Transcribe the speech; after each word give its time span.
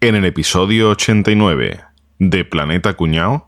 En 0.00 0.14
el 0.14 0.24
episodio 0.26 0.90
89 0.90 1.80
de 2.20 2.44
Planeta 2.44 2.94
Cuñao. 2.94 3.44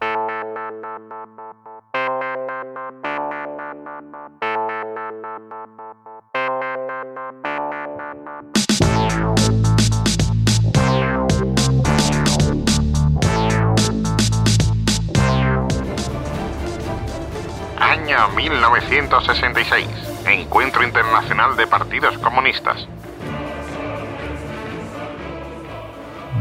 Año 17.79 18.29
1966. 18.35 19.87
Encuentro 20.27 20.82
Internacional 20.82 21.57
de 21.57 21.69
Partidos 21.69 22.19
Comunistas. 22.19 22.89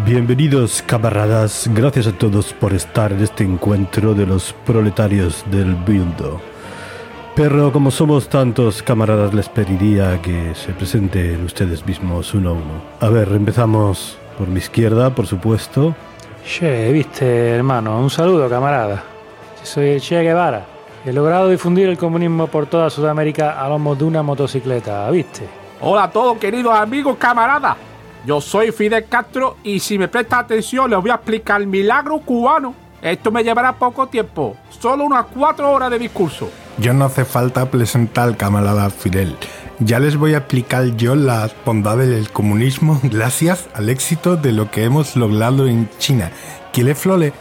Bienvenidos 0.09 0.81
camaradas, 0.81 1.69
gracias 1.71 2.07
a 2.07 2.11
todos 2.11 2.51
por 2.51 2.73
estar 2.73 3.11
en 3.11 3.21
este 3.21 3.43
encuentro 3.43 4.15
de 4.15 4.25
los 4.25 4.53
proletarios 4.65 5.45
del 5.51 5.75
mundo. 5.75 6.41
Pero 7.35 7.71
como 7.71 7.91
somos 7.91 8.27
tantos 8.27 8.81
camaradas 8.81 9.35
les 9.35 9.47
pediría 9.49 10.19
que 10.19 10.55
se 10.55 10.73
presenten 10.73 11.45
ustedes 11.45 11.85
mismos 11.85 12.33
uno 12.33 12.49
a 12.49 12.53
uno. 12.53 12.81
A 13.01 13.09
ver, 13.09 13.27
empezamos 13.33 14.17
por 14.35 14.47
mi 14.47 14.57
izquierda, 14.57 15.11
por 15.11 15.27
supuesto. 15.27 15.93
Che, 16.43 16.91
viste, 16.91 17.49
hermano, 17.49 17.99
un 17.99 18.09
saludo, 18.09 18.49
camarada. 18.49 19.03
Soy 19.61 19.89
el 19.89 20.01
Che 20.01 20.23
Guevara. 20.23 20.65
He 21.05 21.13
logrado 21.13 21.49
difundir 21.49 21.87
el 21.87 21.99
comunismo 21.99 22.47
por 22.47 22.65
toda 22.65 22.89
Sudamérica 22.89 23.63
a 23.63 23.69
lomos 23.69 23.95
de 23.99 24.05
una 24.05 24.23
motocicleta, 24.23 25.07
¿viste? 25.11 25.47
Hola 25.81 26.05
a 26.05 26.09
todos, 26.09 26.39
queridos 26.39 26.73
amigos, 26.73 27.15
camaradas. 27.19 27.88
Yo 28.25 28.41
soy 28.41 28.71
Fidel 28.71 29.05
Castro 29.05 29.57
y 29.63 29.79
si 29.79 29.97
me 29.97 30.07
presta 30.07 30.39
atención 30.39 30.89
les 30.89 30.99
voy 30.99 31.09
a 31.09 31.15
explicar 31.15 31.61
el 31.61 31.67
milagro 31.67 32.19
cubano. 32.19 32.75
Esto 33.01 33.31
me 33.31 33.43
llevará 33.43 33.77
poco 33.77 34.07
tiempo, 34.07 34.57
solo 34.69 35.05
unas 35.05 35.27
cuatro 35.27 35.71
horas 35.71 35.89
de 35.89 35.99
discurso. 35.99 36.49
Yo 36.77 36.93
no 36.93 37.05
hace 37.05 37.23
falta 37.23 37.71
presentar 37.71 38.35
camarada 38.35 38.89
Fidel. 38.89 39.37
Ya 39.79 39.99
les 39.99 40.17
voy 40.17 40.33
a 40.33 40.39
explicar 40.39 40.97
yo 40.97 41.15
las 41.15 41.55
bondades 41.63 42.09
del 42.09 42.29
comunismo 42.29 42.99
gracias 43.03 43.69
al 43.73 43.89
éxito 43.89 44.35
de 44.35 44.51
lo 44.51 44.69
que 44.69 44.83
hemos 44.83 45.15
logrado 45.15 45.67
en 45.67 45.89
China. 45.97 46.31
¿Quiere 46.73 46.95
flore? 46.95 47.31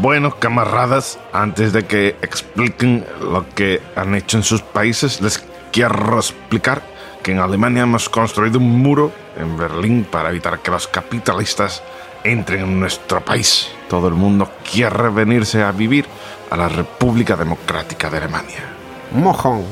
Bueno, 0.00 0.34
camaradas, 0.38 1.18
antes 1.32 1.74
de 1.74 1.84
que 1.84 2.16
expliquen 2.22 3.04
lo 3.20 3.46
que 3.50 3.82
han 3.96 4.14
hecho 4.14 4.38
en 4.38 4.42
sus 4.42 4.62
países, 4.62 5.20
les 5.20 5.44
quiero 5.72 6.16
explicar 6.16 6.82
que 7.22 7.32
en 7.32 7.38
Alemania 7.38 7.82
hemos 7.82 8.08
construido 8.08 8.58
un 8.58 8.82
muro 8.82 9.12
en 9.36 9.56
Berlín 9.56 10.06
para 10.10 10.30
evitar 10.30 10.60
que 10.60 10.70
los 10.70 10.88
capitalistas 10.88 11.82
entren 12.24 12.60
en 12.60 12.80
nuestro 12.80 13.20
país. 13.24 13.68
Todo 13.88 14.08
el 14.08 14.14
mundo 14.14 14.50
quiere 14.70 15.08
venirse 15.10 15.62
a 15.62 15.72
vivir 15.72 16.06
a 16.50 16.56
la 16.56 16.68
República 16.68 17.36
Democrática 17.36 18.10
de 18.10 18.18
Alemania. 18.18 18.64
Mojón. 19.12 19.64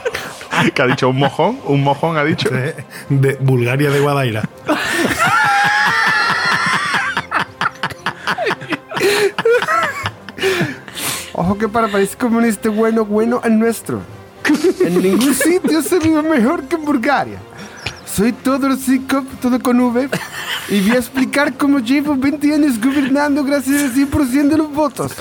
¿Qué 0.74 0.82
ha 0.82 0.86
dicho? 0.86 1.08
¿Un 1.08 1.18
mojón? 1.18 1.58
¿Un 1.64 1.82
mojón 1.82 2.16
ha 2.16 2.24
dicho? 2.24 2.50
De, 2.50 2.74
de 3.08 3.34
Bulgaria 3.40 3.90
de 3.90 4.00
Guadaira. 4.00 4.42
Ojo 11.32 11.56
que 11.56 11.68
para 11.68 11.88
país 11.88 12.14
comunista 12.16 12.68
bueno, 12.68 13.04
bueno 13.04 13.40
es 13.42 13.50
nuestro. 13.50 14.02
En 14.80 15.02
ningún 15.02 15.34
sitio 15.34 15.82
se 15.82 15.98
vive 15.98 16.22
mejor 16.22 16.64
que 16.64 16.76
en 16.76 16.84
Bulgaria. 16.84 17.38
Soy 18.06 18.32
todo 18.32 18.68
Rosicop, 18.68 19.24
todo 19.40 19.60
con 19.60 19.78
V, 19.80 20.08
y 20.68 20.80
voy 20.80 20.96
a 20.96 20.98
explicar 20.98 21.54
cómo 21.56 21.78
llevo 21.78 22.16
20 22.16 22.54
años 22.54 22.80
gobernando 22.80 23.44
gracias 23.44 23.82
al 23.82 23.94
100% 23.94 24.48
de 24.48 24.56
los 24.56 24.72
votos. 24.72 25.12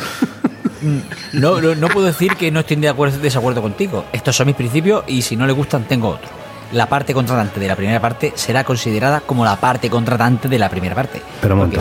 No, 1.33 1.61
no, 1.61 1.75
no 1.75 1.87
puedo 1.89 2.07
decir 2.07 2.35
que 2.35 2.51
no 2.51 2.61
estoy 2.61 2.77
de 2.77 2.89
acuerdo, 2.89 3.19
desacuerdo 3.19 3.61
contigo. 3.61 4.05
Estos 4.13 4.35
son 4.35 4.47
mis 4.47 4.55
principios 4.55 5.03
y 5.07 5.21
si 5.21 5.35
no 5.35 5.45
le 5.45 5.53
gustan, 5.53 5.83
tengo 5.83 6.09
otro. 6.09 6.29
La 6.71 6.87
parte 6.87 7.13
contratante 7.13 7.59
de 7.59 7.67
la 7.67 7.75
primera 7.75 7.99
parte 7.99 8.31
será 8.35 8.63
considerada 8.63 9.21
como 9.21 9.43
la 9.43 9.55
parte 9.55 9.89
contratante 9.89 10.47
de 10.47 10.59
la 10.59 10.69
primera 10.69 10.95
parte. 10.95 11.21
Pero 11.41 11.55
un 11.55 11.61
a 11.61 11.65
ver, 11.65 11.79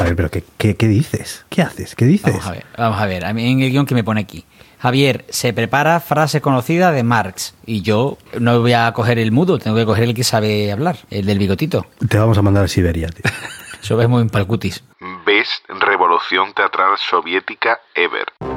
a 0.00 0.02
ver, 0.04 0.16
pero 0.16 0.30
¿qué, 0.30 0.44
qué, 0.58 0.76
qué 0.76 0.88
dices? 0.88 1.44
¿Qué 1.48 1.62
haces? 1.62 1.94
¿Qué 1.94 2.04
dices? 2.04 2.32
Vamos 2.32 2.46
a 2.46 2.50
ver, 2.50 2.66
vamos 2.76 3.00
a 3.00 3.06
ver. 3.06 3.24
A 3.24 3.32
mí 3.32 3.50
en 3.50 3.60
el 3.60 3.70
guion 3.70 3.86
que 3.86 3.94
me 3.94 4.04
pone 4.04 4.20
aquí. 4.20 4.44
Javier, 4.84 5.24
se 5.30 5.54
prepara 5.54 5.98
frase 5.98 6.42
conocida 6.42 6.92
de 6.92 7.02
Marx. 7.04 7.54
Y 7.64 7.80
yo 7.80 8.18
no 8.38 8.60
voy 8.60 8.74
a 8.74 8.92
coger 8.92 9.18
el 9.18 9.32
mudo, 9.32 9.58
tengo 9.58 9.78
que 9.78 9.86
coger 9.86 10.04
el 10.04 10.14
que 10.14 10.24
sabe 10.24 10.70
hablar, 10.70 10.98
el 11.08 11.24
del 11.24 11.38
bigotito. 11.38 11.86
Te 12.06 12.18
vamos 12.18 12.36
a 12.36 12.42
mandar 12.42 12.64
a 12.64 12.68
Siberia, 12.68 13.08
tío. 13.08 13.24
Eso 13.82 13.98
es 13.98 14.08
muy 14.10 14.28
palcutis. 14.28 14.84
Best 15.24 15.64
Revolución 15.68 16.52
Teatral 16.52 16.98
Soviética 16.98 17.80
Ever. 17.94 18.53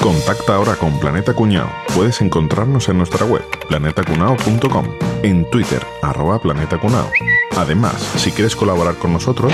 Contacta 0.00 0.54
ahora 0.54 0.76
con 0.76 0.98
Planeta 0.98 1.34
Cuñao. 1.34 1.68
Puedes 1.94 2.20
encontrarnos 2.22 2.88
en 2.88 2.96
nuestra 2.98 3.26
web, 3.26 3.42
planetacunao.com, 3.68 4.86
en 5.22 5.48
Twitter, 5.50 5.82
arroba 6.02 6.40
planetacunao. 6.40 7.10
Además, 7.58 7.96
si 8.16 8.30
quieres 8.30 8.56
colaborar 8.56 8.94
con 8.96 9.12
nosotros, 9.12 9.52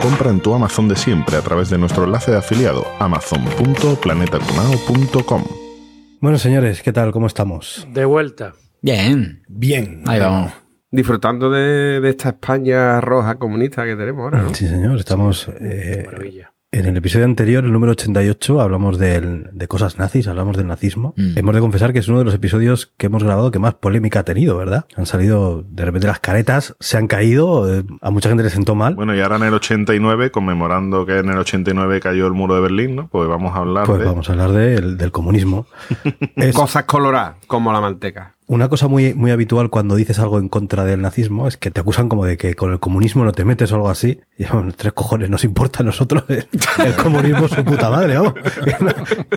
compra 0.00 0.30
en 0.30 0.38
tu 0.40 0.54
Amazon 0.54 0.88
de 0.88 0.94
siempre 0.96 1.36
a 1.36 1.40
través 1.42 1.68
de 1.70 1.78
nuestro 1.78 2.04
enlace 2.04 2.30
de 2.30 2.36
afiliado, 2.38 2.86
amazon.planetacunao.com. 3.00 5.44
Bueno, 6.20 6.38
señores, 6.38 6.82
¿qué 6.82 6.92
tal? 6.92 7.10
¿Cómo 7.10 7.26
estamos? 7.26 7.86
De 7.92 8.04
vuelta. 8.04 8.52
Bien. 8.82 9.42
Bien. 9.48 10.02
Ahí 10.06 10.20
vamos. 10.20 10.52
Disfrutando 10.90 11.50
de, 11.50 12.00
de 12.00 12.08
esta 12.10 12.28
España 12.30 12.98
roja 13.00 13.34
comunista 13.36 13.84
que 13.84 13.94
tenemos 13.96 14.22
ahora, 14.24 14.42
¿no? 14.42 14.54
Sí, 14.54 14.66
señor, 14.68 14.98
estamos... 14.98 15.48
eh, 15.60 16.04
Maravilla. 16.06 16.52
En 16.70 16.84
el 16.84 16.98
episodio 16.98 17.24
anterior, 17.24 17.64
el 17.64 17.72
número 17.72 17.92
88, 17.92 18.60
hablamos 18.60 18.98
del- 18.98 19.48
de 19.54 19.68
cosas 19.68 19.98
nazis, 19.98 20.28
hablamos 20.28 20.54
del 20.58 20.66
nazismo. 20.66 21.14
Mm. 21.16 21.38
Hemos 21.38 21.54
de 21.54 21.60
confesar 21.62 21.94
que 21.94 22.00
es 22.00 22.08
uno 22.08 22.18
de 22.18 22.26
los 22.26 22.34
episodios 22.34 22.92
que 22.98 23.06
hemos 23.06 23.24
grabado 23.24 23.50
que 23.50 23.58
más 23.58 23.72
polémica 23.72 24.20
ha 24.20 24.24
tenido, 24.24 24.58
¿verdad? 24.58 24.84
Han 24.94 25.06
salido, 25.06 25.64
de 25.66 25.86
repente 25.86 26.06
las 26.06 26.20
caretas 26.20 26.76
se 26.78 26.98
han 26.98 27.06
caído, 27.06 27.74
eh, 27.74 27.84
a 28.02 28.10
mucha 28.10 28.28
gente 28.28 28.44
le 28.44 28.50
sentó 28.50 28.74
mal. 28.74 28.96
Bueno, 28.96 29.14
y 29.16 29.20
ahora 29.22 29.36
en 29.36 29.44
el 29.44 29.54
89, 29.54 30.30
conmemorando 30.30 31.06
que 31.06 31.16
en 31.20 31.30
el 31.30 31.38
89 31.38 32.00
cayó 32.00 32.26
el 32.26 32.34
muro 32.34 32.54
de 32.56 32.60
Berlín, 32.60 32.96
¿no? 32.96 33.08
Pues 33.08 33.26
vamos 33.30 33.54
a 33.56 33.60
hablar 33.60 33.86
pues 33.86 34.00
de... 34.00 34.04
vamos 34.04 34.28
a 34.28 34.32
hablar 34.32 34.52
del- 34.52 34.98
del 34.98 35.10
comunismo. 35.10 35.66
es 36.36 36.54
Cosas 36.54 36.84
coloradas, 36.84 37.36
como 37.46 37.72
la 37.72 37.80
manteca. 37.80 38.34
Una 38.48 38.68
cosa 38.68 38.88
muy, 38.88 39.14
muy 39.14 39.30
habitual 39.30 39.70
cuando 39.70 39.94
dices 39.94 40.18
algo 40.18 40.38
en 40.38 40.48
contra 40.48 40.84
del 40.84 41.00
nazismo, 41.02 41.46
es 41.46 41.56
que 41.56 41.70
te 41.70 41.80
acusan 41.80 42.08
como 42.08 42.24
de 42.24 42.36
que 42.36 42.54
con 42.54 42.72
el 42.72 42.80
comunismo 42.80 43.22
no 43.24 43.32
te 43.32 43.44
metes 43.44 43.70
o 43.72 43.76
algo 43.76 43.90
así. 43.90 44.20
Y 44.38 44.44
bueno, 44.46 44.72
tres 44.74 44.92
cojones, 44.94 45.28
nos 45.30 45.44
importa 45.44 45.80
a 45.80 45.82
nosotros 45.84 46.24
el, 46.28 46.48
el 46.84 46.94
comunismo 46.96 47.46
su 47.46 47.62
puta 47.62 47.90
madre, 47.90 48.16
vamos. 48.16 48.34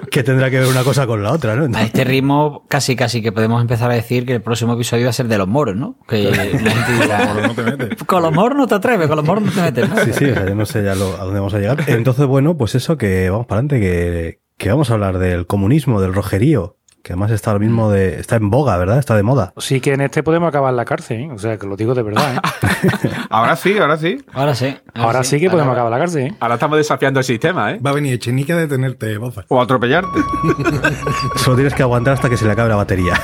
que 0.10 0.24
tendrá 0.24 0.50
que 0.50 0.60
ver 0.60 0.68
una 0.68 0.84
cosa 0.84 1.06
con 1.08 1.22
la 1.24 1.32
otra, 1.32 1.56
¿no? 1.56 1.78
A 1.78 1.84
este 1.84 2.04
ritmo 2.04 2.66
casi 2.68 2.96
casi 2.96 3.22
que 3.22 3.32
podemos 3.32 3.62
empezar 3.62 3.92
a 3.92 3.96
decir 3.96 4.26
que 4.26 4.34
el 4.36 4.42
próximo 4.42 4.74
episodio 4.74 5.06
va 5.06 5.10
a 5.10 5.14
ser 5.14 5.28
de 5.28 5.38
los 5.38 5.48
moros, 5.48 5.76
¿no? 5.76 5.98
Que 6.08 6.24
la 6.32 6.36
gente 6.44 6.92
dirá, 7.02 7.34
no 7.48 7.54
te 7.54 7.64
metes. 7.64 8.04
con 8.06 8.22
los 8.24 8.34
moros 8.34 8.58
no 8.58 8.68
te 8.68 8.76
atreves, 8.76 9.08
con 9.08 9.18
los 9.18 9.26
moros 9.26 9.44
no 9.44 9.52
te 9.52 9.62
metes, 9.62 9.90
¿no? 9.90 9.98
Sí, 10.06 10.14
sí, 10.14 10.26
o 10.26 10.34
sea, 10.34 10.48
yo 10.48 10.56
no 10.56 10.66
sé 10.66 10.84
ya 10.84 10.96
lo- 10.96 11.16
a 11.20 11.24
dónde 11.26 11.40
vamos 11.40 11.54
a 11.54 11.60
llegar. 11.60 11.84
Entonces, 11.88 12.26
bueno, 12.26 12.56
pues 12.58 12.76
eso, 12.76 12.98
que 12.98 13.30
vamos 13.30 13.46
para 13.46 13.60
adelante, 13.60 13.80
que, 13.82 14.40
que 14.58 14.70
vamos 14.70 14.90
a 14.90 14.94
hablar 14.94 15.18
del 15.18 15.48
comunismo, 15.48 16.02
del 16.02 16.14
rojerío, 16.14 16.78
que 17.04 17.14
además 17.14 17.32
está 17.32 17.52
ahora 17.52 17.64
mismo 17.66 17.90
de, 17.90 18.20
está 18.20 18.36
en 18.36 18.50
boga, 18.50 18.78
¿verdad? 18.78 19.00
Está 19.00 19.16
de 19.16 19.24
moda. 19.24 19.54
Sí 19.58 19.82
que 19.82 19.94
en 19.94 20.02
este 20.02 20.22
podemos 20.24 20.50
acabar 20.50 20.74
la 20.74 20.86
cárcel, 20.86 21.22
¿eh? 21.22 21.32
O 21.32 21.40
sea, 21.40 21.58
que 21.58 21.66
lo 21.66 21.76
digo 21.76 21.96
de 21.96 22.04
verdad, 22.04 22.36
¿eh? 22.36 22.40
Ahora 23.30 23.56
sí, 23.56 23.78
ahora 23.78 23.98
sí. 23.98 24.24
Ahora 24.34 24.56
sí. 24.56 24.78
Ahora 24.94 25.24
sí 25.24 25.40
que 25.40 25.50
podemos 25.50 25.70
Ahora- 25.70 25.82
acabar 25.82 25.92
la 25.92 26.00
cárcel, 26.00 26.28
¿eh? 26.28 26.36
Ahora 26.40 26.56
estamos 26.56 26.78
desafiando 26.78 27.20
el 27.20 27.24
sistema, 27.24 27.72
¿eh? 27.72 27.80
Va 27.86 27.92
a 27.92 27.94
venir 27.94 28.14
Echenique 28.14 28.54
a 28.54 28.58
detenerte, 28.58 29.18
bofa. 29.18 29.46
O 29.48 29.62
atropellarte. 29.62 30.20
Solo 31.38 31.56
tienes 31.56 31.74
que 31.74 31.84
aguantar 31.84 32.14
hasta 32.14 32.30
que 32.30 32.38
se 32.38 32.46
le 32.46 32.52
acabe 32.52 32.70
la 32.70 32.76
batería. 32.76 33.14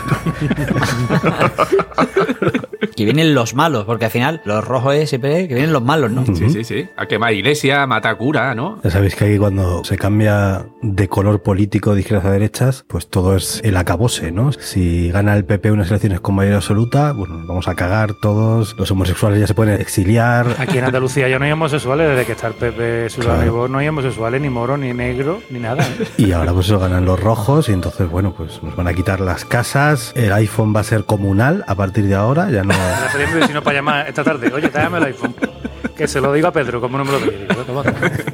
Que 2.97 3.05
vienen 3.05 3.35
los 3.35 3.53
malos, 3.53 3.85
porque 3.85 4.05
al 4.05 4.11
final 4.11 4.41
los 4.43 4.65
rojos 4.65 4.95
es 4.95 5.09
siempre 5.09 5.47
que 5.47 5.53
vienen 5.53 5.71
los 5.71 5.83
malos, 5.83 6.09
¿no? 6.11 6.25
Sí, 6.25 6.49
sí, 6.49 6.63
sí. 6.63 6.89
A 6.97 7.05
quemar 7.05 7.31
iglesia, 7.31 7.85
matar 7.85 8.17
cura, 8.17 8.55
¿no? 8.55 8.79
Ya 8.83 8.89
sabéis 8.89 9.15
que 9.15 9.25
ahí 9.25 9.37
cuando 9.37 9.83
se 9.83 9.97
cambia 9.97 10.65
de 10.81 11.07
color 11.07 11.43
político 11.43 11.93
de 11.93 12.01
izquierdas 12.01 12.25
a 12.25 12.31
derechas, 12.31 12.85
pues 12.87 13.07
todo 13.07 13.35
es 13.35 13.61
el 13.63 13.77
acabose, 13.77 14.31
¿no? 14.31 14.51
Si 14.51 15.11
gana 15.11 15.35
el 15.35 15.45
PP 15.45 15.71
unas 15.71 15.89
elecciones 15.89 16.21
con 16.21 16.33
mayoría 16.35 16.57
absoluta, 16.57 17.11
bueno, 17.11 17.35
vamos 17.47 17.67
a 17.67 17.75
cagar 17.75 18.15
todos, 18.19 18.75
los 18.79 18.89
homosexuales 18.89 19.39
ya 19.39 19.45
se 19.47 19.53
pueden 19.53 19.79
exiliar. 19.79 20.55
Aquí 20.57 20.79
en 20.79 20.85
Andalucía 20.85 21.27
ya 21.27 21.37
no 21.37 21.45
hay 21.45 21.51
homosexuales, 21.51 22.09
desde 22.09 22.25
que 22.25 22.31
está 22.31 22.47
el 22.47 22.53
PP 22.55 23.09
Ciudadano 23.11 23.43
Claro. 23.43 23.67
no 23.67 23.77
hay 23.77 23.87
homosexuales, 23.89 24.41
ni 24.41 24.49
moros, 24.49 24.79
ni 24.79 24.93
negros, 24.93 25.43
ni 25.51 25.59
nada. 25.59 25.83
¿eh? 25.83 26.07
Y 26.17 26.31
ahora 26.31 26.51
pues 26.51 26.65
eso 26.65 26.79
ganan 26.79 27.05
los 27.05 27.19
rojos 27.19 27.69
y 27.69 27.73
entonces, 27.73 28.09
bueno, 28.09 28.33
pues 28.35 28.63
nos 28.63 28.75
van 28.75 28.87
a 28.87 28.93
quitar 28.93 29.19
las 29.19 29.45
casas, 29.45 30.13
el 30.15 30.33
iPhone 30.33 30.73
va 30.75 30.79
a 30.79 30.83
ser 30.83 31.03
comunal 31.05 31.63
a 31.67 31.75
partir 31.75 32.07
de 32.07 32.15
ahora, 32.15 32.49
ya 32.49 32.63
no... 32.63 32.86
Mi 33.17 33.39
vecino 33.39 33.61
para 33.61 33.75
llamar 33.75 34.07
esta 34.07 34.23
tarde. 34.23 34.51
Oye, 34.53 34.69
tráeme 34.69 34.97
el 34.97 35.03
iPhone. 35.05 35.35
Que 35.95 36.07
se 36.07 36.21
lo 36.21 36.31
digo 36.33 36.47
a 36.47 36.51
Pedro, 36.51 36.79
como 36.79 36.97
no 36.97 37.05
me 37.05 37.11
lo 37.11 37.19
toma. 37.65 37.83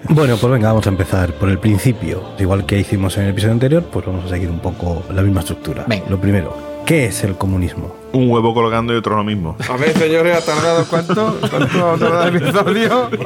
Bueno, 0.10 0.36
pues 0.38 0.52
venga, 0.52 0.68
vamos 0.68 0.86
a 0.86 0.90
empezar 0.90 1.34
por 1.34 1.50
el 1.50 1.60
principio. 1.60 2.22
Igual 2.38 2.66
que 2.66 2.78
hicimos 2.78 3.18
en 3.18 3.24
el 3.24 3.30
episodio 3.30 3.54
anterior, 3.54 3.84
pues 3.84 4.06
vamos 4.06 4.26
a 4.26 4.30
seguir 4.30 4.50
un 4.50 4.60
poco 4.60 5.04
la 5.12 5.22
misma 5.22 5.40
estructura. 5.40 5.86
Venga. 5.88 6.06
Lo 6.10 6.20
primero, 6.20 6.56
¿qué 6.86 7.06
es 7.06 7.24
el 7.24 7.36
comunismo? 7.36 8.04
un 8.14 8.30
huevo 8.30 8.54
colgando 8.54 8.94
y 8.94 8.98
otro 8.98 9.16
lo 9.16 9.24
mismo. 9.24 9.58
A 9.68 9.76
ver, 9.76 9.98
señores, 9.98 10.38
¿ha 10.38 10.46
tardado 10.46 10.86
cuánto? 10.86 11.40
¿Cuánto 11.50 11.92
ha 11.92 11.98
tardado 11.98 12.28
el 12.28 12.36
episodio? 12.36 13.10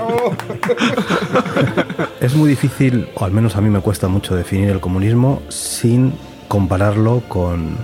Es 2.22 2.34
muy 2.36 2.50
difícil, 2.50 3.10
o 3.16 3.26
al 3.26 3.32
menos 3.32 3.56
a 3.56 3.62
mí 3.62 3.70
me 3.70 3.80
cuesta 3.80 4.08
mucho 4.08 4.36
definir 4.36 4.70
el 4.70 4.80
comunismo 4.80 5.42
sin 5.50 6.14
compararlo 6.48 7.22
con 7.28 7.78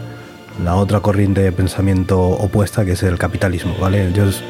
la 0.63 0.75
otra 0.75 1.00
corriente 1.00 1.41
de 1.41 1.51
pensamiento 1.51 2.19
opuesta 2.21 2.85
que 2.85 2.91
es 2.91 3.03
el 3.03 3.17
capitalismo, 3.17 3.75
¿vale? 3.79 4.11
Yo 4.13 4.25
es- 4.25 4.44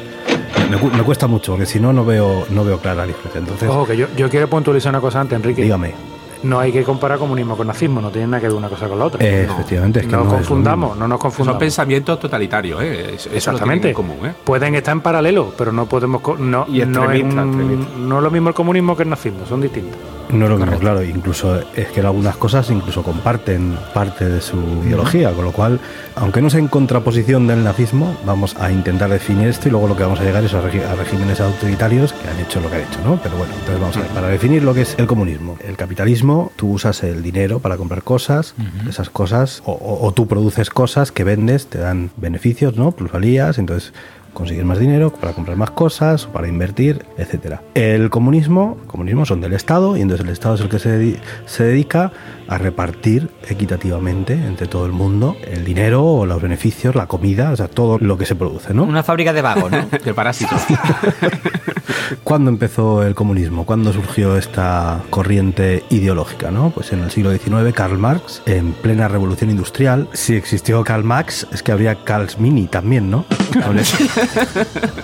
me, 0.70 0.76
cu- 0.78 0.90
me 0.90 1.02
cuesta 1.02 1.26
mucho, 1.26 1.52
porque 1.52 1.66
si 1.66 1.78
no, 1.80 1.92
no 1.92 2.04
veo, 2.04 2.46
no 2.50 2.64
veo 2.64 2.78
clara 2.78 3.02
la 3.02 3.06
diferencia. 3.06 3.38
Entonces, 3.38 3.68
Ojo, 3.68 3.86
que 3.86 3.96
yo, 3.96 4.06
yo 4.16 4.28
quiero 4.28 4.48
puntualizar 4.48 4.90
una 4.90 5.00
cosa 5.00 5.20
antes, 5.20 5.36
Enrique. 5.36 5.62
dígame, 5.62 5.94
No 6.42 6.58
hay 6.60 6.72
que 6.72 6.82
comparar 6.84 7.18
comunismo 7.18 7.56
con 7.56 7.66
nazismo, 7.66 8.00
no 8.02 8.10
tiene 8.10 8.26
nada 8.28 8.40
que 8.42 8.48
ver 8.48 8.56
una 8.56 8.68
cosa 8.68 8.86
con 8.88 8.98
la 8.98 9.06
otra. 9.06 9.24
eh, 9.24 9.44
efectivamente, 9.44 10.00
es 10.00 10.06
que 10.06 10.12
no, 10.12 10.18
no, 10.18 10.24
es 10.24 10.30
lo 10.30 10.36
confundamos, 10.38 10.96
no 10.96 11.08
nos 11.08 11.16
Son 11.16 11.18
confundamos. 11.30 11.58
pensamientos 11.60 12.20
totalitarios, 12.20 12.82
¿eh? 12.82 13.14
Eso, 13.14 13.14
eso 13.14 13.16
lo 13.16 13.22
tienen 13.30 13.36
Exactamente. 13.36 13.88
en 13.88 13.94
común, 13.94 14.16
¿eh? 14.26 14.32
Pueden 14.44 14.74
estar 14.74 14.92
en 14.92 15.00
paralelo, 15.00 15.52
pero 15.56 15.72
no 15.72 15.86
podemos. 15.86 16.20
No, 16.38 16.66
Y 16.68 16.80
no, 16.84 17.10
es 17.10 17.22
un- 17.22 18.08
no 18.08 18.18
es 18.18 18.22
lo 18.22 18.30
mismo 18.30 18.48
el 18.50 18.54
comunismo 18.54 18.94
que 18.96 19.04
el 19.04 19.10
nazismo, 19.10 19.46
son 19.48 19.60
distintos. 19.62 19.98
No 20.30 20.44
es 20.46 20.50
lo 20.50 20.58
mismo, 20.58 20.78
claro. 20.78 21.02
Incluso 21.02 21.60
es 21.74 21.88
que 21.88 22.00
algunas 22.00 22.36
cosas 22.36 22.70
incluso 22.70 23.02
comparten 23.02 23.76
parte 23.92 24.28
de 24.28 24.40
su 24.40 24.56
ideología, 24.84 25.32
con 25.32 25.44
lo 25.44 25.52
cual, 25.52 25.80
aunque 26.16 26.40
no 26.42 26.50
sea 26.50 26.60
en 26.60 26.68
contraposición 26.68 27.46
del 27.46 27.62
nazismo, 27.64 28.16
vamos 28.24 28.56
a 28.58 28.70
intentar 28.72 29.10
definir 29.10 29.48
esto 29.48 29.68
y 29.68 29.70
luego 29.70 29.88
lo 29.88 29.96
que 29.96 30.02
vamos 30.02 30.20
a 30.20 30.24
llegar 30.24 30.42
es 30.44 30.54
a, 30.54 30.58
a 30.58 30.94
regímenes 30.96 31.40
autoritarios 31.40 32.12
que 32.12 32.28
han 32.28 32.38
hecho 32.40 32.60
lo 32.60 32.68
que 32.70 32.76
han 32.76 32.82
hecho, 32.82 33.00
¿no? 33.04 33.18
Pero 33.22 33.36
bueno, 33.36 33.52
entonces 33.54 33.80
vamos 33.80 33.96
a 33.96 34.00
ver. 34.00 34.08
Para 34.10 34.28
definir 34.28 34.62
lo 34.62 34.74
que 34.74 34.82
es 34.82 34.94
el 34.98 35.06
comunismo. 35.06 35.56
El 35.66 35.76
capitalismo, 35.76 36.52
tú 36.56 36.70
usas 36.72 37.02
el 37.02 37.22
dinero 37.22 37.60
para 37.60 37.76
comprar 37.76 38.02
cosas, 38.02 38.54
esas 38.88 39.10
cosas, 39.10 39.62
o, 39.64 39.72
o- 39.72 40.06
o 40.06 40.12
tú 40.12 40.26
produces 40.26 40.70
cosas 40.70 41.12
que 41.12 41.24
vendes, 41.24 41.66
te 41.66 41.78
dan 41.78 42.10
beneficios, 42.16 42.76
¿no? 42.76 42.92
Plusvalías, 42.92 43.58
entonces 43.58 43.92
conseguir 44.34 44.64
más 44.64 44.78
dinero 44.78 45.10
para 45.10 45.32
comprar 45.32 45.56
más 45.56 45.70
cosas, 45.70 46.26
para 46.26 46.48
invertir, 46.48 47.06
etcétera. 47.16 47.62
El 47.74 48.10
comunismo, 48.10 48.76
comunismo 48.86 49.24
son 49.24 49.40
del 49.40 49.54
Estado 49.54 49.96
y 49.96 50.02
entonces 50.02 50.26
el 50.26 50.32
Estado 50.32 50.56
es 50.56 50.60
el 50.60 50.68
que 50.68 50.78
se, 50.78 51.16
se 51.46 51.64
dedica 51.64 52.12
a 52.48 52.58
repartir 52.58 53.30
equitativamente 53.48 54.34
entre 54.34 54.66
todo 54.66 54.86
el 54.86 54.92
mundo 54.92 55.36
el 55.46 55.64
dinero 55.64 56.04
o 56.04 56.26
los 56.26 56.40
beneficios, 56.40 56.94
la 56.94 57.06
comida, 57.06 57.50
o 57.52 57.56
sea, 57.56 57.68
todo 57.68 57.98
lo 57.98 58.18
que 58.18 58.26
se 58.26 58.34
produce, 58.34 58.74
¿no? 58.74 58.84
Una 58.84 59.02
fábrica 59.02 59.32
de 59.32 59.42
vagos, 59.42 59.70
¿no? 59.70 59.86
De 60.04 60.14
parásitos. 60.14 60.62
¿Cuándo 62.22 62.50
empezó 62.50 63.02
el 63.02 63.14
comunismo? 63.14 63.64
¿Cuándo 63.64 63.92
surgió 63.92 64.36
esta 64.36 65.00
corriente 65.10 65.84
ideológica? 65.90 66.50
¿no? 66.50 66.70
Pues 66.70 66.92
en 66.92 67.00
el 67.00 67.10
siglo 67.10 67.32
XIX, 67.32 67.72
Karl 67.74 67.98
Marx, 67.98 68.42
en 68.46 68.72
plena 68.72 69.08
revolución 69.08 69.50
industrial. 69.50 70.08
Si 70.12 70.34
existió 70.34 70.82
Karl 70.84 71.04
Marx, 71.04 71.46
es 71.52 71.62
que 71.62 71.72
habría 71.72 71.96
Karl 72.04 72.28
Mini 72.38 72.66
también, 72.66 73.10
¿no? 73.10 73.24
Pues 73.74 73.94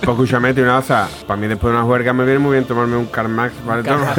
escúchame, 0.01 0.51
una 0.51 0.77
cosa. 0.77 1.07
Para 1.25 1.39
mí 1.39 1.47
después 1.47 1.71
de 1.71 1.77
una 1.77 1.85
juerga 1.85 2.11
me 2.11 2.25
viene 2.25 2.39
muy 2.39 2.53
bien 2.53 2.65
tomarme 2.65 2.97
un 2.97 3.05
Karl 3.05 3.29
Marx, 3.29 3.55
¿vale? 3.65 3.83
Toma. 3.83 4.13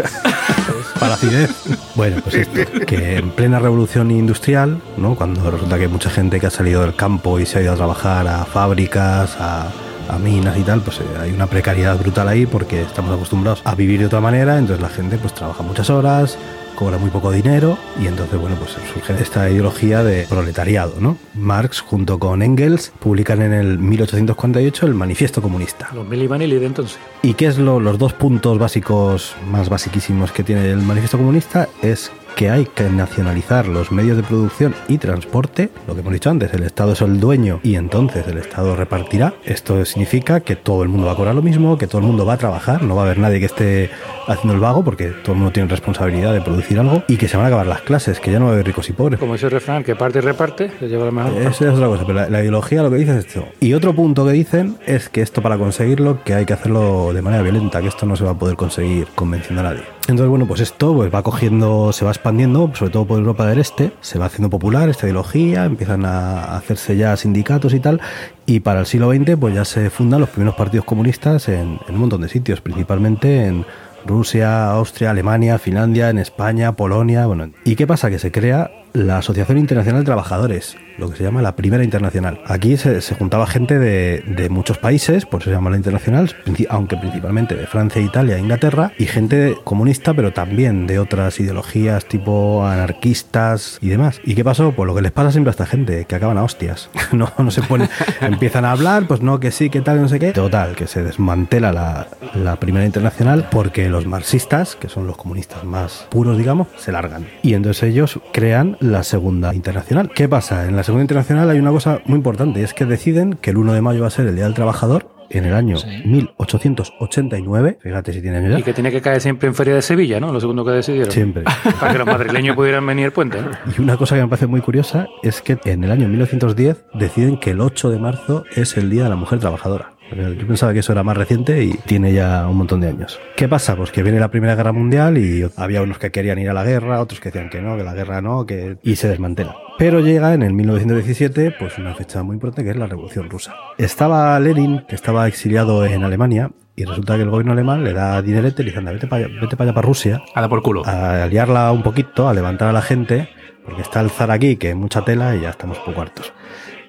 para 0.99 1.15
acidez. 1.15 1.51
Bueno, 1.95 2.17
pues 2.23 2.37
esto, 2.37 2.61
que 2.87 3.12
en 3.17 3.31
plena 3.31 3.59
revolución 3.59 4.11
industrial, 4.11 4.81
¿no? 4.97 5.15
cuando 5.15 5.51
resulta 5.51 5.77
que 5.77 5.85
hay 5.85 5.91
mucha 5.91 6.11
gente 6.11 6.41
que 6.41 6.47
ha 6.47 6.51
salido 6.51 6.83
del 6.83 6.95
campo 6.95 7.39
y 7.39 7.47
se 7.47 7.59
ha 7.59 7.63
ido 7.63 7.73
a 7.73 7.77
trabajar 7.77 8.27
a 8.29 8.45
fábricas, 8.45 9.37
a, 9.39 9.71
a 10.09 10.19
minas 10.19 10.59
y 10.59 10.63
tal, 10.63 10.81
pues 10.81 11.01
eh, 11.01 11.05
hay 11.21 11.33
una 11.33 11.47
precariedad 11.47 11.99
brutal 11.99 12.29
ahí 12.29 12.47
porque 12.47 12.83
estamos 12.83 13.15
acostumbrados 13.15 13.63
a 13.65 13.75
vivir 13.75 14.01
de 14.01 14.07
otra 14.07 14.21
manera, 14.21 14.59
entonces 14.59 14.83
la 14.83 14.89
gente 14.89 15.19
pues 15.19 15.35
trabaja 15.35 15.63
muchas 15.63 15.91
horas, 15.91 16.39
cobra 16.75 16.99
muy 16.99 17.11
poco 17.11 17.31
dinero 17.31 17.79
y 18.01 18.07
entonces, 18.07 18.41
bueno, 18.41 18.57
pues 18.57 18.73
surge 18.93 19.15
esta 19.23 19.49
ideología 19.51 20.03
de 20.03 20.27
proletariado, 20.29 20.95
¿no? 21.01 21.17
Marx 21.35 21.81
junto 21.81 22.19
con 22.19 22.43
Engels 22.43 22.93
publican 22.99 23.43
en 23.43 23.53
el 23.53 23.79
1848 23.79 24.87
el 24.87 24.95
Manifiesto 24.95 25.43
Comunista. 25.43 25.91
Los 25.95 26.09
de 26.09 26.67
entonces. 26.67 26.99
¿Y 27.23 27.35
qué 27.35 27.47
es 27.47 27.59
lo, 27.59 27.81
los 27.81 27.99
dos 27.99 28.13
puntos 28.13 28.59
básicos, 28.59 29.37
más 29.51 29.69
basiquísimos 29.69 30.33
que 30.33 30.43
tiene 30.43 30.71
el 30.71 30.79
manifiesto 30.79 31.19
comunista? 31.19 31.69
Es 31.83 32.11
que 32.37 32.51
hay 32.51 32.67
que 32.67 32.85
nacionalizar 32.85 33.69
los 33.69 33.93
medios 33.93 34.17
de 34.17 34.23
producción 34.23 34.75
y 34.89 34.99
transporte, 34.99 35.71
lo 35.87 35.95
que 35.95 36.01
hemos 36.01 36.13
dicho 36.13 36.31
antes, 36.31 36.53
el 36.55 36.63
Estado 36.63 36.93
es 36.93 37.01
el 37.01 37.21
dueño 37.21 37.61
y 37.63 37.77
entonces 37.77 38.27
el 38.27 38.39
Estado 38.39 38.77
repartirá. 38.77 39.35
Esto 39.45 39.85
significa 39.85 40.41
que 40.41 40.57
todo 40.57 40.83
el 40.83 40.89
mundo 40.89 41.07
va 41.07 41.13
a 41.13 41.17
cobrar 41.17 41.35
lo 41.35 41.43
mismo, 41.43 41.79
que 41.79 41.87
todo 41.87 42.01
el 42.01 42.07
mundo 42.07 42.27
va 42.27 42.35
a 42.35 42.39
trabajar, 42.39 42.83
no 42.83 42.97
va 42.97 43.03
a 43.03 43.05
haber 43.07 43.19
nadie 43.19 43.41
que 43.41 43.47
esté 43.47 43.91
haciendo 44.27 44.55
el 44.55 44.61
vago 44.61 44.85
porque 44.85 45.09
todo 45.09 45.33
el 45.33 45.39
mundo 45.39 45.53
tiene 45.53 45.69
responsabilidad 45.69 46.33
de 46.33 46.41
producir 46.41 46.79
algo 46.79 47.03
y 47.09 47.17
que 47.17 47.29
se 47.29 47.37
van 47.37 47.45
a 47.45 47.49
acabar 47.49 47.67
las 47.67 47.83
clases, 47.83 48.21
que 48.21 48.31
ya 48.31 48.39
no 48.39 48.47
va 48.47 48.53
a 48.53 48.55
haber 48.55 48.67
ricos 48.67 48.89
y 48.89 48.93
pobres. 48.93 49.19
Como 49.19 49.35
ese 49.35 49.49
refrán, 49.49 49.85
que 49.85 49.97
parte 49.97 50.19
y 50.19 50.23
reparte, 50.23 50.71
se 50.79 50.89
lleva 50.89 51.05
la 51.07 51.11
mejor. 51.11 51.33
Eso 51.43 51.67
es 51.67 51.75
otra 51.75 51.87
cosa, 51.87 52.05
pero 52.07 52.21
la, 52.21 52.29
la 52.29 52.41
ideología 52.41 52.83
lo 52.83 52.91
que 52.91 52.97
dice 52.97 53.19
es 53.19 53.27
esto. 53.27 53.47
Y 53.61 53.75
otro 53.75 53.95
punto 53.95 54.25
que 54.27 54.33
dicen 54.33 54.77
es 54.87 55.09
que 55.09 55.23
esto 55.23 55.43
para 55.43 55.59
conseguirlo 55.59 56.23
que 56.25 56.35
hay 56.35 56.47
que 56.47 56.53
hacerlo 56.53 57.13
de 57.13 57.23
manera 57.23 57.43
violenta, 57.43 57.81
que 57.81 57.89
esto 57.89 58.07
no 58.07 58.17
se 58.17 58.25
va 58.25 58.33
a 58.33 58.39
poder 58.39 58.57
conseguir 58.57 59.09
convenciendo 59.15 59.61
a 59.61 59.65
nadie. 59.65 59.83
Entonces, 60.09 60.29
bueno, 60.29 60.47
pues 60.47 60.61
esto 60.61 60.95
pues 60.95 61.15
va 61.15 61.23
cogiendo, 61.23 61.93
se 61.93 62.05
va 62.05 62.11
expandiendo, 62.11 62.73
sobre 62.75 62.91
todo 62.91 63.07
por 63.07 63.19
Europa 63.19 63.47
del 63.47 63.61
Este, 63.61 63.93
se 64.01 64.19
va 64.19 64.27
haciendo 64.27 64.51
popular 64.51 64.89
esta 64.89 65.07
ideología, 65.07 65.65
empiezan 65.65 66.05
a 66.05 66.57
hacerse 66.57 66.97
ya 66.97 67.17
sindicatos 67.17 67.73
y 67.73 67.79
tal, 67.79 68.01
y 68.45 68.61
para 68.61 68.81
el 68.81 68.87
siglo 68.87 69.13
XX 69.13 69.37
pues 69.39 69.55
ya 69.55 69.65
se 69.65 69.91
fundan 69.91 70.21
los 70.21 70.29
primeros 70.29 70.57
partidos 70.57 70.87
comunistas 70.87 71.49
en, 71.49 71.79
un 71.89 71.97
montón 71.97 72.21
de 72.21 72.29
sitios, 72.29 72.61
principalmente 72.61 73.47
en 73.47 73.65
Rusia, 74.05 74.73
Austria, 74.73 75.13
Alemania, 75.13 75.59
Finlandia, 75.59 76.11
en 76.11 76.19
España, 76.19 76.73
Polonia, 76.73 77.27
bueno. 77.27 77.51
¿Y 77.65 77.77
qué 77.77 77.87
pasa? 77.87 78.11
Que 78.11 78.19
se 78.19 78.33
crea 78.33 78.73
la 78.93 79.19
Asociación 79.19 79.59
Internacional 79.59 80.03
de 80.03 80.07
Trabajadores, 80.07 80.77
lo 80.99 81.11
que 81.11 81.17
se 81.17 81.25
llama 81.25 81.43
la 81.43 81.57
Primera 81.57 81.85
Internacional. 81.85 82.41
Aquí 82.47 82.77
se, 82.77 83.01
se 83.01 83.15
juntaba 83.15 83.47
gente 83.47 83.79
de, 83.79 84.23
de 84.27 84.49
muchos 84.49 84.79
países, 84.79 85.27
por 85.27 85.41
eso 85.41 85.51
se 85.51 85.57
llama 85.57 85.71
la 85.71 85.77
Internacional, 85.77 86.35
aunque 86.69 86.97
principalmente 86.97 87.55
de 87.55 87.67
Francia, 87.67 88.03
Italia 88.03 88.37
e 88.37 88.41
Inglaterra, 88.41 88.93
y 88.99 89.07
gente 89.07 89.57
comunista, 89.65 90.15
pero 90.15 90.33
también 90.33 90.87
de 90.87 90.99
otras 90.99 91.41
ideologías 91.41 92.05
tipo 92.07 92.65
anarquistas 92.67 93.79
y 93.81 93.89
demás. 93.89 94.21
¿Y 94.25 94.35
qué 94.35 94.45
pasó? 94.45 94.73
Pues 94.73 94.87
lo 94.87 94.95
que 94.95 95.03
les 95.03 95.13
pasa 95.13 95.33
siempre 95.33 95.51
a 95.51 95.53
esta 95.53 95.67
gente, 95.67 96.05
que 96.05 96.15
acaban 96.15 96.39
a 96.39 96.45
hostias. 96.45 96.91
No, 97.13 97.31
no 97.37 97.51
se 97.51 97.61
ponen, 97.61 97.91
empiezan 98.23 98.65
a 98.65 98.73
hablar, 98.73 99.07
pues 99.07 99.21
no, 99.21 99.39
que 99.39 99.51
sí, 99.51 99.69
que 99.69 99.83
tal, 99.83 100.01
no 100.01 100.09
sé 100.09 100.19
qué. 100.19 100.33
Total, 100.33 100.75
que 100.75 100.87
se 100.87 101.03
desmantela 101.03 101.71
la, 101.71 102.09
la 102.35 102.57
Primera 102.57 102.87
Internacional 102.87 103.49
porque 103.51 103.91
los 103.91 104.07
marxistas, 104.07 104.77
que 104.77 104.89
son 104.89 105.07
los 105.07 105.19
comunistas 105.19 105.63
más 105.63 106.07
puros, 106.09 106.39
digamos, 106.39 106.69
se 106.79 106.91
largan. 106.91 107.27
Y 107.43 107.53
entonces 107.53 107.83
ellos 107.83 108.19
crean 108.33 108.79
la 108.83 109.03
Segunda 109.03 109.55
Internacional. 109.55 110.11
¿Qué 110.15 110.29
pasa? 110.29 110.67
En 110.67 110.77
la 110.77 110.83
Segunda 110.83 111.03
Internacional 111.03 111.49
hay 111.51 111.59
una 111.59 111.71
cosa 111.71 112.01
muy 112.07 112.17
importante 112.17 112.61
y 112.61 112.63
es 112.65 112.75
que 112.75 112.85
deciden 112.85 113.35
que 113.35 113.51
el 113.51 113.57
1 113.57 113.73
de 113.75 113.81
mayo 113.83 114.01
va 114.03 114.09
a 114.09 114.11
ser 114.11 114.27
el 114.27 114.35
Día 114.35 114.45
del 114.45 114.55
Trabajador 114.55 115.07
en 115.31 115.45
el 115.47 115.55
año 115.55 115.77
1889. 116.05 117.79
Fíjate 117.81 118.13
si 118.13 118.21
tiene 118.21 118.37
años 118.39 118.55
Y 118.55 118.59
ya. 118.59 118.65
que 118.65 118.73
tiene 118.75 118.91
que 118.91 119.01
caer 119.01 119.21
siempre 119.21 119.49
en 119.49 119.55
Feria 119.55 119.75
de 119.75 119.83
Sevilla, 119.83 120.21
¿no? 120.21 120.33
Lo 120.33 120.41
segundo 120.41 120.65
que 120.65 120.73
decidieron. 120.73 121.11
Siempre. 121.11 121.45
Para 121.81 121.93
que 121.93 121.99
los 121.99 122.07
madrileños 122.07 122.57
pudieran 122.57 122.87
venir 122.87 123.07
el 123.07 123.13
puente, 123.13 123.41
¿no? 123.41 123.51
Y 123.77 123.81
una 123.81 123.97
cosa 123.97 124.17
que 124.17 124.23
me 124.23 124.29
parece 124.29 124.47
muy 124.47 124.61
curiosa 124.61 125.07
es 125.23 125.41
que 125.43 125.59
en 125.65 125.85
el 125.85 125.91
año 125.91 126.09
1910 126.09 126.85
deciden 126.95 127.39
que 127.39 127.51
el 127.51 127.61
8 127.61 127.91
de 127.91 127.99
marzo 127.99 128.45
es 128.55 128.77
el 128.77 128.91
Día 128.91 129.05
de 129.05 129.09
la 129.11 129.17
Mujer 129.17 129.39
Trabajadora. 129.39 129.93
Yo 130.15 130.47
pensaba 130.47 130.73
que 130.73 130.81
eso 130.81 130.93
era 130.93 131.03
más 131.03 131.17
reciente 131.17 131.63
y 131.65 131.73
tiene 131.87 132.13
ya 132.13 132.47
un 132.49 132.57
montón 132.57 132.81
de 132.81 132.89
años. 132.89 133.19
¿Qué 133.37 133.49
pasa? 133.49 133.77
Pues 133.77 133.91
que 133.93 134.03
viene 134.03 134.21
la 134.21 134.31
Primera 134.31 134.55
Guerra 134.55 134.73
Mundial 134.73 135.19
y 135.19 135.45
había 135.57 135.83
unos 135.83 135.99
que 135.99 136.11
querían 136.11 136.39
ir 136.39 136.51
a 136.51 136.53
la 136.53 136.65
guerra, 136.65 137.01
otros 137.01 137.21
que 137.21 137.31
decían 137.31 137.51
que 137.51 137.61
no, 137.61 137.77
que 137.77 137.85
la 137.85 137.95
guerra 137.95 138.21
no, 138.21 138.45
que... 138.47 138.77
y 138.83 138.97
se 138.97 139.09
desmantela. 139.09 139.57
Pero 139.79 140.01
llega 140.01 140.35
en 140.35 140.43
el 140.43 140.53
1917, 140.53 141.55
pues 141.59 141.79
una 141.79 141.95
fecha 141.95 142.23
muy 142.23 142.35
importante 142.35 142.65
que 142.65 142.71
es 142.71 142.77
la 142.77 142.87
Revolución 142.87 143.31
Rusa. 143.31 143.55
Estaba 143.79 144.39
Lenin, 144.39 144.85
que 144.89 144.95
estaba 144.95 145.27
exiliado 145.27 145.85
en 145.87 146.05
Alemania, 146.05 146.51
y 146.77 146.85
resulta 146.85 147.17
que 147.17 147.23
el 147.23 147.31
gobierno 147.31 147.53
alemán 147.53 147.85
le 147.85 147.93
da 147.93 148.21
dinerete 148.23 148.63
y 148.63 148.65
le 148.67 148.71
dice, 148.71 148.79
anda, 148.79 148.93
vete 148.93 149.07
para 149.07 149.27
allá, 149.27 149.35
vete 149.41 149.57
para 149.57 149.69
allá, 149.71 149.75
para 149.75 149.87
Rusia, 149.87 150.23
A 150.35 150.41
dar 150.41 150.49
por 150.51 150.63
culo. 150.63 150.83
a 150.87 151.27
liarla 151.27 151.71
un 151.73 151.83
poquito, 151.83 152.29
a 152.29 152.35
levantar 152.35 152.69
a 152.69 152.73
la 152.73 152.83
gente, 152.83 153.29
porque 153.65 153.83
está 153.83 154.01
el 154.01 154.11
zar 154.11 154.31
aquí, 154.31 154.57
que 154.57 154.71
es 154.71 154.77
mucha 154.77 155.03
tela 155.05 155.37
y 155.37 155.41
ya 155.43 155.51
estamos 155.51 155.79
poco 155.79 156.01
hartos. 156.01 156.33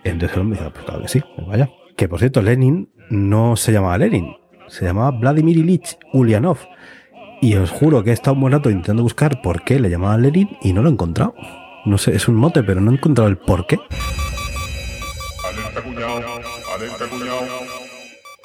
Entonces 0.04 0.36
el 0.36 0.42
hombre 0.42 0.60
dice, 0.60 0.72
pues 0.72 0.86
claro 0.86 1.02
que 1.02 1.08
sí, 1.08 1.22
vaya. 1.48 1.70
Que 1.96 2.08
por 2.08 2.20
cierto, 2.20 2.42
Lenin 2.42 2.90
no 3.14 3.56
se 3.56 3.72
llamaba 3.72 3.98
Lenin, 3.98 4.36
se 4.68 4.86
llamaba 4.86 5.12
Vladimir 5.12 5.58
Ilich 5.58 5.98
Ulyanov. 6.12 6.58
Y 7.42 7.56
os 7.56 7.70
juro 7.70 8.04
que 8.04 8.10
he 8.10 8.14
estado 8.14 8.36
un 8.36 8.42
buen 8.42 8.54
rato 8.54 8.70
intentando 8.70 9.04
buscar 9.04 9.42
por 9.42 9.64
qué 9.64 9.80
le 9.80 9.90
llamaban 9.90 10.22
Lenin 10.22 10.50
y 10.62 10.74
no 10.74 10.82
lo 10.82 10.90
he 10.90 10.94
encontrado. 10.94 11.36
No 11.86 11.98
sé, 11.98 12.16
es 12.16 12.28
un 12.28 12.36
mote, 12.36 12.64
pero 12.64 12.82
no 12.82 12.92
he 12.92 12.96
encontrado 12.96 13.30
el 13.30 13.38
por 13.38 13.68
qué. 13.68 13.78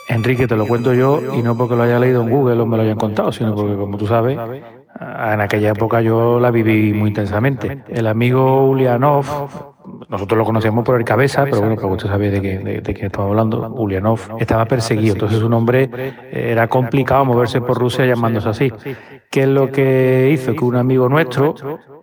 Enrique, 0.09 0.49
te 0.49 0.57
lo 0.57 0.67
cuento 0.67 0.95
yo, 0.95 1.21
y 1.35 1.43
no 1.43 1.57
porque 1.57 1.77
lo 1.77 1.83
haya 1.83 1.99
leído 1.99 2.23
en 2.23 2.31
Google 2.31 2.61
o 2.61 2.67
me 2.67 2.77
lo 2.77 2.83
hayan 2.83 2.97
contado, 2.97 3.31
sino 3.31 3.55
porque, 3.55 3.77
como 3.77 3.97
tú 3.99 4.07
sabes, 4.07 4.39
en 5.01 5.41
aquella 5.41 5.71
época 5.71 6.01
yo 6.01 6.41
la 6.41 6.51
viví 6.51 6.93
muy 6.93 7.09
intensamente. 7.09 7.85
El 7.89 8.07
amigo 8.07 8.69
Ulianov 8.69 9.27
nosotros 10.09 10.39
lo 10.39 10.45
conocíamos 10.45 10.85
por 10.85 10.97
el 10.99 11.05
cabeza, 11.05 11.45
pero 11.45 11.61
bueno, 11.61 11.75
porque 11.77 11.95
usted 11.95 12.09
sabía 12.09 12.31
de, 12.31 12.41
qué- 12.43 12.59
de, 12.59 12.81
de 12.81 12.95
quién 12.95 13.07
estamos 13.07 13.31
hablando, 13.31 13.69
Ulyanov, 13.75 14.21
estaba 14.39 14.65
perseguido, 14.67 15.15
entonces 15.15 15.39
su 15.39 15.49
nombre 15.49 15.91
era 16.33 16.67
complicado 16.69 17.25
moverse 17.25 17.61
por 17.61 17.79
Rusia 17.79 18.07
llamándose 18.07 18.49
así. 18.49 18.73
¿Qué 19.31 19.43
es 19.43 19.49
lo 19.49 19.71
que 19.71 20.31
hizo? 20.33 20.55
Que 20.55 20.65
un 20.65 20.77
amigo 20.77 21.09
nuestro 21.09 21.55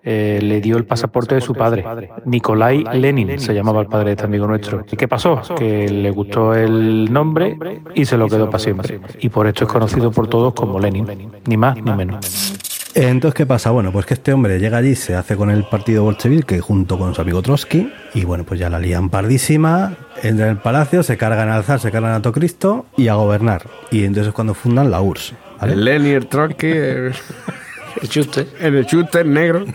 eh, 0.03 0.39
le 0.43 0.61
dio 0.61 0.77
el 0.77 0.85
pasaporte 0.85 1.33
de 1.33 1.41
su 1.41 1.55
padre, 1.55 1.83
Nikolai 2.25 2.83
Lenin, 2.93 3.39
se 3.39 3.53
llamaba 3.55 3.81
el 3.81 3.87
padre 3.87 4.05
de 4.07 4.11
este 4.11 4.25
amigo 4.25 4.45
nuestro. 4.45 4.85
¿Y 4.91 4.95
qué 4.95 5.07
pasó? 5.07 5.41
Que 5.57 5.89
le 5.89 6.11
gustó 6.11 6.53
el 6.53 7.11
nombre 7.11 7.57
y 7.95 8.05
se 8.05 8.15
lo 8.17 8.27
quedó 8.27 8.45
para 8.47 8.59
siempre. 8.59 8.99
Y 9.19 9.29
por 9.29 9.47
esto 9.47 9.63
es 9.65 9.71
conocido 9.71 10.11
por 10.11 10.27
todos 10.27 10.53
como 10.53 10.79
Lenin, 10.79 11.07
ni 11.47 11.57
más 11.57 11.75
ni 11.77 11.91
menos. 11.91 12.54
Entonces, 12.95 13.35
¿qué 13.35 13.45
pasa? 13.45 13.71
Bueno, 13.71 13.91
pues 13.91 14.05
que 14.05 14.13
este 14.13 14.31
hombre 14.31 14.57
llega 14.57 14.77
allí, 14.77 14.95
se 14.95 15.15
hace 15.15 15.35
con 15.35 15.49
el 15.49 15.65
partido 15.65 16.03
bolchevique 16.03 16.61
junto 16.61 16.97
con 16.97 17.13
su 17.13 17.19
amigo 17.19 17.41
Trotsky, 17.41 17.91
y 18.13 18.23
bueno, 18.23 18.45
pues 18.45 18.57
ya 18.57 18.69
la 18.69 18.79
lían 18.79 19.09
pardísima, 19.09 19.97
entra 20.23 20.45
en 20.45 20.51
el 20.51 20.57
palacio, 20.59 21.03
se 21.03 21.17
cargan 21.17 21.49
al 21.49 21.65
zar, 21.65 21.81
se 21.81 21.91
cargan 21.91 22.13
a 22.13 22.21
Tocristo 22.21 22.85
y 22.95 23.09
a 23.09 23.15
gobernar. 23.15 23.67
Y 23.91 24.05
entonces 24.05 24.29
es 24.29 24.33
cuando 24.33 24.53
fundan 24.53 24.91
la 24.91 25.01
URSS. 25.01 25.33
¿vale? 25.59 25.73
El 25.73 25.83
Lenny, 25.83 26.09
el 26.11 26.27
Trotsky, 26.27 26.67
el, 26.67 27.13
El 28.01 28.09
chuste. 28.09 28.47
el 28.59 28.85
Schuster 28.85 29.25
negro 29.25 29.65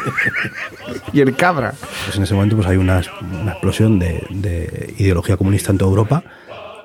y 1.12 1.20
el 1.20 1.36
cabra. 1.36 1.74
Pues 2.04 2.16
en 2.16 2.22
ese 2.22 2.34
momento 2.34 2.56
pues 2.56 2.68
hay 2.68 2.76
una, 2.76 3.02
una 3.40 3.52
explosión 3.52 3.98
de, 3.98 4.26
de 4.30 4.94
ideología 4.98 5.36
comunista 5.36 5.72
en 5.72 5.78
toda 5.78 5.90
Europa, 5.90 6.22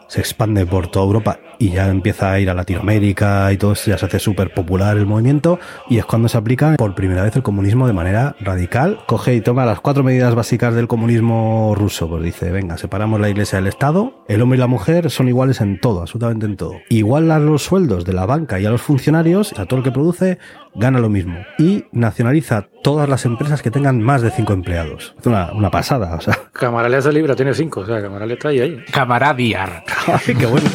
se 0.08 0.20
expande 0.20 0.66
por 0.66 0.88
toda 0.88 1.06
Europa 1.06 1.40
y 1.60 1.72
ya 1.72 1.88
empieza 1.88 2.32
a 2.32 2.40
ir 2.40 2.50
a 2.50 2.54
Latinoamérica 2.54 3.52
y 3.52 3.58
todo 3.58 3.74
eso, 3.74 3.92
ya 3.92 3.98
se 3.98 4.06
hace 4.06 4.20
súper 4.20 4.54
popular 4.54 4.98
el 4.98 5.06
movimiento 5.06 5.60
y 5.90 5.98
es 5.98 6.06
cuando 6.06 6.28
se 6.28 6.38
aplica 6.38 6.76
por 6.78 6.96
primera 6.96 7.24
vez 7.24 7.36
el 7.36 7.44
comunismo 7.44 7.88
de 7.88 7.94
manera 7.94 8.36
radical. 8.40 9.00
Coge 9.08 9.36
y 9.36 9.42
toma 9.42 9.66
las 9.66 9.80
cuatro 9.80 10.04
medidas 10.04 10.36
básicas 10.36 10.74
del 10.76 10.88
comunismo 10.88 11.74
ruso, 11.76 12.10
pues 12.10 12.24
dice, 12.24 12.52
venga, 12.52 12.78
separamos 12.78 13.20
la 13.20 13.30
iglesia 13.30 13.60
del 13.60 13.68
Estado, 13.68 14.24
el 14.28 14.42
hombre 14.42 14.58
y 14.58 14.60
la 14.60 14.68
mujer 14.68 15.10
son 15.10 15.28
iguales 15.28 15.62
en 15.62 15.80
todo, 15.80 16.02
absolutamente 16.02 16.46
en 16.46 16.58
todo. 16.58 16.76
Igual 16.90 17.32
a 17.32 17.40
los 17.40 17.64
sueldos 17.64 18.06
de 18.06 18.14
la 18.14 18.26
banca 18.26 18.60
y 18.60 18.66
a 18.66 18.70
los 18.70 18.82
funcionarios, 18.82 19.58
a 19.58 19.66
todo 19.66 19.80
el 19.80 19.84
que 19.84 19.92
produce, 19.92 20.38
gana 20.76 21.00
lo 21.00 21.10
mismo. 21.10 21.38
Y 21.58 21.86
nacionaliza 21.92 22.68
todas 22.84 23.10
las 23.10 23.26
empresas 23.26 23.62
que 23.62 23.72
tengan 23.72 24.02
más 24.02 24.22
de 24.22 24.32
cinco 24.32 24.54
empleados. 24.54 25.16
Es 25.20 25.26
una, 25.26 25.52
una 25.54 25.72
pasada, 25.72 26.16
o 26.16 26.22
sea. 26.22 26.38
Camarales 26.52 27.06
de 27.06 27.14
libra 27.14 27.36
tiene 27.36 27.54
cinco, 27.54 27.82
o 27.82 27.86
sea, 27.86 28.02
Camarales 28.02 28.38
está 28.38 28.50
ahí, 28.50 28.60
ahí. 28.60 28.84
Camaradiar. 30.06 30.38
qué 30.38 30.46
bueno. 30.46 30.70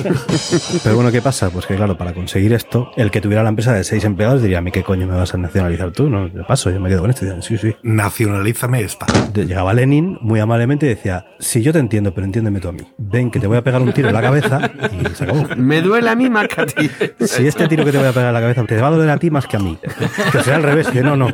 Pero 0.83 0.95
bueno, 0.95 1.13
¿qué 1.13 1.23
pasa? 1.23 1.51
Pues 1.51 1.67
que 1.67 1.77
claro, 1.77 1.97
para 1.97 2.13
conseguir 2.13 2.53
esto, 2.53 2.91
el 2.97 3.11
que 3.11 3.21
tuviera 3.21 3.43
la 3.43 3.49
empresa 3.51 3.73
de 3.73 3.85
seis 3.85 4.05
empleados 4.05 4.43
diría, 4.43 4.59
a 4.59 4.61
mí 4.61 4.71
qué 4.71 4.83
coño 4.83 5.07
me 5.07 5.15
vas 5.15 5.35
a 5.35 5.39
nacionalizar 5.39 5.91
tú, 5.93 6.09
¿no? 6.09 6.29
De 6.29 6.45
paso, 6.45 6.71
yo 6.71 6.81
me 6.81 6.89
quedo 6.89 7.03
con 7.03 7.11
esto. 7.11 7.27
Sí, 7.43 7.59
sí. 7.59 7.75
Nacionalízame 7.83 8.83
esta. 8.83 9.07
Llegaba 9.35 9.73
Lenin 9.75 10.19
muy 10.21 10.41
amablemente 10.41 10.87
y 10.87 10.91
decía, 10.91 11.27
si 11.39 11.63
yo 11.63 11.73
te 11.73 11.79
entiendo, 11.79 12.15
pero 12.15 12.25
entiéndeme 12.25 12.61
tú 12.61 12.69
a 12.69 12.73
mí. 12.73 12.83
Ven 12.99 13.31
que 13.31 13.41
te 13.41 13.47
voy 13.47 13.57
a 13.57 13.63
pegar 13.63 13.81
un 13.81 13.93
tiro 13.93 14.09
en 14.09 14.15
la 14.15 14.23
cabeza 14.23 14.71
y 14.93 15.15
se 15.15 15.25
acabó. 15.25 15.47
Me 15.57 15.83
duele 15.83 16.11
a 16.11 16.15
mí 16.15 16.29
más 16.31 16.49
que 16.49 16.61
a 16.61 16.67
ti. 16.67 16.91
Si 17.21 17.47
este 17.47 17.69
tiro 17.69 17.85
que 17.85 17.93
te 17.93 17.99
voy 17.99 18.07
a 18.07 18.13
pegar 18.13 18.29
en 18.29 18.35
la 18.35 18.41
cabeza 18.41 18.65
te 18.65 18.81
va 18.81 18.89
a 18.89 18.91
doler 18.91 19.11
a 19.11 19.19
ti 19.19 19.31
más 19.31 19.47
que 19.47 19.57
a 19.57 19.61
mí. 19.61 19.79
Que 20.33 20.43
sea 20.43 20.57
al 20.57 20.63
revés, 20.63 20.89
que 20.89 21.03
no, 21.03 21.17
no. 21.17 21.29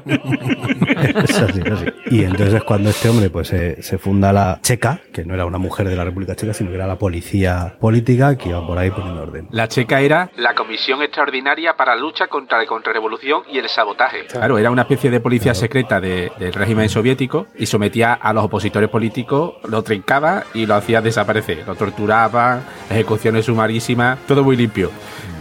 Es 1.15 1.39
así, 1.41 1.61
es 1.65 1.73
así. 1.73 1.87
Y 2.11 2.25
entonces 2.25 2.55
es 2.55 2.63
cuando 2.65 2.91
este 2.91 3.09
hombre 3.09 3.31
pues 3.31 3.49
se, 3.49 3.83
se 3.83 3.99
funda 3.99 4.33
la 4.33 4.59
Checa, 4.63 5.01
que 5.13 5.25
no 5.25 5.35
era 5.35 5.45
una 5.47 5.59
mujer 5.59 5.89
de 5.89 5.97
la 5.97 6.05
República 6.05 6.35
Checa, 6.37 6.53
sino 6.55 6.71
que 6.71 6.77
era 6.77 6.87
la 6.87 6.97
policía 6.99 7.77
política 7.81 8.37
que 8.37 8.51
iba 8.51 8.67
por 8.67 8.79
ahí 8.79 8.91
poniendo 8.91 9.23
orden. 9.23 9.49
La 9.51 9.69
checa 9.69 10.01
era, 10.01 10.31
La 10.37 10.55
Comisión 10.55 11.03
Extraordinaria 11.03 11.75
para 11.77 11.95
la 11.95 12.01
Lucha 12.01 12.27
contra 12.29 12.59
la 12.59 12.67
Contrarrevolución 12.67 13.43
y 13.53 13.59
el 13.59 13.69
Sabotaje. 13.69 14.27
claro, 14.27 14.59
era 14.59 14.71
una 14.71 14.83
especie 14.83 15.11
de 15.11 15.21
policía 15.21 15.55
secreta 15.55 16.01
de- 16.01 16.31
del 16.39 16.53
régimen 16.53 16.89
soviético 16.89 17.47
y 17.59 17.67
sometía 17.67 18.13
a 18.15 18.33
los 18.33 18.45
opositores 18.45 18.89
políticos, 18.91 19.55
lo 19.69 19.83
trincaba 19.83 20.45
y 20.55 20.67
lo 20.67 20.75
hacía 20.75 21.01
desaparecer. 21.01 21.65
Lo 21.67 21.75
torturaba, 21.75 22.61
ejecuciones 22.91 23.45
sumarísimas, 23.47 24.19
todo 24.27 24.43
muy 24.45 24.57
limpio. 24.57 24.91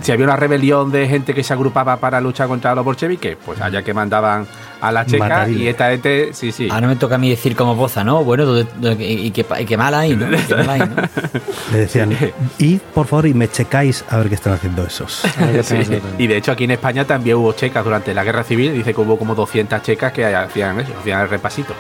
Si 0.06 0.12
había 0.12 0.26
una 0.26 0.36
rebelión 0.36 0.92
de 0.92 1.08
gente 1.08 1.34
que 1.34 1.44
se 1.44 1.52
agrupaba 1.52 1.98
para 1.98 2.22
luchar 2.22 2.48
contra 2.48 2.76
los 2.76 2.86
bolcheviques, 2.86 3.38
pues 3.44 3.60
allá 3.60 3.82
que 3.82 3.92
mandaban 3.92 4.46
a 4.80 4.92
la 4.92 5.04
checa 5.04 5.50
y 5.50 5.68
esta 5.68 5.90
gente, 5.90 6.30
sí, 6.32 6.52
sí. 6.52 6.68
Ahora 6.70 6.82
no 6.82 6.88
me 6.90 6.96
toca 6.96 7.16
a 7.16 7.18
mí 7.18 7.28
decir 7.28 7.56
como 7.56 7.74
boza, 7.74 8.04
¿no? 8.04 8.24
Bueno, 8.24 8.46
¿dónde- 8.46 8.68
dónde- 8.80 9.04
y, 9.04 9.32
qué, 9.32 9.44
y 9.60 9.66
qué 9.66 9.78
mal 9.78 9.96
hay, 9.96 10.16
¿no? 10.16 10.32
Y 10.32 10.38
qué 10.44 10.56
mal 10.58 10.70
hay, 10.70 10.80
¿no? 10.82 10.96
Le 11.72 11.78
decían, 11.80 12.16
id 12.60 12.80
por 12.94 13.08
favor 13.08 13.26
y 13.26 13.34
me 13.34 13.48
checáis 13.50 14.06
a 14.08 14.18
ver 14.18 14.30
qué 14.30 14.36
están 14.36 14.54
haciendo 14.54 14.84
esos. 14.86 15.24
Sí, 15.64 15.78
Y 16.20 16.28
de 16.28 16.38
hecho 16.38 16.52
aquí 16.52 16.66
en 16.66 16.72
España 16.72 17.06
también 17.06 17.38
hubo 17.38 17.54
checas 17.54 17.84
durante 17.84 18.14
la 18.14 18.24
guerra 18.24 18.44
civil. 18.44 18.74
Dice 18.76 18.94
que 18.94 19.02
hubo 19.02 19.18
como 19.18 19.34
200 19.34 19.82
checas 19.82 20.12
que 20.14 20.24
hacían 20.26 20.80
eso, 20.80 20.92
hacían 21.00 21.22
el 21.22 21.30
repasito. 21.30 21.74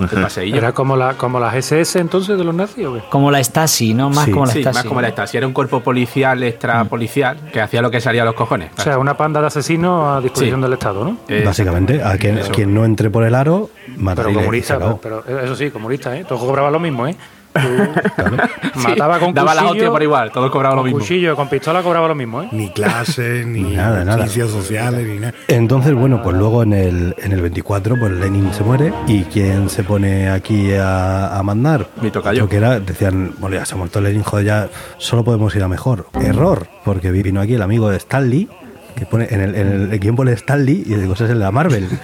El 0.00 0.08
paseillo. 0.22 0.56
¿Era 0.56 0.72
como, 0.72 0.96
la, 0.96 1.14
como 1.14 1.40
las 1.40 1.54
SS 1.54 1.98
entonces 2.00 2.36
de 2.36 2.44
los 2.44 2.54
nazis 2.54 2.84
o 2.84 2.94
qué? 2.94 3.02
Como 3.08 3.30
la 3.30 3.42
Stasi, 3.42 3.94
¿no? 3.94 4.10
Más 4.10 4.24
Sí. 4.26 4.30
como 4.32 4.44
la 4.46 4.52
Sí, 4.52 4.60
Stasi. 4.60 4.74
más 4.74 4.84
como 4.84 5.00
la 5.00 5.08
Stasi. 5.10 5.36
Era 5.38 5.46
un 5.46 5.52
cuerpo 5.54 5.80
policial, 5.80 6.42
extra 6.42 6.84
policial, 6.84 7.38
que 7.54 7.60
hacía 7.60 7.80
lo 7.80 7.88
que 7.90 8.00
salía 8.00 8.22
a 8.22 8.24
los 8.24 8.34
cojones. 8.34 8.70
O 8.76 8.82
sea, 8.82 8.98
una 8.98 9.16
panda 9.16 9.40
de 9.40 9.46
asesinos 9.46 10.18
a 10.18 10.20
disposición 10.20 10.58
Sí. 10.58 10.62
del 10.64 10.72
Estado, 10.72 11.04
¿no? 11.04 11.16
Eh, 11.28 11.44
Básicamente, 11.46 12.02
a 12.02 12.18
quien, 12.18 12.40
quien 12.52 12.74
no 12.74 12.84
entre 12.84 13.10
por 13.10 13.22
el 13.24 13.32
aro, 13.32 13.70
mata 13.96 14.22
Pero 14.24 14.34
comunista, 14.34 14.76
pero, 15.00 15.22
pero 15.24 15.40
eso 15.40 15.54
sí, 15.54 15.70
comunista, 15.70 16.16
¿eh? 16.18 16.24
Todos 16.24 16.42
cobraban 16.42 16.72
lo 16.72 16.80
mismo, 16.80 17.06
¿eh? 17.06 17.14
Tú 17.54 18.80
mataba 18.80 19.18
con 19.18 19.32
Daba 19.32 19.54
las 19.54 19.64
cuchillo, 19.64 19.70
hostias 19.72 19.90
por 19.90 20.02
igual, 20.02 20.32
todos 20.32 20.50
cobraban 20.50 20.76
lo 20.76 20.82
con 20.82 20.86
mismo. 20.90 20.98
cuchillo, 21.00 21.36
con 21.36 21.48
pistola 21.48 21.82
cobraba 21.82 22.08
lo 22.08 22.14
mismo, 22.14 22.42
¿eh? 22.42 22.48
Ni 22.52 22.70
clase, 22.70 23.44
ni, 23.46 23.62
Ni 23.62 23.76
nada, 23.76 24.04
nada. 24.04 24.26
ciencias 24.26 24.50
sociales, 24.50 25.06
ni 25.06 25.18
nada. 25.20 25.34
Entonces, 25.48 25.94
bueno, 25.94 26.22
pues 26.22 26.36
luego 26.36 26.62
en 26.62 26.72
el, 26.72 27.14
en 27.18 27.32
el 27.32 27.40
24, 27.40 27.96
pues 27.98 28.12
Lenin 28.12 28.52
se 28.52 28.64
muere. 28.64 28.92
¿Y 29.06 29.22
quién 29.24 29.68
se 29.70 29.84
pone 29.84 30.28
aquí 30.30 30.72
a, 30.74 31.38
a 31.38 31.42
mandar? 31.42 31.86
Mi 32.02 32.10
tocayo. 32.10 32.48
Que 32.48 32.56
era, 32.56 32.80
decían, 32.80 33.32
bueno, 33.38 33.56
ya 33.56 33.64
se 33.64 33.74
ha 33.74 33.78
muerto 33.78 34.00
Lenin, 34.00 34.22
joder, 34.22 34.44
ya 34.46 34.68
solo 34.98 35.24
podemos 35.24 35.54
ir 35.54 35.62
a 35.62 35.68
mejor. 35.68 36.06
Error, 36.20 36.66
porque 36.84 37.10
vino 37.10 37.40
aquí 37.40 37.54
el 37.54 37.62
amigo 37.62 37.88
de 37.88 37.96
Stanley, 37.98 38.48
que 38.96 39.06
pone 39.06 39.26
en 39.30 39.40
el, 39.40 39.54
en 39.54 39.66
el, 39.72 39.92
el 39.92 39.98
guion 40.00 40.16
pone 40.16 40.32
Stanley 40.32 40.82
y 40.86 40.94
digo, 40.94 41.14
ese 41.14 41.24
es 41.24 41.30
el 41.30 41.38
de 41.38 41.44
la 41.44 41.50
Marvel. 41.50 41.88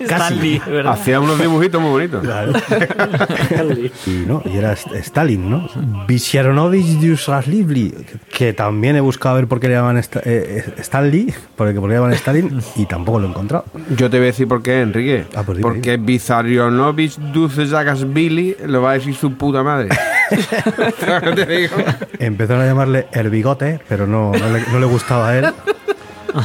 Stanley, 0.00 0.60
¿verdad? 0.66 0.92
Hacía 0.92 1.20
unos 1.20 1.38
dibujitos 1.40 1.80
muy 1.80 1.90
bonitos. 1.90 2.24
y 4.06 4.10
no, 4.26 4.42
y 4.44 4.56
era 4.56 4.72
St- 4.72 4.98
Stalin, 4.98 5.48
¿no? 5.50 5.68
Vishyaronovich 6.06 6.98
Yushashvili, 7.00 7.94
que 8.32 8.52
también 8.52 8.96
he 8.96 9.00
buscado 9.00 9.34
a 9.34 9.38
ver 9.38 9.46
por 9.48 9.60
qué 9.60 9.68
le 9.68 9.74
llaman 9.74 9.96
Sta- 10.02 10.20
eh, 10.24 10.64
eh, 10.66 10.74
Stanley, 10.78 11.32
porque 11.56 11.74
por 11.80 11.88
qué 11.88 11.94
le 11.94 12.00
llaman 12.00 12.12
Stalin, 12.14 12.60
y 12.76 12.86
tampoco 12.86 13.18
lo 13.20 13.26
he 13.26 13.30
encontrado. 13.30 13.64
Yo 13.96 14.10
te 14.10 14.18
voy 14.18 14.24
a 14.24 14.30
decir 14.30 14.48
por 14.48 14.62
qué, 14.62 14.80
Enrique. 14.82 15.24
Ah, 15.34 15.42
pues 15.44 15.58
dime, 15.58 15.68
Porque 15.70 15.96
Bizarionovich 15.96 17.16
Billy 18.08 18.56
lo 18.66 18.82
va 18.82 18.90
a 18.90 18.94
decir 18.94 19.14
su 19.14 19.32
puta 19.34 19.62
madre. 19.62 19.88
Empezaron 22.18 22.62
a 22.62 22.66
llamarle 22.66 23.06
el 23.12 23.30
bigote, 23.30 23.80
pero 23.88 23.93
no, 23.98 24.32
no, 24.32 24.48
le, 24.48 24.60
no 24.70 24.78
le 24.78 24.86
gustaba 24.86 25.28
a 25.30 25.38
él. 25.38 25.54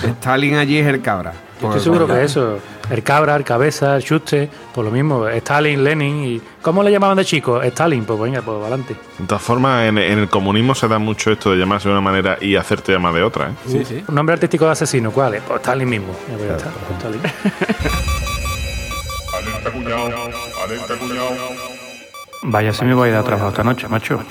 Stalin 0.03 0.55
allí 0.55 0.77
es 0.77 0.87
el 0.87 1.01
cabra. 1.01 1.33
Yo 1.61 1.67
estoy 1.67 1.81
seguro 1.81 2.07
que 2.07 2.23
eso, 2.23 2.57
el 2.89 3.03
cabra, 3.03 3.35
el 3.35 3.43
cabeza, 3.43 3.97
el 3.97 4.03
chuste, 4.03 4.49
por 4.73 4.85
lo 4.85 4.91
mismo, 4.91 5.27
Stalin, 5.27 5.83
Lenin 5.83 6.23
y... 6.23 6.41
¿Cómo 6.61 6.81
le 6.83 6.91
llamaban 6.91 7.17
de 7.17 7.25
chico? 7.25 7.61
Stalin, 7.61 8.05
pues 8.05 8.17
venga, 8.17 8.41
pues 8.41 8.61
adelante. 8.61 8.95
De 9.17 9.25
todas 9.25 9.41
formas, 9.43 9.83
en, 9.83 9.97
en 9.97 10.19
el 10.19 10.29
comunismo 10.29 10.73
se 10.73 10.87
da 10.87 10.99
mucho 10.99 11.31
esto 11.31 11.51
de 11.51 11.57
llamarse 11.57 11.89
de 11.89 11.93
una 11.95 12.01
manera 12.01 12.37
y 12.39 12.55
hacerte 12.55 12.93
llamar 12.93 13.13
de 13.13 13.23
otra. 13.23 13.49
¿eh? 13.49 13.53
Sí, 13.67 13.83
sí. 13.83 14.03
Un 14.07 14.15
nombre 14.15 14.33
artístico 14.33 14.65
de 14.65 14.71
asesino, 14.71 15.11
¿cuál 15.11 15.35
es? 15.35 15.41
Pues 15.41 15.59
Stalin 15.59 15.89
mismo. 15.89 16.13
Ya, 16.29 16.37
pues 16.37 16.63
pues 16.87 16.97
Stalin. 16.97 17.21
Vaya, 22.43 22.71
si 22.71 22.85
me 22.85 22.93
voy 22.93 23.09
a 23.09 23.11
ir 23.11 23.17
a 23.17 23.23
trabajo 23.23 23.49
esta 23.49 23.63
noche, 23.65 23.87
macho. 23.89 24.23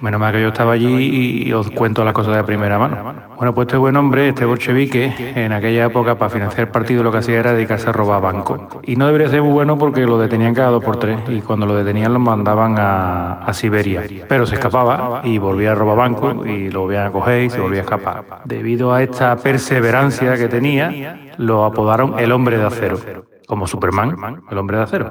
Menos 0.00 0.20
mal 0.20 0.32
que 0.32 0.40
yo 0.40 0.48
estaba 0.48 0.72
allí 0.72 1.46
y 1.46 1.52
os 1.52 1.70
cuento 1.70 2.04
las 2.04 2.12
cosas 2.12 2.36
de 2.36 2.44
primera 2.44 2.78
mano. 2.78 3.14
Bueno, 3.36 3.54
pues 3.54 3.66
este 3.66 3.76
buen 3.76 3.96
hombre, 3.96 4.28
este 4.28 4.44
bolchevique, 4.44 5.32
en 5.34 5.52
aquella 5.52 5.86
época 5.86 6.16
para 6.16 6.30
financiar 6.30 6.66
el 6.66 6.72
partido 6.72 7.02
lo 7.02 7.10
que 7.10 7.18
hacía 7.18 7.38
era 7.38 7.52
dedicarse 7.52 7.88
a 7.88 7.92
robar 7.92 8.22
bancos. 8.22 8.60
Y 8.84 8.96
no 8.96 9.06
debería 9.06 9.28
ser 9.28 9.42
muy 9.42 9.52
bueno 9.52 9.76
porque 9.76 10.06
lo 10.06 10.18
detenían 10.18 10.54
cada 10.54 10.70
dos 10.70 10.84
por 10.84 10.98
tres 10.98 11.18
y 11.28 11.40
cuando 11.40 11.66
lo 11.66 11.74
detenían 11.74 12.12
lo 12.12 12.20
mandaban 12.20 12.76
a, 12.78 13.46
Siberia. 13.52 14.04
Pero 14.28 14.46
se 14.46 14.54
escapaba 14.54 15.22
y 15.24 15.38
volvía 15.38 15.72
a 15.72 15.74
robar 15.74 15.96
bancos 15.96 16.46
y 16.46 16.70
lo 16.70 16.82
volvían 16.82 17.06
a 17.06 17.10
coger 17.10 17.44
y 17.44 17.50
se 17.50 17.60
volvía 17.60 17.80
a 17.80 17.82
escapar. 17.82 18.24
Debido 18.44 18.92
a 18.92 19.02
esta 19.02 19.34
perseverancia 19.36 20.36
que 20.36 20.48
tenía, 20.48 21.32
lo 21.38 21.64
apodaron 21.64 22.18
el 22.18 22.30
hombre 22.30 22.58
de 22.58 22.66
acero 22.66 22.98
como 23.48 23.66
Superman, 23.66 24.42
el 24.50 24.58
hombre 24.58 24.76
de 24.76 24.82
acero. 24.82 25.10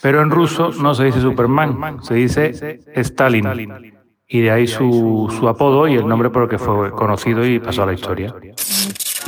Pero 0.00 0.22
en 0.22 0.30
ruso 0.30 0.70
no 0.80 0.94
se 0.94 1.04
dice 1.04 1.20
Superman, 1.20 2.02
se 2.02 2.14
dice 2.14 2.80
Stalin. 2.94 3.97
Y 4.28 4.42
de 4.42 4.50
ahí 4.50 4.66
su, 4.66 5.34
su 5.38 5.48
apodo 5.48 5.88
y 5.88 5.94
el 5.94 6.06
nombre 6.06 6.28
por 6.28 6.42
el 6.42 6.48
que 6.48 6.58
fue 6.58 6.90
conocido 6.90 7.46
y 7.46 7.58
pasó 7.60 7.82
a 7.82 7.86
la 7.86 7.94
historia. 7.94 8.34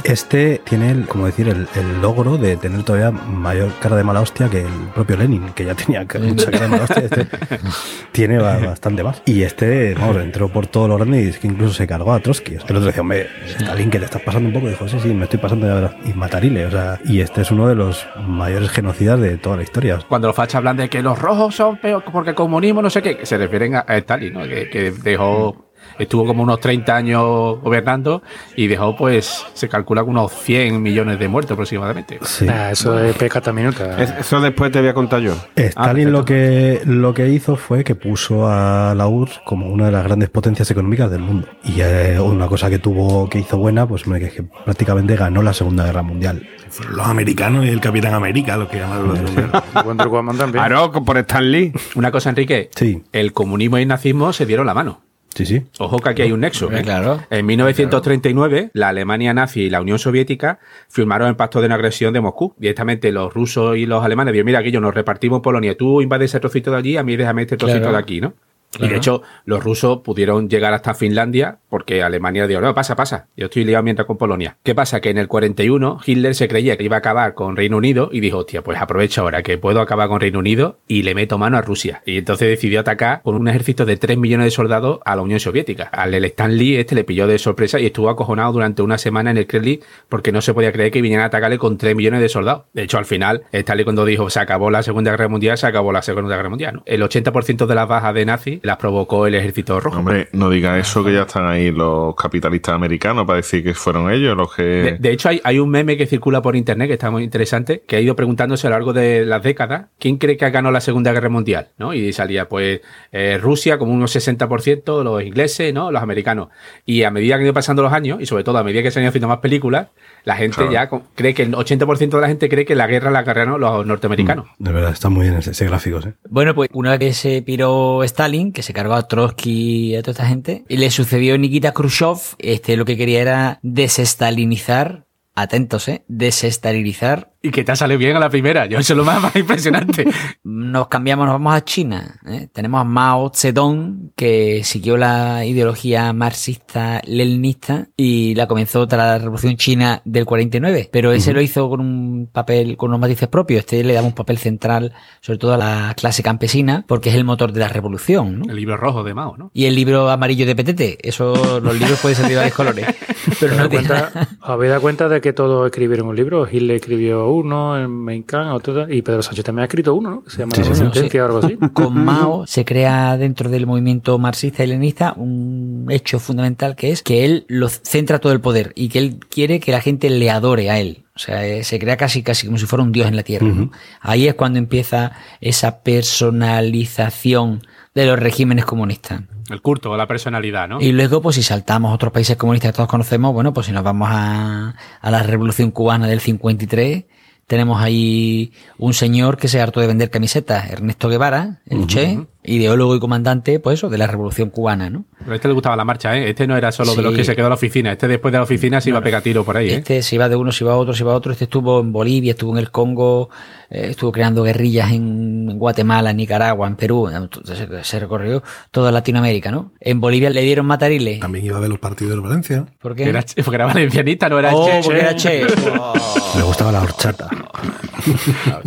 Este 0.04 0.60
tiene, 0.64 0.90
el, 0.90 1.06
como 1.06 1.26
decir, 1.26 1.48
el, 1.48 1.68
el 1.74 2.00
logro 2.00 2.36
de 2.38 2.56
tener 2.56 2.82
todavía 2.82 3.10
mayor 3.10 3.70
cara 3.80 3.96
de 3.96 4.04
mala 4.04 4.20
hostia 4.20 4.48
que 4.48 4.62
el 4.62 4.72
propio 4.94 5.16
Lenin, 5.16 5.50
que 5.54 5.64
ya 5.64 5.74
tenía 5.74 6.00
mucha 6.20 6.50
cara 6.50 6.64
de 6.64 6.68
mala 6.68 6.84
hostia. 6.84 7.02
Este 7.04 7.26
tiene 8.12 8.38
ba- 8.38 8.58
bastante 8.58 9.02
más. 9.02 9.22
Y 9.26 9.42
este, 9.42 9.94
vamos, 9.94 10.16
entró 10.16 10.48
por 10.48 10.66
todo 10.66 10.88
lo 10.88 10.96
grande 10.96 11.22
y 11.22 11.28
es 11.28 11.38
que 11.38 11.46
incluso 11.46 11.74
se 11.74 11.86
cargó 11.86 12.12
a 12.12 12.20
Trotsky. 12.20 12.54
El 12.54 12.60
otro 12.76 12.80
decía, 12.80 13.02
hombre, 13.02 13.28
Stalin, 13.46 13.90
que 13.90 13.98
te 13.98 14.04
estás 14.06 14.22
pasando 14.22 14.48
un 14.48 14.54
poco. 14.54 14.68
Dijo, 14.68 14.88
sí, 14.88 14.98
sí, 15.00 15.08
me 15.08 15.24
estoy 15.24 15.38
pasando 15.38 15.66
de 15.66 15.74
verdad. 15.74 15.96
Y 16.04 16.12
Matarile, 16.14 16.66
o 16.66 16.70
sea, 16.70 16.98
y 17.04 17.20
este 17.20 17.42
es 17.42 17.50
uno 17.50 17.68
de 17.68 17.74
los 17.74 18.06
mayores 18.26 18.70
genocidas 18.70 19.20
de 19.20 19.36
toda 19.36 19.56
la 19.56 19.62
historia. 19.62 19.98
Cuando 20.08 20.28
los 20.28 20.36
fachas 20.36 20.56
hablan 20.56 20.76
de 20.76 20.88
que 20.88 21.02
los 21.02 21.18
rojos 21.18 21.54
son 21.56 21.76
peor 21.76 22.02
porque 22.10 22.30
el 22.30 22.36
comunismo 22.36 22.82
no 22.82 22.90
sé 22.90 23.02
qué, 23.02 23.16
que 23.16 23.26
se 23.26 23.36
refieren 23.38 23.74
a, 23.76 23.84
a 23.86 23.96
Stalin, 23.98 24.32
¿no? 24.32 24.42
Que, 24.44 24.68
que 24.70 24.90
dejó, 24.90 25.69
estuvo 26.00 26.26
como 26.26 26.42
unos 26.42 26.58
30 26.60 26.96
años 26.96 27.60
gobernando 27.62 28.22
y 28.56 28.66
dejó, 28.66 28.96
pues, 28.96 29.44
se 29.54 29.68
calcula 29.68 30.02
que 30.02 30.10
unos 30.10 30.32
100 30.32 30.82
millones 30.82 31.18
de 31.18 31.28
muertos 31.28 31.52
aproximadamente. 31.52 32.18
Sí. 32.22 32.46
Ah, 32.48 32.70
eso 32.72 32.98
es 32.98 33.14
pesca 33.16 33.40
minuta. 33.52 34.00
Es- 34.02 34.10
Eso 34.20 34.40
después 34.40 34.70
te 34.72 34.80
voy 34.80 34.88
a 34.88 34.94
contar 34.94 35.20
yo. 35.20 35.34
Stalin 35.56 36.08
Ah, 36.08 36.10
lo 36.10 36.24
que 36.24 36.80
lo 36.84 37.14
que 37.14 37.28
hizo 37.28 37.56
fue 37.56 37.84
que 37.84 37.94
puso 37.94 38.46
a 38.48 38.94
la 38.96 39.06
URSS 39.08 39.40
como 39.44 39.66
una 39.68 39.86
de 39.86 39.92
las 39.92 40.04
grandes 40.04 40.28
potencias 40.30 40.70
económicas 40.70 41.10
del 41.10 41.20
mundo. 41.20 41.48
Y 41.64 41.80
eh, 41.80 42.18
una 42.20 42.46
cosa 42.48 42.70
que 42.70 42.78
tuvo 42.78 43.28
que 43.28 43.38
hizo 43.40 43.58
buena, 43.58 43.86
pues 43.86 44.06
es 44.06 44.32
que 44.32 44.42
prácticamente 44.64 45.16
ganó 45.16 45.42
la 45.42 45.52
Segunda 45.52 45.84
Guerra 45.84 46.02
Mundial. 46.02 46.46
Fueron 46.68 46.96
los 46.96 47.06
americanos 47.06 47.64
y 47.66 47.68
el 47.68 47.80
Capitán 47.80 48.14
América 48.14 48.56
los 48.56 48.68
que 48.68 48.78
llamaron 48.78 49.08
los. 49.08 49.84
Wonder 49.84 50.08
Woman 50.08 50.36
también. 50.38 50.62
Por 51.04 51.18
Stan 51.18 51.50
Lee. 51.50 51.72
Una 51.96 52.10
cosa, 52.10 52.30
Enrique, 52.30 52.70
Sí, 52.76 53.02
el 53.12 53.32
comunismo 53.32 53.78
y 53.78 53.82
el 53.82 53.88
nazismo 53.88 54.32
se 54.32 54.46
dieron 54.46 54.66
la 54.66 54.74
mano. 54.74 55.00
Sí, 55.34 55.46
sí. 55.46 55.62
Ojo 55.78 55.98
que 55.98 56.08
aquí 56.10 56.22
hay 56.22 56.32
un 56.32 56.40
nexo. 56.40 56.70
¿eh? 56.72 56.82
claro. 56.82 57.20
En 57.30 57.46
1939, 57.46 58.70
la 58.74 58.88
Alemania 58.88 59.32
nazi 59.34 59.62
y 59.62 59.70
la 59.70 59.80
Unión 59.80 59.98
Soviética 59.98 60.58
firmaron 60.88 61.28
el 61.28 61.36
pacto 61.36 61.60
de 61.60 61.68
no 61.68 61.74
agresión 61.74 62.12
de 62.12 62.20
Moscú. 62.20 62.54
Directamente 62.58 63.10
los 63.12 63.32
rusos 63.32 63.76
y 63.76 63.86
los 63.86 64.04
alemanes 64.04 64.32
dijeron, 64.32 64.46
mira, 64.46 64.58
aquí 64.60 64.70
yo 64.70 64.80
nos 64.80 64.94
repartimos 64.94 65.40
Polonia. 65.40 65.76
Tú 65.76 66.02
invades 66.02 66.30
ese 66.30 66.40
trocito 66.40 66.70
de 66.70 66.76
allí, 66.76 66.96
a 66.96 67.02
mí 67.02 67.16
déjame 67.16 67.42
este 67.42 67.56
trocito 67.56 67.80
Claro. 67.80 67.92
de 67.96 68.02
aquí, 68.02 68.20
¿no? 68.20 68.34
Y 68.78 68.86
de 68.86 68.96
hecho, 68.96 69.22
los 69.46 69.64
rusos 69.64 69.98
pudieron 69.98 70.48
llegar 70.48 70.72
hasta 70.72 70.94
Finlandia 70.94 71.58
porque 71.68 72.02
Alemania 72.02 72.46
dijo, 72.46 72.60
no, 72.60 72.74
pasa, 72.74 72.94
pasa, 72.94 73.26
yo 73.36 73.46
estoy 73.46 73.64
liado 73.64 73.82
mientras 73.82 74.06
con 74.06 74.16
Polonia. 74.16 74.56
¿Qué 74.62 74.74
pasa? 74.74 75.00
Que 75.00 75.10
en 75.10 75.18
el 75.18 75.26
41 75.26 76.00
Hitler 76.06 76.34
se 76.34 76.48
creía 76.48 76.76
que 76.76 76.84
iba 76.84 76.96
a 76.96 76.98
acabar 77.00 77.34
con 77.34 77.56
Reino 77.56 77.76
Unido 77.76 78.10
y 78.12 78.20
dijo, 78.20 78.38
hostia, 78.38 78.62
pues 78.62 78.80
aprovecho 78.80 79.22
ahora 79.22 79.42
que 79.42 79.58
puedo 79.58 79.80
acabar 79.80 80.08
con 80.08 80.20
Reino 80.20 80.38
Unido 80.38 80.78
y 80.86 81.02
le 81.02 81.14
meto 81.14 81.36
mano 81.36 81.56
a 81.56 81.62
Rusia. 81.62 82.02
Y 82.06 82.18
entonces 82.18 82.48
decidió 82.48 82.80
atacar 82.80 83.22
con 83.22 83.34
un 83.34 83.48
ejército 83.48 83.84
de 83.86 83.96
3 83.96 84.18
millones 84.18 84.46
de 84.46 84.50
soldados 84.52 85.00
a 85.04 85.16
la 85.16 85.22
Unión 85.22 85.40
Soviética. 85.40 85.84
Al 85.84 86.14
el 86.14 86.24
Stan 86.26 86.56
Lee 86.56 86.76
este 86.76 86.94
le 86.94 87.04
pilló 87.04 87.26
de 87.26 87.38
sorpresa 87.38 87.80
y 87.80 87.86
estuvo 87.86 88.08
acojonado 88.08 88.52
durante 88.52 88.82
una 88.82 88.98
semana 88.98 89.32
en 89.32 89.36
el 89.36 89.46
Kremlin 89.46 89.80
porque 90.08 90.30
no 90.32 90.42
se 90.42 90.54
podía 90.54 90.72
creer 90.72 90.92
que 90.92 91.02
vinieran 91.02 91.24
a 91.24 91.26
atacarle 91.26 91.58
con 91.58 91.76
3 91.76 91.96
millones 91.96 92.20
de 92.20 92.28
soldados. 92.28 92.64
De 92.72 92.82
hecho, 92.82 92.98
al 92.98 93.04
final, 93.04 93.42
Stan 93.52 93.76
Lee 93.76 93.84
cuando 93.84 94.04
dijo 94.04 94.30
se 94.30 94.38
acabó 94.38 94.70
la 94.70 94.82
Segunda 94.82 95.10
Guerra 95.10 95.28
Mundial, 95.28 95.58
se 95.58 95.66
acabó 95.66 95.92
la 95.92 96.02
Segunda 96.02 96.36
Guerra 96.36 96.50
Mundial. 96.50 96.74
¿no? 96.76 96.82
El 96.86 97.02
80% 97.02 97.66
de 97.66 97.74
las 97.74 97.88
bajas 97.88 98.14
de 98.14 98.24
nazis 98.24 98.59
las 98.62 98.76
provocó 98.76 99.26
el 99.26 99.34
ejército 99.34 99.78
rojo. 99.80 99.98
Hombre, 99.98 100.28
no 100.32 100.50
diga 100.50 100.78
eso 100.78 101.04
que 101.04 101.12
ya 101.12 101.22
están 101.22 101.46
ahí 101.46 101.70
los 101.70 102.14
capitalistas 102.14 102.74
americanos 102.74 103.26
para 103.26 103.36
decir 103.38 103.62
que 103.62 103.74
fueron 103.74 104.10
ellos 104.10 104.36
los 104.36 104.54
que... 104.54 104.62
De, 104.62 104.96
de 104.98 105.12
hecho, 105.12 105.28
hay, 105.28 105.40
hay 105.44 105.58
un 105.58 105.70
meme 105.70 105.96
que 105.96 106.06
circula 106.06 106.42
por 106.42 106.56
internet 106.56 106.88
que 106.88 106.94
está 106.94 107.10
muy 107.10 107.24
interesante, 107.24 107.82
que 107.86 107.96
ha 107.96 108.00
ido 108.00 108.16
preguntándose 108.16 108.66
a 108.66 108.70
lo 108.70 108.76
largo 108.76 108.92
de 108.92 109.24
las 109.24 109.42
décadas 109.42 109.86
quién 109.98 110.16
cree 110.18 110.36
que 110.36 110.48
ganó 110.50 110.70
la 110.70 110.80
Segunda 110.80 111.12
Guerra 111.12 111.28
Mundial, 111.28 111.68
¿no? 111.78 111.94
Y 111.94 112.12
salía, 112.12 112.48
pues, 112.48 112.80
eh, 113.12 113.38
Rusia 113.40 113.78
como 113.78 113.92
unos 113.92 114.14
60%, 114.14 115.02
los 115.04 115.22
ingleses, 115.22 115.72
¿no? 115.74 115.90
Los 115.90 116.02
americanos. 116.02 116.48
Y 116.86 117.02
a 117.04 117.10
medida 117.10 117.34
que 117.34 117.40
han 117.40 117.44
ido 117.44 117.54
pasando 117.54 117.82
los 117.82 117.92
años, 117.92 118.20
y 118.20 118.26
sobre 118.26 118.44
todo 118.44 118.58
a 118.58 118.64
medida 118.64 118.82
que 118.82 118.90
se 118.90 118.98
han 118.98 119.04
ido 119.04 119.10
haciendo 119.10 119.28
más 119.28 119.38
películas, 119.38 119.88
la 120.24 120.36
gente 120.36 120.56
Claro. 120.56 120.72
ya 120.72 120.90
cree 121.14 121.32
que 121.34 121.42
el 121.42 121.52
80% 121.52 122.10
de 122.10 122.20
la 122.20 122.28
gente 122.28 122.48
cree 122.48 122.64
que 122.64 122.74
la 122.74 122.86
guerra 122.86 123.10
la 123.10 123.22
ganaron 123.22 123.60
los 123.60 123.86
norteamericanos. 123.86 124.46
De 124.58 124.72
verdad, 124.72 124.92
está 124.92 125.08
muy 125.08 125.22
bien 125.26 125.38
ese, 125.38 125.52
ese 125.52 125.64
gráfico, 125.66 125.98
¿eh? 126.00 126.12
Bueno, 126.28 126.54
pues 126.54 126.68
una 126.72 126.90
vez 126.90 126.98
que 127.00 127.12
se 127.14 127.42
piró 127.42 128.02
Stalin, 128.04 128.49
que 128.52 128.62
se 128.62 128.72
cargó 128.72 128.94
a 128.94 129.08
Trotsky 129.08 129.92
y 129.92 129.96
a 129.96 130.02
toda 130.02 130.12
esta 130.12 130.26
gente, 130.26 130.64
y 130.68 130.76
le 130.76 130.90
sucedió 130.90 131.36
Nikita 131.38 131.72
Khrushchev, 131.72 132.18
este 132.38 132.76
lo 132.76 132.84
que 132.84 132.96
quería 132.96 133.20
era 133.20 133.58
desestalinizar, 133.62 135.06
atentos, 135.34 135.88
¿eh? 135.88 136.02
Desestalinizar. 136.08 137.29
Y 137.42 137.50
que 137.50 137.64
te 137.64 137.72
ha 137.72 137.76
salido 137.76 137.98
bien 137.98 138.16
a 138.16 138.20
la 138.20 138.28
primera. 138.28 138.66
Yo 138.66 138.78
eso 138.78 138.92
es 138.92 138.96
lo 138.98 139.04
más, 139.04 139.20
más 139.22 139.34
impresionante. 139.34 140.04
Nos 140.44 140.88
cambiamos, 140.88 141.24
nos 141.26 141.34
vamos 141.34 141.54
a 141.54 141.64
China. 141.64 142.20
¿eh? 142.26 142.48
Tenemos 142.52 142.80
a 142.80 142.84
Mao 142.84 143.30
Zedong, 143.34 144.10
que 144.14 144.62
siguió 144.62 144.96
la 144.98 145.44
ideología 145.46 146.12
marxista-leninista 146.12 147.88
y 147.96 148.34
la 148.34 148.46
comenzó 148.46 148.86
tras 148.86 149.00
la 149.06 149.18
Revolución 149.18 149.56
China 149.56 150.02
del 150.04 150.24
49. 150.26 150.88
Pero 150.92 151.12
ese 151.12 151.32
lo 151.32 151.40
hizo 151.40 151.68
con 151.68 151.80
un 151.80 152.28
papel, 152.32 152.76
con 152.76 152.90
unos 152.90 153.00
matices 153.00 153.28
propios. 153.28 153.60
Este 153.60 153.82
le 153.84 153.94
daba 153.94 154.06
un 154.06 154.14
papel 154.14 154.38
central, 154.38 154.92
sobre 155.20 155.38
todo 155.38 155.54
a 155.54 155.58
la 155.58 155.94
clase 155.96 156.22
campesina, 156.22 156.84
porque 156.86 157.10
es 157.10 157.14
el 157.14 157.24
motor 157.24 157.52
de 157.52 157.60
la 157.60 157.68
revolución. 157.68 158.40
¿no? 158.40 158.50
El 158.50 158.56
libro 158.56 158.76
rojo 158.76 159.02
de 159.02 159.14
Mao, 159.14 159.36
¿no? 159.36 159.50
Y 159.54 159.66
el 159.66 159.74
libro 159.74 160.10
amarillo 160.10 160.46
de 160.46 160.54
Petete. 160.56 160.98
Eso, 161.06 161.60
los 161.60 161.78
libros 161.78 161.98
pueden 162.00 162.16
ser 162.16 162.28
de 162.28 162.36
varios 162.36 162.54
colores. 162.54 162.86
Pero 163.40 163.54
no 163.56 163.64
¿Os 163.64 163.70
tiene 163.70 163.86
cuenta- 163.86 164.10
nada- 164.14 164.28
¿Os 164.42 164.48
habéis 164.50 164.70
dado 164.70 164.82
cuenta 164.82 165.08
de 165.08 165.20
que 165.20 165.32
todos 165.32 165.66
escribieron 165.66 166.08
un 166.08 166.16
libro? 166.16 166.46
Hitler 166.50 166.76
escribió 166.76 167.29
uno, 167.32 167.88
Mein 167.88 168.22
Kampf, 168.22 168.54
otro, 168.54 168.92
y 168.92 169.02
Pedro 169.02 169.22
Sánchez 169.22 169.44
también 169.44 169.62
ha 169.62 169.66
escrito 169.66 169.94
uno, 169.94 170.10
¿no? 170.10 170.22
Se 170.26 170.38
llama 170.38 170.54
Sí, 170.54 170.60
La 170.60 170.66
sí, 170.66 170.72
sí. 170.74 170.78
Sentencia 170.78 171.22
o 171.22 171.26
algo 171.26 171.38
así. 171.38 171.56
Con 171.72 172.04
Mao 172.04 172.46
se 172.46 172.64
crea 172.64 173.16
dentro 173.16 173.48
del 173.48 173.66
movimiento 173.66 174.18
marxista 174.18 174.64
y 174.64 174.68
leninista 174.68 175.14
un 175.16 175.86
hecho 175.90 176.18
fundamental 176.18 176.76
que 176.76 176.90
es 176.90 177.02
que 177.02 177.24
él 177.24 177.44
lo 177.48 177.68
centra 177.68 178.18
todo 178.18 178.32
el 178.32 178.40
poder 178.40 178.72
y 178.74 178.88
que 178.88 178.98
él 178.98 179.18
quiere 179.28 179.60
que 179.60 179.72
la 179.72 179.80
gente 179.80 180.10
le 180.10 180.30
adore 180.30 180.70
a 180.70 180.78
él. 180.78 181.04
O 181.14 181.18
sea, 181.18 181.44
eh, 181.46 181.64
se 181.64 181.78
crea 181.78 181.96
casi 181.96 182.22
casi 182.22 182.46
como 182.46 182.56
si 182.58 182.66
fuera 182.66 182.82
un 182.82 182.92
dios 182.92 183.06
en 183.08 183.16
la 183.16 183.22
tierra. 183.22 183.46
¿no? 183.48 183.70
Ahí 184.00 184.26
es 184.26 184.34
cuando 184.34 184.58
empieza 184.58 185.12
esa 185.40 185.82
personalización 185.82 187.62
de 187.94 188.06
los 188.06 188.18
regímenes 188.18 188.64
comunistas. 188.64 189.22
El 189.50 189.60
culto, 189.62 189.96
la 189.96 190.06
personalidad, 190.06 190.68
¿no? 190.68 190.80
Y 190.80 190.92
luego, 190.92 191.20
pues 191.20 191.36
si 191.36 191.42
saltamos 191.42 191.90
a 191.90 191.94
otros 191.94 192.12
países 192.12 192.36
comunistas 192.36 192.70
que 192.70 192.76
todos 192.76 192.88
conocemos, 192.88 193.32
bueno, 193.34 193.52
pues 193.52 193.66
si 193.66 193.72
nos 193.72 193.82
vamos 193.82 194.08
a, 194.10 194.76
a 195.00 195.10
la 195.10 195.22
Revolución 195.24 195.72
Cubana 195.72 196.06
del 196.06 196.20
53, 196.20 197.04
tenemos 197.50 197.82
ahí 197.82 198.52
un 198.78 198.94
señor 198.94 199.36
que 199.36 199.48
se 199.48 199.60
hartó 199.60 199.80
de 199.80 199.88
vender 199.88 200.08
camisetas, 200.08 200.70
Ernesto 200.70 201.08
Guevara, 201.08 201.58
el 201.66 201.88
Che, 201.88 202.20
ideólogo 202.42 202.96
y 202.96 203.00
comandante, 203.00 203.60
pues 203.60 203.78
eso, 203.78 203.88
de 203.90 203.98
la 203.98 204.06
Revolución 204.06 204.50
Cubana, 204.50 204.88
¿no? 204.88 205.04
Pero 205.18 205.32
a 205.32 205.34
este 205.36 205.48
le 205.48 205.54
gustaba 205.54 205.76
la 205.76 205.84
marcha, 205.84 206.16
¿eh? 206.16 206.30
Este 206.30 206.46
no 206.46 206.56
era 206.56 206.72
solo 206.72 206.94
de 206.94 207.02
los 207.02 207.14
que 207.14 207.22
se 207.24 207.36
quedó 207.36 207.46
a 207.46 207.48
la 207.50 207.54
oficina. 207.56 207.92
Este 207.92 208.08
después 208.08 208.32
de 208.32 208.38
la 208.38 208.44
oficina 208.44 208.80
se 208.80 208.88
iba 208.90 208.98
a 208.98 209.02
pegar 209.02 209.22
tiro 209.22 209.44
por 209.44 209.56
ahí, 209.56 209.68
¿eh? 209.70 209.74
Este 209.76 210.02
se 210.02 210.14
iba 210.14 210.28
de 210.28 210.36
uno, 210.36 210.50
se 210.50 210.64
iba 210.64 210.72
a 210.72 210.76
otro, 210.76 210.94
se 210.94 211.02
iba 211.02 211.12
a 211.12 211.16
otro. 211.16 211.32
Este 211.32 211.44
estuvo 211.44 211.80
en 211.80 211.92
Bolivia, 211.92 212.30
estuvo 212.32 212.52
en 212.52 212.58
el 212.58 212.70
Congo, 212.70 213.28
eh, 213.68 213.88
estuvo 213.90 214.10
creando 214.12 214.42
guerrillas 214.42 214.90
en 214.92 215.58
Guatemala, 215.58 216.10
en 216.10 216.16
Nicaragua, 216.16 216.66
en 216.66 216.76
Perú. 216.76 217.08
Entonces, 217.08 217.58
Se, 217.58 217.84
se 217.84 218.00
recorrió 218.00 218.42
toda 218.70 218.90
Latinoamérica, 218.90 219.50
¿no? 219.50 219.72
En 219.80 220.00
Bolivia 220.00 220.30
le 220.30 220.40
dieron 220.40 220.64
matarile. 220.66 221.18
También 221.18 221.44
iba 221.44 221.58
a 221.58 221.60
ver 221.60 221.68
los 221.68 221.78
partidos 221.78 222.14
de 222.14 222.20
Valencia. 222.20 222.64
¿Por 222.80 222.94
qué? 222.96 223.04
Era, 223.04 223.22
porque 223.44 223.56
era 223.56 223.66
valencianista, 223.66 224.28
no 224.30 224.38
era 224.38 224.50
Oh, 224.54 224.66
che. 224.66 224.80
porque 224.82 225.00
era 225.00 225.14
Che. 225.14 225.42
Oh. 225.78 225.92
Le 226.36 226.42
gustaba 226.42 226.72
la 226.72 226.80
horchata. 226.82 227.28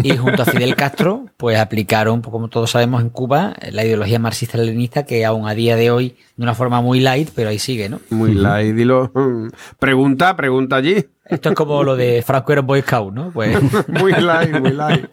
Y 0.04 0.16
junto 0.18 0.44
a 0.44 0.46
Fidel 0.46 0.76
Castro, 0.76 1.26
pues 1.38 1.58
aplicaron, 1.60 2.22
pues, 2.22 2.32
como 2.32 2.48
todos 2.50 2.72
sabemos, 2.72 3.02
en 3.02 3.10
Cuba 3.10 3.54
la 3.72 3.86
ideología 3.86 4.20
marxista-leninista 4.20 5.06
que 5.06 5.26
aún 5.26 5.48
a 5.48 5.54
día 5.54 5.76
de 5.76 5.92
hoy, 5.92 6.16
de 6.36 6.44
una 6.44 6.56
forma 6.56 6.82
muy 6.82 7.00
light, 7.00 7.30
pero 7.36 7.50
ahí 7.50 7.60
sigue, 7.60 7.90
¿no? 7.90 8.00
Muy 8.10 8.34
light, 8.34 8.76
dilo. 8.76 9.12
Pregunta, 9.80 10.36
pregunta 10.36 10.78
allí. 10.78 11.06
Esto 11.26 11.50
es 11.50 11.56
como 11.56 11.84
lo 11.84 11.96
de 11.96 12.22
Franco 12.22 12.52
era 12.52 12.62
Boy 12.62 12.82
Scout, 12.82 13.14
¿no? 13.14 13.32
Pues 13.32 13.58
Muy 13.88 14.12
light, 14.12 14.60
muy 14.60 14.72
light. 14.72 15.06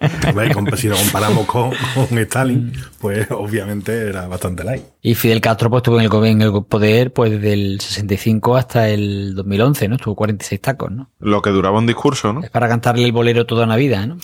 Si 0.77 0.89
lo 0.89 0.97
comparamos 0.97 1.47
con, 1.47 1.71
con 1.95 2.19
Stalin, 2.19 2.73
pues 3.01 3.31
obviamente 3.31 4.09
era 4.09 4.27
bastante 4.27 4.65
light. 4.65 4.83
Y 5.03 5.15
Fidel 5.15 5.41
Castro 5.41 5.71
pues 5.71 5.81
estuvo 5.81 5.99
en 6.01 6.05
el, 6.13 6.25
en 6.27 6.43
el 6.43 6.65
poder 6.65 7.13
pues 7.13 7.31
desde 7.31 7.53
el 7.55 7.81
65 7.81 8.57
hasta 8.57 8.89
el 8.89 9.35
2011, 9.35 9.89
¿no? 9.89 9.97
Estuvo 9.97 10.15
46 10.17 10.61
tacos, 10.61 10.91
¿no? 10.91 11.11
Lo 11.21 11.41
que 11.43 11.51
duraba 11.51 11.79
un 11.79 11.87
discurso, 11.87 12.33
¿no? 12.33 12.43
Es 12.43 12.51
para 12.51 12.69
cantarle 12.69 13.05
el 13.05 13.13
bolero 13.13 13.47
toda 13.47 13.65
una 13.65 13.77
vida, 13.77 14.05
¿no? 14.07 14.19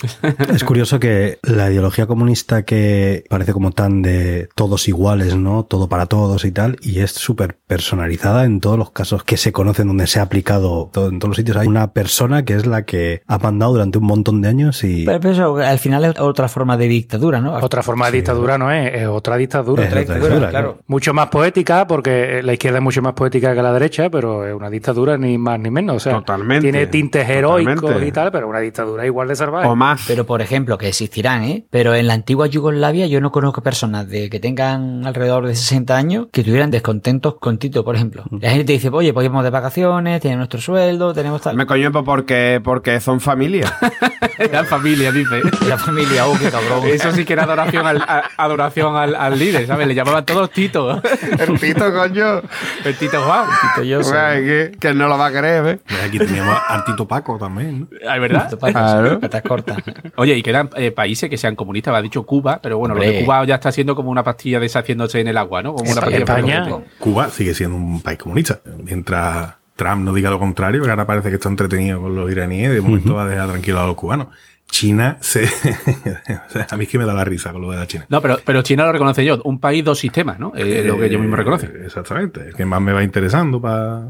Es 0.53 0.63
curioso 0.63 0.99
que 0.99 1.39
la 1.41 1.71
ideología 1.71 2.05
comunista 2.05 2.63
que 2.63 3.23
parece 3.29 3.53
como 3.53 3.71
tan 3.71 4.01
de 4.01 4.49
todos 4.55 4.87
iguales, 4.87 5.35
¿no? 5.35 5.63
Todo 5.63 5.87
para 5.87 6.05
todos 6.05 6.43
y 6.45 6.51
tal, 6.51 6.77
y 6.81 6.99
es 6.99 7.11
súper 7.11 7.57
personalizada 7.65 8.43
en 8.45 8.59
todos 8.59 8.77
los 8.77 8.91
casos 8.91 9.23
que 9.23 9.37
se 9.37 9.51
conocen 9.51 9.87
donde 9.87 10.05
se 10.07 10.19
ha 10.19 10.23
aplicado 10.23 10.89
todo- 10.93 11.09
en 11.09 11.19
todos 11.19 11.29
los 11.29 11.37
sitios. 11.37 11.57
Hay 11.57 11.67
una 11.67 11.76
persona 11.85 12.43
que 12.43 12.55
es 12.55 12.65
la 12.65 12.83
que 12.83 13.21
ha 13.27 13.37
mandado 13.37 13.73
durante 13.73 13.99
un 13.99 14.05
montón 14.05 14.41
de 14.41 14.49
años 14.49 14.83
y 14.83 15.05
Pero, 15.05 15.19
pero 15.19 15.33
eso 15.33 15.57
al 15.57 15.79
final 15.79 16.05
es 16.05 16.19
otra 16.19 16.47
forma 16.47 16.77
de 16.77 16.87
dictadura, 16.87 17.39
¿no? 17.39 17.53
Otra 17.53 17.83
forma 17.83 18.07
de 18.07 18.13
dictadura 18.13 18.57
no 18.57 18.71
es, 18.71 18.93
es 18.93 19.07
otra 19.07 19.37
dictadura. 19.37 19.83
Es 19.83 19.89
otra 19.89 19.99
dictadura, 20.01 20.37
claro. 20.37 20.49
claro. 20.49 20.77
Mucho 20.87 21.13
más 21.13 21.27
poética, 21.27 21.85
porque 21.87 22.41
la 22.43 22.53
izquierda 22.53 22.79
es 22.79 22.83
mucho 22.83 23.01
más 23.01 23.13
poética 23.13 23.53
que 23.53 23.61
la 23.61 23.71
derecha, 23.73 24.09
pero 24.09 24.45
es 24.45 24.53
una 24.53 24.69
dictadura 24.69 25.17
ni 25.17 25.37
más 25.37 25.59
ni 25.59 25.69
menos. 25.69 25.97
O 25.97 25.99
sea, 25.99 26.13
Totalmente, 26.13 26.63
tiene 26.63 26.87
tintes 26.87 27.29
heroicos 27.29 27.75
totalmente. 27.75 28.07
y 28.07 28.11
tal, 28.11 28.31
pero 28.31 28.47
una 28.47 28.59
dictadura 28.59 29.05
igual 29.05 29.27
de 29.27 29.35
salvaje. 29.35 29.67
O 29.67 29.75
más. 29.75 30.01
Pero, 30.07 30.25
por 30.25 30.41
ejemplo, 30.41 30.77
que 30.77 30.87
existirán, 30.87 31.43
¿eh? 31.43 31.65
Pero 31.69 31.93
en 31.95 32.07
la 32.07 32.13
antigua 32.13 32.47
Yugoslavia 32.47 33.07
yo 33.07 33.21
no 33.21 33.31
conozco 33.31 33.61
personas 33.61 34.09
de 34.09 34.29
que 34.29 34.39
tengan 34.39 35.05
alrededor 35.05 35.45
de 35.45 35.55
60 35.55 35.95
años 35.95 36.27
que 36.31 36.41
estuvieran 36.41 36.71
descontentos 36.71 37.35
con 37.35 37.57
Tito, 37.57 37.83
por 37.83 37.95
ejemplo. 37.95 38.23
La 38.41 38.49
gente 38.49 38.65
te 38.65 38.73
dice, 38.73 38.89
oye, 38.89 39.13
pues 39.13 39.27
de 39.43 39.49
vacaciones, 39.49 40.21
tenemos 40.21 40.39
nuestro 40.39 40.61
sueldo, 40.61 41.13
tenemos 41.13 41.41
tal... 41.41 41.55
Me 41.55 41.65
coño, 41.67 41.91
pues 41.91 42.03
porque, 42.05 42.59
porque 42.63 42.99
son 42.99 43.19
familia. 43.21 43.71
La 44.51 44.63
familia, 44.63 45.11
dice. 45.11 45.41
La 45.67 45.77
familia, 45.77 46.27
oh, 46.27 46.37
qué 46.39 46.49
cabrón. 46.51 46.83
Eso 46.87 47.11
sí 47.11 47.25
que 47.25 47.33
era 47.33 47.43
adoración 47.43 47.85
al, 47.87 47.97
a- 48.01 48.23
adoración 48.37 48.95
al, 48.95 49.15
al 49.15 49.37
líder, 49.37 49.65
¿sabes? 49.67 49.87
Le 49.87 49.95
llamaban 49.95 50.25
todos 50.25 50.51
Tito. 50.51 51.01
El 51.39 51.59
Tito, 51.59 51.91
coño. 51.93 52.41
El 52.85 52.95
Tito 52.97 53.21
Juan. 53.23 53.45
Tito 53.75 53.83
Yoso. 53.83 54.13
Ay, 54.17 54.43
que, 54.45 54.71
que 54.79 54.87
él 54.89 54.97
no 54.97 55.07
lo 55.07 55.17
va 55.17 55.27
a 55.27 55.29
¿ves? 55.61 55.79
Y 55.89 56.05
aquí 56.07 56.19
teníamos 56.19 56.55
a 56.67 56.83
Tito 56.85 57.07
Paco 57.07 57.37
también, 57.37 57.81
¿no? 57.81 57.87
¿Es 58.13 58.21
verdad? 58.21 58.45
Tito 58.45 58.59
Paco, 58.59 58.73
Claro. 58.73 59.19
patas 59.19 59.41
cortas. 59.41 59.77
Oye, 60.17 60.35
y 60.37 60.43
que 60.43 60.49
eran 60.51 60.69
eh, 60.75 60.91
países 60.91 61.29
que 61.29 61.37
sean 61.37 61.55
comunistas, 61.55 61.91
me 61.91 61.97
ha 61.97 62.01
dicho 62.01 62.23
Cuba, 62.23 62.59
pero 62.61 62.77
bueno, 62.77 62.95
lo 62.95 63.01
de 63.01 63.07
Hombre. 63.07 63.25
Cuba 63.25 63.45
ya 63.45 63.55
está 63.55 63.71
siendo 63.71 63.95
como 63.95 64.11
una 64.11 64.23
pastilla 64.23 64.59
deshaciéndose 64.59 65.19
en 65.19 65.27
el 65.29 65.37
agua, 65.37 65.63
¿no? 65.63 65.73
Como 65.73 65.91
una 65.91 66.01
España- 66.01 66.25
pastilla 66.25 66.57
España- 66.61 66.83
Cuba 66.99 67.29
sigue 67.29 67.53
siendo 67.53 67.75
un 67.75 68.01
país 68.01 68.19
comunista. 68.19 68.59
Mientras 68.83 69.55
Trump 69.77 70.03
no 70.03 70.13
diga 70.13 70.29
lo 70.29 70.39
contrario, 70.39 70.83
que 70.83 70.89
ahora 70.89 71.07
parece 71.07 71.29
que 71.29 71.35
está 71.35 71.47
entretenido 71.47 72.01
con 72.01 72.15
los 72.15 72.29
iraníes, 72.29 72.71
de 72.71 72.81
momento 72.81 73.15
va 73.15 73.23
a 73.23 73.27
dejar 73.27 73.49
tranquilo 73.49 73.79
a 73.79 73.87
los 73.87 73.95
cubanos. 73.95 74.27
China 74.69 75.17
se... 75.21 75.45
a 76.69 76.77
mí 76.77 76.83
es 76.83 76.89
que 76.89 76.97
me 76.97 77.05
da 77.05 77.13
la 77.13 77.23
risa 77.23 77.53
con 77.53 77.61
lo 77.61 77.71
de 77.71 77.77
la 77.77 77.87
China. 77.87 78.05
No, 78.09 78.21
pero, 78.21 78.39
pero 78.43 78.61
China 78.63 78.85
lo 78.85 78.91
reconoce 78.91 79.23
yo, 79.23 79.41
un 79.43 79.59
país, 79.59 79.85
dos 79.85 79.99
sistemas, 79.99 80.39
¿no? 80.39 80.53
Es 80.55 80.85
lo 80.85 80.97
que 80.97 81.09
yo 81.09 81.19
mismo 81.19 81.35
reconoce. 81.35 81.67
Eh, 81.67 81.85
Exactamente. 81.85 82.49
Es 82.49 82.55
que 82.55 82.65
más 82.65 82.81
me 82.81 82.91
va 82.91 83.03
interesando 83.03 83.61
para... 83.61 84.09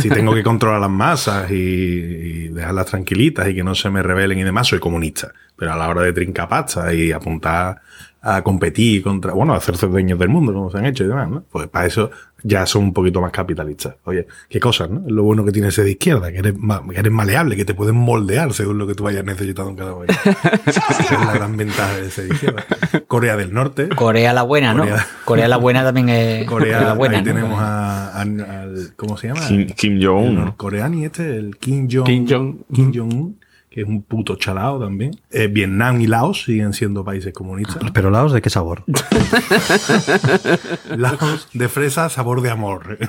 si 0.00 0.08
tengo 0.08 0.34
que 0.34 0.42
controlar 0.42 0.80
las 0.80 0.90
masas 0.90 1.50
y, 1.50 1.54
y 1.54 2.48
dejarlas 2.48 2.86
tranquilitas 2.86 3.46
y 3.48 3.54
que 3.54 3.62
no 3.62 3.74
se 3.74 3.90
me 3.90 4.02
rebelen 4.02 4.38
y 4.38 4.44
demás, 4.44 4.68
soy 4.68 4.78
comunista. 4.78 5.32
Pero 5.56 5.72
a 5.72 5.76
la 5.76 5.88
hora 5.88 6.02
de 6.02 6.12
trincar 6.12 6.48
pasta 6.48 6.94
y 6.94 7.12
apuntar 7.12 7.82
a 8.22 8.42
competir 8.42 9.02
contra, 9.02 9.32
bueno, 9.32 9.52
a 9.52 9.56
hacerse 9.56 9.88
dueños 9.88 10.18
del 10.18 10.28
mundo, 10.28 10.54
como 10.54 10.70
se 10.70 10.78
han 10.78 10.86
hecho 10.86 11.04
y 11.04 11.08
demás, 11.08 11.28
¿no? 11.28 11.42
Pues 11.50 11.66
para 11.66 11.86
eso 11.86 12.10
ya 12.42 12.66
son 12.66 12.84
un 12.84 12.92
poquito 12.92 13.20
más 13.20 13.30
capitalistas. 13.32 13.94
Oye, 14.04 14.26
qué 14.48 14.58
cosas, 14.60 14.90
¿no? 14.90 15.02
Lo 15.08 15.22
bueno 15.22 15.44
que 15.44 15.52
tiene 15.52 15.70
ser 15.70 15.84
de 15.84 15.92
izquierda, 15.92 16.30
que 16.32 16.38
eres, 16.38 16.54
que 16.92 16.98
eres 16.98 17.12
maleable, 17.12 17.56
que 17.56 17.64
te 17.64 17.74
pueden 17.74 17.96
moldear 17.96 18.52
según 18.52 18.78
lo 18.78 18.86
que 18.86 18.94
tú 18.94 19.04
vayas 19.04 19.24
necesitando 19.24 19.70
en 19.70 19.76
cada 19.76 19.92
momento. 19.92 20.14
Esa 20.66 20.80
es 21.00 21.10
la 21.26 21.32
gran 21.34 21.56
ventaja 21.56 21.96
de 21.96 22.10
ser 22.10 22.28
de 22.28 22.34
izquierda. 22.34 22.64
Corea 23.06 23.36
del 23.36 23.52
Norte. 23.52 23.88
Corea 23.90 24.32
la 24.32 24.42
buena, 24.42 24.74
¿no? 24.74 24.84
Corea. 25.24 25.48
La 25.48 25.56
buena 25.56 25.82
también 25.84 26.08
es 26.08 26.44
Corea, 26.48 26.80
la 26.82 26.94
buena. 26.94 27.18
ahí 27.18 27.24
¿no? 27.24 27.30
tenemos 27.32 27.60
a, 27.60 28.08
a- 28.08 28.20
al, 28.22 28.92
¿cómo 28.96 29.16
se 29.16 29.28
llama? 29.28 29.46
Kim, 29.46 29.66
Kim 29.68 29.92
El 29.96 30.06
Jong-un. 30.06 30.34
norcoreano 30.36 30.96
y 30.98 31.04
este, 31.04 31.36
el 31.36 31.56
Kim 31.58 31.88
Jong 31.90 32.04
Kim 32.06 32.26
Jong- 32.26 32.56
Kim 32.72 32.92
Jong-un, 32.94 33.38
que 33.72 33.80
es 33.80 33.86
un 33.86 34.02
puto 34.02 34.36
chalao 34.36 34.78
también. 34.78 35.12
Eh, 35.30 35.46
Vietnam 35.46 35.98
y 36.00 36.06
Laos 36.06 36.44
siguen 36.44 36.74
siendo 36.74 37.04
países 37.04 37.32
comunistas. 37.32 37.90
Pero 37.92 38.10
Laos, 38.10 38.32
¿de 38.32 38.42
qué 38.42 38.50
sabor? 38.50 38.84
Laos 40.96 41.48
de 41.54 41.68
fresa, 41.68 42.10
sabor 42.10 42.42
de 42.42 42.50
amor. 42.50 42.98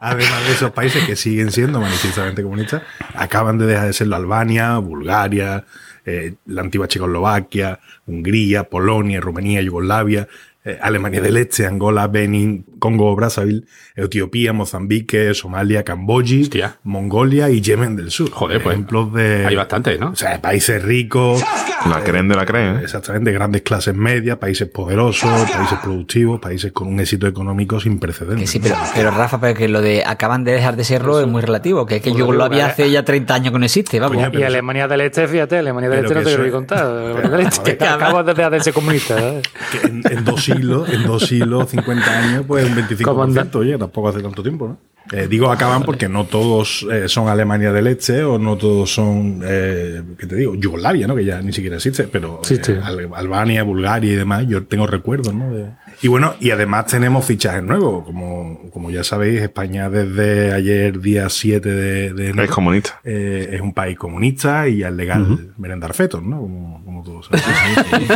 Además 0.00 0.46
de 0.46 0.52
esos 0.52 0.72
países 0.72 1.04
que 1.04 1.16
siguen 1.16 1.52
siendo 1.52 1.80
manifiestamente 1.80 2.42
comunistas, 2.42 2.82
acaban 3.14 3.58
de 3.58 3.66
dejar 3.66 3.86
de 3.86 3.92
serlo 3.92 4.16
Albania, 4.16 4.78
Bulgaria, 4.78 5.64
eh, 6.04 6.34
la 6.46 6.62
antigua 6.62 6.88
Checoslovaquia, 6.88 7.78
Hungría, 8.06 8.64
Polonia, 8.64 9.20
Rumanía, 9.20 9.62
Yugoslavia, 9.62 10.26
eh, 10.66 10.78
Alemania 10.82 11.20
del 11.22 11.36
Este, 11.36 11.66
Angola, 11.66 12.06
Benin, 12.08 12.66
Congo, 12.78 13.14
Brazzaville, 13.16 13.64
Etiopía, 13.94 14.52
Mozambique, 14.52 15.32
Somalia, 15.34 15.82
Camboya, 15.84 16.40
Hostia. 16.42 16.76
Mongolia 16.82 17.48
y 17.50 17.60
Yemen 17.60 17.96
del 17.96 18.10
Sur. 18.10 18.30
Joder, 18.30 18.62
pues, 18.62 18.74
Ejemplos 18.74 19.12
de... 19.14 19.46
Hay 19.46 19.56
bastantes, 19.56 19.98
¿no? 20.00 20.10
O 20.10 20.16
sea, 20.16 20.40
países 20.42 20.82
ricos, 20.82 21.42
La 21.88 22.02
creen 22.02 22.28
de 22.28 22.34
la 22.34 22.44
creen, 22.44 22.76
¿eh? 22.76 22.80
Exactamente, 22.82 23.30
grandes 23.32 23.62
clases 23.62 23.94
medias, 23.94 24.38
países 24.38 24.68
poderosos, 24.68 25.30
países 25.50 25.78
productivos, 25.82 26.40
países 26.40 26.72
con 26.72 26.88
un 26.88 26.98
éxito 27.00 27.26
económico 27.28 27.78
sin 27.80 27.98
precedentes. 28.00 28.40
Que 28.40 28.46
sí, 28.46 28.58
pero, 28.60 28.74
pero 28.94 29.10
Rafa, 29.12 29.40
pero 29.40 29.54
que 29.56 29.68
lo 29.68 29.80
de 29.80 30.02
acaban 30.04 30.42
de 30.42 30.52
dejar 30.52 30.74
de 30.76 30.82
serlo 30.84 31.20
es 31.20 31.26
muy 31.28 31.42
relativo. 31.42 31.86
Que 31.86 31.96
es 31.96 32.02
que 32.02 32.12
Yugoslavia 32.12 32.66
hace 32.66 32.90
ya 32.90 33.04
30 33.04 33.34
años 33.34 33.52
que 33.52 33.58
no 33.60 33.64
existe, 33.64 34.00
vamos. 34.00 34.16
Coño, 34.16 34.38
Y 34.38 34.42
Alemania 34.42 34.88
del 34.88 35.02
Este, 35.02 35.28
fíjate, 35.28 35.58
Alemania 35.58 35.88
del 35.90 36.04
Este 36.06 36.14
no 36.14 36.20
te 36.20 36.24
lo 36.24 36.30
eso 36.30 36.38
voy 36.38 36.46
a 36.46 36.48
es- 36.48 36.54
contar. 36.54 36.78
Alemania 36.86 37.30
del 37.30 37.40
Este, 37.46 37.76
que 37.76 37.84
Joder. 37.86 38.02
acabo 38.02 38.22
de 38.24 38.34
dejar 38.34 38.52
de 38.52 38.60
ser 38.60 38.72
comunista. 38.74 39.16
¿eh? 39.18 39.42
Que 39.70 39.86
en, 39.86 40.02
en 40.10 40.24
dos 40.24 40.42
siglos, 40.42 40.55
en 40.56 41.02
dos 41.06 41.22
siglos, 41.26 41.68
50 41.70 42.18
años, 42.18 42.44
pues 42.46 42.64
un 42.68 42.74
25%, 42.76 43.02
¿Cómo 43.04 43.22
anda? 43.22 43.46
oye, 43.54 43.78
tampoco 43.78 44.08
hace 44.08 44.20
tanto 44.20 44.42
tiempo, 44.42 44.68
¿no? 44.68 44.78
Eh, 45.12 45.28
digo 45.28 45.52
acaban 45.52 45.84
porque 45.84 46.08
no 46.08 46.24
todos 46.24 46.84
eh, 46.90 47.08
son 47.08 47.28
Alemania 47.28 47.72
del 47.72 47.86
Este 47.86 48.24
o 48.24 48.38
no 48.40 48.56
todos 48.56 48.92
son, 48.92 49.40
eh, 49.44 50.02
¿qué 50.18 50.26
te 50.26 50.34
digo? 50.34 50.56
Yugoslavia, 50.56 51.06
¿no? 51.06 51.14
Que 51.14 51.24
ya 51.24 51.40
ni 51.40 51.52
siquiera 51.52 51.76
existe, 51.76 52.04
pero 52.04 52.40
Sí, 52.42 52.54
eh, 52.54 52.60
sí. 52.60 52.72
Al- 52.82 53.10
Albania, 53.14 53.62
Bulgaria 53.62 54.12
y 54.12 54.16
demás, 54.16 54.44
yo 54.48 54.64
tengo 54.64 54.86
recuerdos, 54.88 55.32
¿no? 55.32 55.54
De- 55.54 55.70
y 56.02 56.08
bueno, 56.08 56.34
y 56.40 56.50
además 56.50 56.86
tenemos 56.86 57.24
fichajes 57.24 57.62
nuevos, 57.62 58.04
como, 58.04 58.70
como 58.70 58.90
ya 58.90 59.02
sabéis, 59.04 59.40
España 59.42 59.88
desde 59.88 60.52
ayer, 60.52 61.00
día 61.00 61.28
7 61.28 61.68
de, 61.68 62.12
de 62.12 62.28
enero, 62.30 62.42
Es 62.44 62.50
comunista. 62.50 63.00
eh, 63.04 63.50
es 63.52 63.60
un 63.60 63.72
país 63.72 63.96
comunista 63.98 64.68
y 64.68 64.78
ya 64.78 64.88
es 64.88 64.94
legal 64.94 65.52
merendar 65.58 65.94
fetos, 65.94 66.22
¿no? 66.22 66.40
Como, 66.40 66.84
como 66.84 67.02
todos 67.02 67.26
sabéis. 67.30 68.08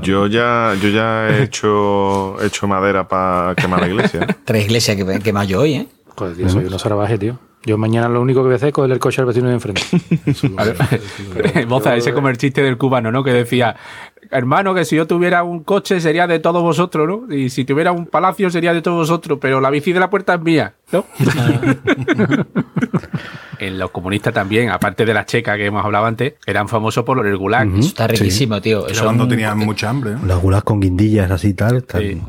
Yo 0.02 0.26
ya, 0.26 0.74
yo 0.80 0.88
ya 0.88 1.28
he 1.30 1.42
hecho, 1.44 2.40
he 2.42 2.46
hecho 2.46 2.66
madera 2.66 3.06
para 3.08 3.54
quemar 3.54 3.80
la 3.80 3.88
iglesia. 3.88 4.26
Tres 4.44 4.64
iglesias 4.66 4.96
que, 4.96 5.18
que 5.20 5.32
más 5.32 5.48
yo 5.48 5.60
hoy, 5.60 5.74
¿eh? 5.74 5.86
Joder, 6.16 6.36
tío, 6.36 6.48
soy 6.48 6.64
uno 6.66 6.78
salvaje, 6.78 7.18
tío. 7.18 7.38
Yo 7.66 7.78
mañana 7.78 8.08
lo 8.08 8.20
único 8.20 8.40
que 8.40 8.44
voy 8.44 8.52
a 8.52 8.56
hacer 8.56 8.68
es 8.68 8.74
coger 8.74 8.90
el 8.92 8.98
coche 8.98 9.20
al 9.22 9.26
vecino 9.26 9.48
de 9.48 9.54
enfrente. 9.54 9.82
Moza, 11.66 11.96
ese 11.96 12.12
como 12.12 12.28
el 12.28 12.36
chiste 12.36 12.62
del 12.62 12.76
cubano, 12.76 13.10
¿no? 13.10 13.24
Que 13.24 13.32
decía, 13.32 13.74
hermano, 14.30 14.74
que 14.74 14.84
si 14.84 14.96
yo 14.96 15.06
tuviera 15.06 15.42
un 15.44 15.64
coche 15.64 16.00
sería 16.00 16.26
de 16.26 16.38
todos 16.40 16.62
vosotros, 16.62 17.08
¿no? 17.08 17.34
Y 17.34 17.48
si 17.50 17.64
tuviera 17.64 17.92
un 17.92 18.06
palacio 18.06 18.50
sería 18.50 18.74
de 18.74 18.82
todos 18.82 19.08
vosotros, 19.08 19.38
pero 19.40 19.60
la 19.60 19.70
bici 19.70 19.92
de 19.94 20.00
la 20.00 20.10
puerta 20.10 20.34
es 20.34 20.40
mía, 20.42 20.74
¿no? 20.92 21.06
en 23.58 23.78
los 23.78 23.90
comunistas 23.90 24.34
también, 24.34 24.70
aparte 24.70 25.04
de 25.06 25.14
la 25.14 25.24
checa 25.24 25.56
que 25.56 25.66
hemos 25.66 25.84
hablado 25.84 26.06
antes, 26.06 26.34
eran 26.46 26.68
famosos 26.68 27.04
por 27.04 27.24
el 27.26 27.36
gulag. 27.36 27.68
Eso 27.78 27.88
está 27.88 28.06
riquísimo, 28.08 28.60
tío. 28.60 28.86
Eso 28.86 29.04
cuando 29.04 29.24
un- 29.24 29.30
tenían 29.30 29.56
mucha 29.58 29.88
hambre, 29.88 30.12
¿no? 30.12 30.26
Las 30.26 30.38
gulas 30.40 30.62
con 30.64 30.80
guindillas 30.80 31.30
así 31.30 31.48
y 31.48 31.54
tal. 31.54 31.76
están- 31.78 32.00
Sí. 32.02 32.20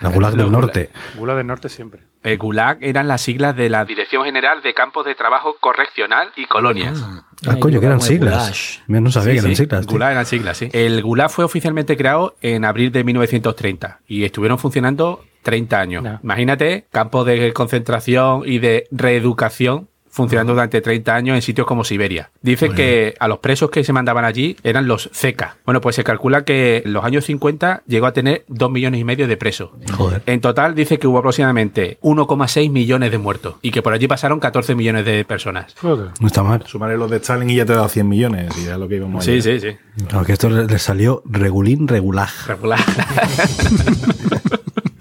La 0.00 0.08
gulag 0.10 0.34
del 0.36 0.50
norte. 0.50 0.90
Gula 1.16 1.34
del 1.34 1.46
Norte 1.46 1.68
siempre. 1.68 2.02
El 2.22 2.38
gulag 2.38 2.78
eran 2.80 3.08
las 3.08 3.20
siglas 3.20 3.56
de 3.56 3.68
la 3.68 3.84
Dirección 3.84 4.24
General 4.24 4.62
de 4.62 4.74
Campos 4.74 5.04
de 5.04 5.14
Trabajo 5.14 5.56
Correccional 5.60 6.28
y 6.36 6.46
Colonias. 6.46 7.02
Ah, 7.46 7.56
coño, 7.58 7.80
que 7.80 7.86
eran 7.86 8.00
siglas. 8.00 8.80
Yo 8.86 9.00
no 9.00 9.10
sabía 9.10 9.32
Sí, 9.32 9.34
que 9.34 9.38
eran 9.40 9.56
sí, 9.56 9.62
siglas. 9.64 9.86
tío. 9.86 9.92
Gulag 9.92 10.12
eran 10.12 10.26
siglas, 10.26 10.56
sí. 10.56 10.68
El 10.72 11.02
Gulag 11.02 11.30
fue 11.30 11.44
oficialmente 11.44 11.96
creado 11.96 12.36
en 12.40 12.64
abril 12.64 12.92
de 12.92 13.02
1930 13.02 14.00
y 14.06 14.24
estuvieron 14.24 14.58
funcionando 14.58 15.24
30 15.42 15.80
años. 15.80 16.04
No. 16.04 16.20
Imagínate, 16.22 16.86
campos 16.92 17.26
de 17.26 17.52
concentración 17.52 18.42
y 18.46 18.60
de 18.60 18.86
reeducación 18.92 19.88
funcionando 20.12 20.52
durante 20.52 20.80
30 20.80 21.14
años 21.14 21.34
en 21.34 21.42
sitios 21.42 21.66
como 21.66 21.84
Siberia. 21.84 22.30
Dicen 22.42 22.74
que 22.74 23.14
a 23.18 23.28
los 23.28 23.38
presos 23.38 23.70
que 23.70 23.82
se 23.82 23.92
mandaban 23.92 24.24
allí 24.24 24.56
eran 24.62 24.86
los 24.86 25.10
Zeka. 25.12 25.56
Bueno, 25.64 25.80
pues 25.80 25.96
se 25.96 26.04
calcula 26.04 26.44
que 26.44 26.82
en 26.84 26.92
los 26.92 27.02
años 27.02 27.24
50 27.24 27.82
llegó 27.86 28.06
a 28.06 28.12
tener 28.12 28.44
2 28.48 28.70
millones 28.70 29.00
y 29.00 29.04
medio 29.04 29.26
de 29.26 29.36
presos. 29.38 29.70
Joder. 29.96 30.22
En 30.26 30.40
total 30.40 30.74
dice 30.74 30.98
que 30.98 31.06
hubo 31.06 31.18
aproximadamente 31.18 31.98
1,6 32.02 32.70
millones 32.70 33.10
de 33.10 33.18
muertos 33.18 33.56
y 33.62 33.70
que 33.70 33.80
por 33.80 33.94
allí 33.94 34.06
pasaron 34.06 34.38
14 34.38 34.74
millones 34.74 35.06
de 35.06 35.24
personas. 35.24 35.74
Joder. 35.80 36.10
No 36.20 36.26
está 36.26 36.42
mal. 36.42 36.62
Sumaré 36.66 36.98
los 36.98 37.10
de 37.10 37.16
Stalin 37.16 37.48
y 37.48 37.56
ya 37.56 37.64
te 37.64 37.72
da 37.72 37.88
100 37.88 38.08
millones, 38.08 38.56
y 38.58 38.66
ya 38.66 38.76
lo 38.76 38.88
que 38.88 38.96
íbamos 38.96 39.24
Sí, 39.24 39.40
sí, 39.40 39.58
sí. 39.60 39.76
Claro, 40.08 40.26
que 40.26 40.34
esto 40.34 40.50
le 40.50 40.78
salió 40.78 41.22
regulín 41.24 41.88
regulaj. 41.88 42.48
Regular. 42.48 42.78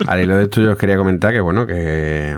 Al 0.07 0.21
hilo 0.21 0.37
de 0.37 0.43
esto 0.43 0.61
yo 0.61 0.71
os 0.71 0.77
quería 0.77 0.97
comentar 0.97 1.31
que, 1.31 1.41
bueno, 1.41 1.65
que, 1.67 2.37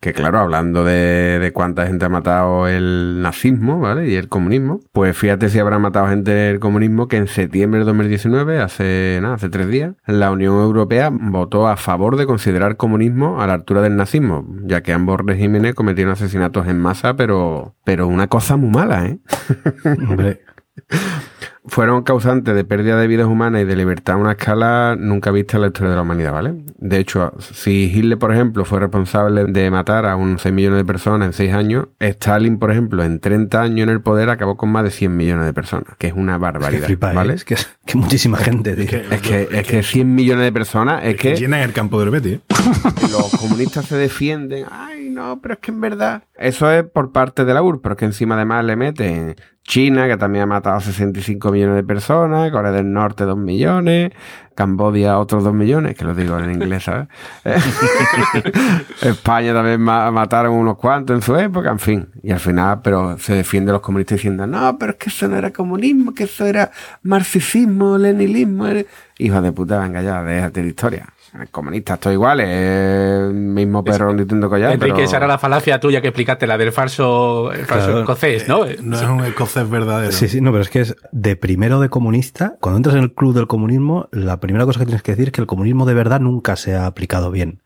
que 0.00 0.14
claro, 0.14 0.38
hablando 0.38 0.82
de, 0.82 1.38
de 1.38 1.52
cuánta 1.52 1.86
gente 1.86 2.06
ha 2.06 2.08
matado 2.08 2.66
el 2.66 3.20
nazismo, 3.20 3.80
¿vale? 3.80 4.08
Y 4.08 4.14
el 4.14 4.28
comunismo, 4.28 4.80
pues 4.92 5.14
fíjate 5.16 5.50
si 5.50 5.58
habrá 5.58 5.78
matado 5.78 6.08
gente 6.08 6.50
el 6.50 6.58
comunismo 6.58 7.06
que 7.06 7.18
en 7.18 7.28
septiembre 7.28 7.80
de 7.80 7.86
2019, 7.86 8.60
hace, 8.60 9.18
nada, 9.20 9.34
hace 9.34 9.50
tres 9.50 9.68
días, 9.68 9.94
la 10.06 10.30
Unión 10.30 10.54
Europea 10.54 11.10
votó 11.12 11.68
a 11.68 11.76
favor 11.76 12.16
de 12.16 12.24
considerar 12.24 12.78
comunismo 12.78 13.42
a 13.42 13.46
la 13.46 13.52
altura 13.52 13.82
del 13.82 13.96
nazismo, 13.96 14.46
ya 14.64 14.82
que 14.82 14.94
ambos 14.94 15.20
regímenes 15.20 15.74
cometieron 15.74 16.14
asesinatos 16.14 16.66
en 16.66 16.78
masa, 16.78 17.14
pero, 17.14 17.74
pero 17.84 18.08
una 18.08 18.28
cosa 18.28 18.56
muy 18.56 18.70
mala, 18.70 19.04
¿eh? 19.04 19.18
Hombre, 20.08 20.40
fueron 21.66 22.02
causantes 22.02 22.54
de 22.54 22.64
pérdida 22.64 22.98
de 22.98 23.06
vidas 23.06 23.26
humanas 23.26 23.62
y 23.62 23.64
de 23.64 23.76
libertad 23.76 24.16
a 24.16 24.18
una 24.18 24.32
escala 24.32 24.96
nunca 24.98 25.30
vista 25.30 25.56
en 25.56 25.62
la 25.62 25.66
historia 25.68 25.90
de 25.90 25.96
la 25.96 26.02
humanidad, 26.02 26.32
¿vale? 26.32 26.54
De 26.78 26.98
hecho, 26.98 27.32
si 27.38 27.92
Hitler, 27.94 28.18
por 28.18 28.32
ejemplo, 28.32 28.64
fue 28.64 28.80
responsable 28.80 29.44
de 29.44 29.70
matar 29.70 30.06
a 30.06 30.16
unos 30.16 30.42
6 30.42 30.54
millones 30.54 30.78
de 30.78 30.84
personas 30.84 31.26
en 31.26 31.32
6 31.32 31.52
años, 31.52 31.88
Stalin, 31.98 32.58
por 32.58 32.70
ejemplo, 32.70 33.04
en 33.04 33.20
30 33.20 33.60
años 33.60 33.84
en 33.84 33.90
el 33.90 34.00
poder 34.00 34.30
acabó 34.30 34.56
con 34.56 34.70
más 34.70 34.84
de 34.84 34.90
100 34.90 35.16
millones 35.16 35.46
de 35.46 35.52
personas, 35.52 35.96
que 35.98 36.08
es 36.08 36.14
una 36.14 36.34
que 36.34 36.38
barbaridad, 36.38 36.90
¿eh? 36.90 36.96
¿vale? 36.96 37.34
Es 37.34 37.44
que, 37.44 37.56
que 37.84 37.96
muchísima 37.96 38.38
gente, 38.38 38.74
tío. 38.74 38.98
Es 39.10 39.20
que, 39.20 39.48
es 39.50 39.66
que 39.66 39.82
100 39.82 40.14
millones 40.14 40.44
de 40.44 40.52
personas, 40.52 41.04
es 41.04 41.16
que 41.16 41.36
Llenan 41.36 41.60
el 41.60 41.72
campo 41.72 42.00
del 42.00 42.10
Betis. 42.10 42.34
¿eh? 42.34 42.40
los 43.12 43.30
comunistas 43.38 43.86
se 43.86 43.96
defienden. 43.96 44.64
Ay, 44.70 45.10
no, 45.10 45.40
pero 45.40 45.54
es 45.54 45.60
que 45.60 45.70
en 45.70 45.80
verdad. 45.80 46.24
Eso 46.36 46.70
es 46.70 46.84
por 46.84 47.12
parte 47.12 47.44
de 47.44 47.54
la 47.54 47.62
URSS, 47.62 47.80
pero 47.82 47.94
es 47.94 47.98
que 47.98 48.04
encima 48.06 48.34
además 48.34 48.64
le 48.64 48.76
meten 48.76 49.36
China, 49.70 50.08
que 50.08 50.16
también 50.16 50.42
ha 50.42 50.46
matado 50.46 50.76
a 50.78 50.80
65 50.80 51.52
millones 51.52 51.76
de 51.76 51.84
personas, 51.84 52.50
Corea 52.50 52.72
del 52.72 52.92
Norte 52.92 53.22
2 53.22 53.36
millones, 53.38 54.10
Cambodia 54.56 55.16
otros 55.16 55.44
2 55.44 55.54
millones, 55.54 55.94
que 55.96 56.04
lo 56.04 56.12
digo 56.12 56.36
en 56.40 56.50
inglés, 56.50 56.82
¿sabes? 56.82 57.06
España 59.02 59.52
también 59.54 59.80
ma- 59.80 60.10
mataron 60.10 60.54
unos 60.54 60.76
cuantos 60.76 61.14
en 61.16 61.22
su 61.22 61.36
época, 61.36 61.70
en 61.70 61.78
fin. 61.78 62.08
Y 62.22 62.32
al 62.32 62.40
final, 62.40 62.80
pero 62.82 63.16
se 63.18 63.34
defienden 63.34 63.72
los 63.72 63.80
comunistas 63.82 64.16
diciendo, 64.16 64.46
no, 64.46 64.76
pero 64.78 64.92
es 64.92 64.98
que 64.98 65.08
eso 65.08 65.28
no 65.28 65.36
era 65.36 65.52
comunismo, 65.52 66.12
que 66.14 66.24
eso 66.24 66.44
era 66.46 66.70
marxismo, 67.02 67.96
leninismo. 67.96 68.66
era-". 68.66 68.84
Hijos 69.18 69.42
de 69.42 69.52
puta, 69.52 69.78
venga 69.78 70.02
ya, 70.02 70.22
déjate 70.22 70.62
de 70.62 70.68
historia. 70.68 71.06
Comunistas, 71.52 72.00
todos 72.00 72.14
iguales, 72.14 72.48
el 72.48 73.32
mismo 73.34 73.84
perro 73.84 74.12
distinto 74.14 74.48
collar. 74.48 74.72
Enrique, 74.72 74.94
pero- 74.94 75.04
esa 75.04 75.16
era 75.18 75.26
la 75.28 75.38
falacia 75.38 75.78
tuya 75.78 76.00
que 76.00 76.08
explicaste, 76.08 76.46
la 76.46 76.58
del 76.58 76.72
falso, 76.72 77.52
el 77.52 77.66
falso 77.66 77.86
Claro. 77.86 78.00
escocés, 78.00 78.48
¿no? 78.48 78.64
No 78.82 78.96
es 78.96 79.02
un 79.02 79.24
escocés 79.24 79.68
verdadero. 79.70 80.10
Sí, 80.12 80.26
sí, 80.28 80.40
no, 80.40 80.50
pero 80.50 80.62
es 80.62 80.70
que 80.70 80.80
es 80.80 80.96
de 81.12 81.36
primero 81.36 81.78
de 81.80 81.88
comunista. 81.88 82.56
Cuando 82.60 82.78
entras 82.78 82.96
en 82.96 83.02
el 83.02 83.12
club 83.12 83.34
del 83.34 83.46
comunismo, 83.46 84.08
la 84.10 84.40
primera 84.40 84.64
cosa 84.64 84.80
que 84.80 84.86
tienes 84.86 85.02
que 85.02 85.12
decir 85.12 85.28
es 85.28 85.32
que 85.32 85.40
el 85.40 85.46
comunismo 85.46 85.86
de 85.86 85.94
verdad 85.94 86.20
nunca 86.20 86.56
se 86.56 86.74
ha 86.74 86.86
aplicado 86.86 87.30
bien. 87.30 87.60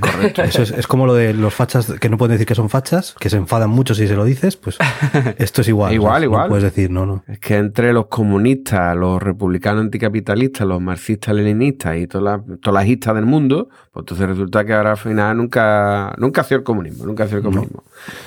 Correcto. 0.00 0.42
Eso 0.42 0.62
es, 0.62 0.70
es 0.72 0.86
como 0.86 1.06
lo 1.06 1.14
de 1.14 1.32
los 1.34 1.54
fachas 1.54 1.92
que 2.00 2.08
no 2.08 2.18
pueden 2.18 2.32
decir 2.32 2.46
que 2.46 2.54
son 2.54 2.68
fachas, 2.68 3.14
que 3.18 3.30
se 3.30 3.36
enfadan 3.36 3.70
mucho 3.70 3.94
si 3.94 4.08
se 4.08 4.16
lo 4.16 4.24
dices, 4.24 4.56
pues 4.56 4.76
esto 5.38 5.60
es 5.60 5.68
igual. 5.68 5.92
Igual, 5.92 6.12
¿sabes? 6.14 6.24
igual. 6.24 6.42
No 6.42 6.48
puedes 6.48 6.64
decir, 6.64 6.90
no, 6.90 7.06
no. 7.06 7.22
Es 7.28 7.38
que 7.38 7.56
entre 7.56 7.92
los 7.92 8.06
comunistas, 8.06 8.96
los 8.96 9.22
republicanos 9.22 9.82
anticapitalistas, 9.82 10.66
los 10.66 10.80
marxistas 10.80 11.34
leninistas 11.34 11.96
y 11.96 12.06
todas 12.06 12.24
las, 12.24 12.60
todas 12.60 12.74
las 12.82 12.90
istas 12.90 13.14
del 13.14 13.26
mundo, 13.26 13.68
pues 13.92 14.02
entonces 14.02 14.28
resulta 14.28 14.64
que 14.64 14.74
ahora 14.74 14.92
al 14.92 14.96
final 14.96 15.36
nunca, 15.36 16.12
nunca 16.18 16.40
ha 16.40 16.44
sido 16.44 16.58
el 16.58 16.64
comunismo, 16.64 17.06
nunca 17.06 17.24
ha 17.24 17.26
sido 17.26 17.38
el 17.38 17.44
comunismo. 17.44 17.84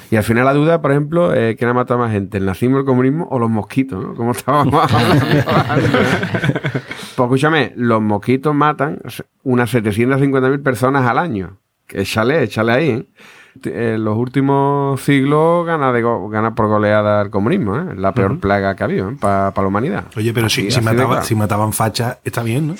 Y 0.10 0.16
al 0.16 0.24
final 0.24 0.46
la 0.46 0.54
duda, 0.54 0.82
por 0.82 0.92
ejemplo, 0.92 1.34
es 1.34 1.58
quién 1.58 1.70
ha 1.70 1.74
matado 1.74 2.00
más 2.00 2.12
gente, 2.12 2.38
el 2.38 2.46
nazismo, 2.46 2.80
el 2.80 2.86
comunismo 2.86 3.28
o 3.30 3.40
los 3.40 3.50
mosquitos, 3.50 4.02
¿no? 4.02 4.16
Como 4.16 4.32
estábamos 4.32 4.74
hablando. 4.94 5.26
Pues 7.16 7.28
escúchame, 7.28 7.74
los 7.76 8.02
mosquitos 8.02 8.56
matan 8.56 9.00
unas 9.44 9.74
750.000 9.74 10.64
personas 10.64 11.08
al 11.08 11.18
año. 11.18 11.58
Que 11.88 12.02
Échale, 12.02 12.44
échale 12.44 12.72
ahí, 12.72 12.90
¿eh? 12.90 13.06
En 13.66 14.06
los 14.06 14.16
últimos 14.16 15.02
siglos 15.02 15.66
gana, 15.66 15.92
de 15.92 16.02
go- 16.02 16.30
gana 16.30 16.56
por 16.56 16.68
goleada 16.70 17.22
el 17.22 17.30
comunismo, 17.30 17.76
¿eh? 17.76 17.84
La 17.98 18.14
peor 18.14 18.40
plaga 18.40 18.76
que 18.78 18.84
ha 18.84 18.86
habido 18.86 19.12
para 19.20 19.52
la 19.54 19.68
humanidad. 19.68 20.06
Oye, 20.16 20.34
pero 20.34 20.48
si, 20.48 20.68
Así- 20.68 20.72
si, 20.72 20.82
mataba- 20.82 21.08
claro. 21.10 21.24
si 21.26 21.36
mataban 21.36 21.74
fachas, 21.74 22.20
está 22.24 22.44
bien, 22.44 22.68
¿no? 22.68 22.76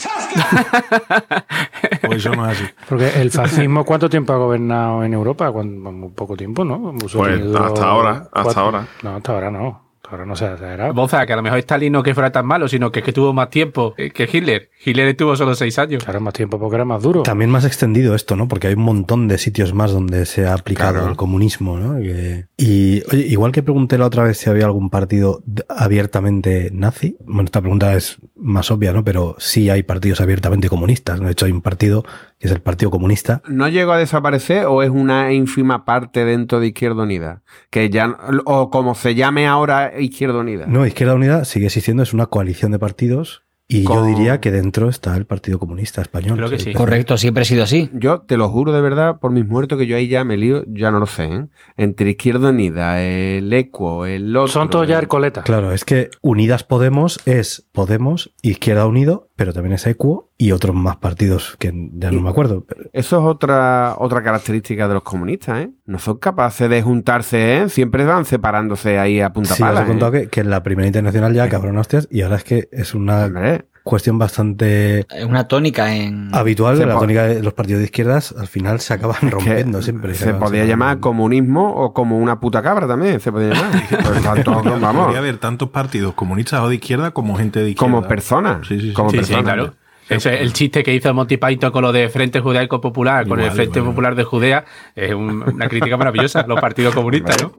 o 2.08 2.14
eso 2.14 2.34
no 2.36 2.50
es 2.50 2.58
así. 2.58 2.70
Porque 2.88 3.10
el 3.22 3.32
fascismo, 3.32 3.84
¿cuánto 3.84 4.10
tiempo 4.10 4.32
ha 4.32 4.38
gobernado 4.38 5.04
en 5.04 5.14
Europa? 5.14 5.52
Muy 5.52 6.10
poco 6.12 6.38
tiempo, 6.38 6.64
¿no? 6.64 6.94
Pues, 6.98 7.14
hasta 7.56 7.86
ahora, 7.86 8.12
hasta 8.12 8.44
cuatro- 8.44 8.62
ahora. 8.62 8.88
No, 9.04 9.16
hasta 9.18 9.34
ahora 9.34 9.52
no. 9.52 9.91
Hasta 10.12 10.18
ahora 10.18 10.26
no 10.26 10.36
se 10.36 10.44
ha 10.46 10.52
exagerado. 10.54 10.94
Boza, 10.94 11.26
que 11.26 11.32
a 11.32 11.38
lo 11.38 11.42
mejor 11.42 11.60
Stalin 11.60 11.94
no 11.94 12.04
que 12.04 12.14
fuera 12.14 12.34
tan 12.34 12.46
malo, 12.46 12.68
sino 12.68 12.92
que 12.92 13.00
es 13.00 13.06
que 13.06 13.14
tuvo 13.14 13.32
más 13.32 13.50
tiempo 13.50 13.94
eh, 13.98 14.12
que 14.12 14.30
Hitler. 14.32 14.70
Hitler 14.84 15.08
estuvo 15.08 15.38
solo 15.38 15.56
seis 15.56 15.80
años. 15.80 16.04
Claro, 16.04 16.20
más 16.20 16.34
tiempo 16.34 16.60
porque 16.60 16.76
era 16.76 16.84
más 16.84 17.02
duro. 17.02 17.24
También 17.24 17.50
más 17.50 17.64
extendido 17.64 18.14
esto, 18.14 18.36
¿no? 18.36 18.50
Porque 18.50 18.68
hay 18.68 18.74
un 18.74 18.84
montón 18.84 19.30
de 19.30 19.38
sitios 19.38 19.74
más 19.74 19.92
donde 19.94 20.26
se 20.26 20.46
ha 20.46 20.54
aplicado 20.54 20.94
Claro. 20.96 21.08
el 21.10 21.16
comunismo, 21.16 21.78
¿no? 21.78 21.98
Que- 22.02 22.48
Y, 22.58 23.02
oye, 23.12 23.26
igual 23.28 23.54
que 23.54 23.64
pregunté 23.64 23.98
la 23.98 24.06
otra 24.08 24.24
vez 24.24 24.38
si 24.38 24.50
había 24.50 24.66
algún 24.66 24.90
partido 24.90 25.42
abiertamente 25.70 26.70
nazi, 26.74 27.18
bueno, 27.26 27.44
esta 27.46 27.62
pregunta 27.62 27.94
es 27.96 28.18
más 28.36 28.72
obvia, 28.72 28.94
¿no? 28.94 29.04
Pero 29.04 29.36
sí 29.40 29.70
hay 29.70 29.84
partidos 29.84 30.22
abiertamente 30.22 30.70
comunistas, 30.70 31.20
¿no? 31.20 31.28
De 31.28 31.34
hecho, 31.34 31.46
hay 31.46 31.52
un 31.52 31.62
partido 31.62 32.04
que 32.42 32.48
es 32.48 32.54
el 32.54 32.62
Partido 32.62 32.90
Comunista. 32.90 33.44
¿No 33.48 33.70
llegó 33.70 33.92
a 33.92 34.00
desaparecer 34.00 34.66
o 34.66 34.82
es 34.82 34.90
una 34.90 35.32
ínfima 35.32 35.86
parte 35.86 36.26
dentro 36.26 36.60
de 36.60 36.68
Izquierda 36.68 37.04
Unida? 37.04 37.44
Que 37.70 37.92
ya, 37.92 38.18
o 38.46 38.72
como 38.72 38.96
se 38.96 39.14
llame 39.14 39.46
ahora 39.46 39.94
Izquierda 40.00 40.40
Unida. 40.40 40.66
No, 40.66 40.88
Izquierda 40.88 41.14
Unida 41.14 41.46
sigue 41.46 41.68
existiendo, 41.68 42.02
es 42.02 42.14
una 42.14 42.26
coalición 42.26 42.72
de 42.72 42.80
partidos 42.80 43.44
y 43.68 43.84
yo 43.84 44.04
diría 44.04 44.42
que 44.42 44.52
dentro 44.52 44.90
está 44.90 45.16
el 45.16 45.26
Partido 45.26 45.58
Comunista 45.58 46.02
Español. 46.02 46.36
Creo 46.36 46.50
que 46.50 46.60
sí. 46.60 46.74
Correcto, 46.74 47.16
siempre 47.18 47.44
ha 47.44 47.46
sido 47.46 47.64
así. 47.64 47.90
Yo 47.94 48.22
te 48.22 48.36
lo 48.36 48.50
juro 48.50 48.74
de 48.74 48.82
verdad, 48.82 49.20
por 49.20 49.32
mis 49.32 49.48
muertos, 49.48 49.78
que 49.78 49.88
yo 49.88 49.96
ahí 49.96 50.10
ya 50.10 50.26
me 50.26 50.36
lío, 50.36 50.66
ya 50.68 50.92
no 50.92 51.00
lo 51.00 51.06
sé, 51.06 51.26
¿eh? 51.26 51.48
Entre 51.78 52.10
Izquierda 52.10 52.50
Unida, 52.50 53.02
el 53.02 53.54
Equo, 53.54 54.06
el 54.06 54.36
otro... 54.36 54.50
Son 54.50 54.70
todos 54.70 54.90
ya 54.90 54.98
Ercoleta. 54.98 55.44
Claro, 55.44 55.72
es 55.72 55.86
que 55.86 56.10
Unidas 56.22 56.66
Podemos 56.66 57.22
es 57.26 57.70
Podemos, 57.72 58.34
Izquierda 58.42 58.86
Unido, 58.88 59.30
pero 59.42 59.54
también 59.54 59.74
es 59.74 59.88
Equo 59.88 60.30
y 60.38 60.52
otros 60.52 60.76
más 60.76 60.98
partidos 60.98 61.56
que 61.58 61.74
ya 61.94 62.12
no 62.12 62.22
me 62.22 62.30
acuerdo. 62.30 62.64
pero- 62.64 62.92
Eso 62.94 63.18
es 63.18 63.26
otra, 63.26 63.96
otra 63.98 64.22
característica 64.22 64.88
de 64.88 64.94
los 64.94 65.02
comunistas, 65.02 65.62
¿eh? 65.64 65.72
No 65.88 65.98
son 65.98 66.18
capaces 66.20 66.70
de 66.70 66.84
juntarse, 66.84 67.58
¿eh? 67.58 67.70
Siempre 67.70 68.06
van 68.06 68.26
separándose 68.26 69.00
ahí 69.00 69.20
a 69.20 69.34
punta 69.34 69.56
Sí, 69.56 69.64
os 69.64 69.68
pala, 69.70 69.82
he 69.82 69.88
contado 69.88 70.14
¿eh? 70.14 70.22
que, 70.26 70.28
que 70.30 70.42
en 70.42 70.52
la 70.52 70.62
primera 70.62 70.86
internacional 70.86 71.34
ya 71.34 71.50
cabrón 71.50 71.76
hostias 71.80 72.08
y 72.12 72.22
ahora 72.22 72.36
es 72.36 72.44
que 72.44 72.70
es 72.72 72.94
una 72.94 73.26
Hombre, 73.26 73.66
cuestión 73.84 74.18
bastante 74.20 75.00
Es 75.10 75.26
una 75.26 75.48
tónica 75.48 75.96
en. 75.96 76.30
habitual. 76.34 76.78
Se 76.78 76.86
La 76.86 76.98
tónica 77.00 77.24
de 77.24 77.42
los 77.42 77.54
partidos 77.54 77.80
de 77.80 77.86
izquierdas 77.86 78.34
al 78.38 78.48
final 78.48 78.80
se 78.80 78.94
acaban 78.94 79.18
que 79.22 79.30
rompiendo 79.30 79.82
siempre. 79.82 80.14
Se 80.16 80.26
acaban 80.30 80.40
podía 80.50 80.66
llamar 80.66 81.00
comunismo 81.00 81.74
o 81.74 81.94
como 81.94 82.18
una 82.18 82.40
puta 82.40 82.62
cabra 82.62 82.88
también, 82.88 83.20
se 83.20 83.32
podía 83.32 83.54
llamar. 83.54 83.72
Pues 84.04 84.24
tanto, 84.24 84.62
vamos, 84.80 85.04
Podría 85.06 85.20
haber 85.20 85.38
tantos 85.38 85.70
partidos 85.70 86.14
comunistas 86.14 86.62
o 86.62 86.70
de 86.70 86.76
izquierda 86.76 87.12
como 87.12 87.36
gente 87.38 87.60
de 87.60 87.70
izquierda. 87.72 87.94
como 87.96 88.08
personas. 88.08 88.68
Sí, 88.68 88.80
sí, 88.80 88.88
sí. 88.90 88.94
como 88.94 89.10
Sí, 89.10 89.18
sí, 89.18 89.22
personas. 89.22 89.44
claro. 89.44 89.74
Ese 90.10 90.34
es 90.36 90.42
el 90.42 90.52
chiste 90.52 90.84
que 90.84 90.94
hizo 90.94 91.14
Monty 91.14 91.38
Python 91.38 91.72
con 91.72 91.84
lo 91.84 91.92
de 91.94 92.10
Frente 92.10 92.42
Judaico 92.42 92.82
Popular, 92.82 93.26
con 93.28 93.40
el 93.40 93.50
Frente 93.52 93.80
igual. 93.80 93.94
Popular 93.94 94.16
de 94.16 94.24
Judea, 94.26 94.66
es 94.94 95.14
un- 95.14 95.42
una 95.54 95.70
crítica 95.70 95.96
maravillosa, 95.96 96.46
los 96.48 96.60
partidos 96.60 96.94
comunistas, 96.94 97.38
¿no? 97.42 97.54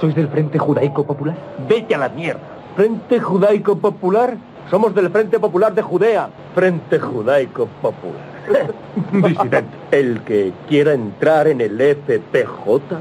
¿Sois 0.00 0.14
del 0.14 0.28
Frente 0.28 0.58
Judaico 0.58 1.04
Popular? 1.04 1.36
Vete 1.68 1.94
a 1.94 1.98
la 1.98 2.08
mierda. 2.08 2.40
¿Frente 2.76 3.18
Judaico 3.20 3.78
Popular? 3.78 4.36
Somos 4.70 4.94
del 4.94 5.10
Frente 5.10 5.38
Popular 5.38 5.74
de 5.74 5.82
Judea. 5.82 6.28
Frente 6.54 6.98
Judaico 6.98 7.68
Popular. 7.82 8.34
Disidente. 9.12 9.76
El 9.90 10.20
que 10.22 10.52
quiera 10.68 10.92
entrar 10.92 11.48
en 11.48 11.60
el 11.60 11.78
FPJ 11.78 12.96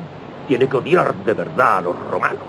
tiene 0.47 0.67
que 0.67 0.77
odiar 0.77 1.13
de 1.23 1.33
verdad 1.33 1.77
a 1.77 1.81
los 1.81 1.95
romanos. 2.11 2.39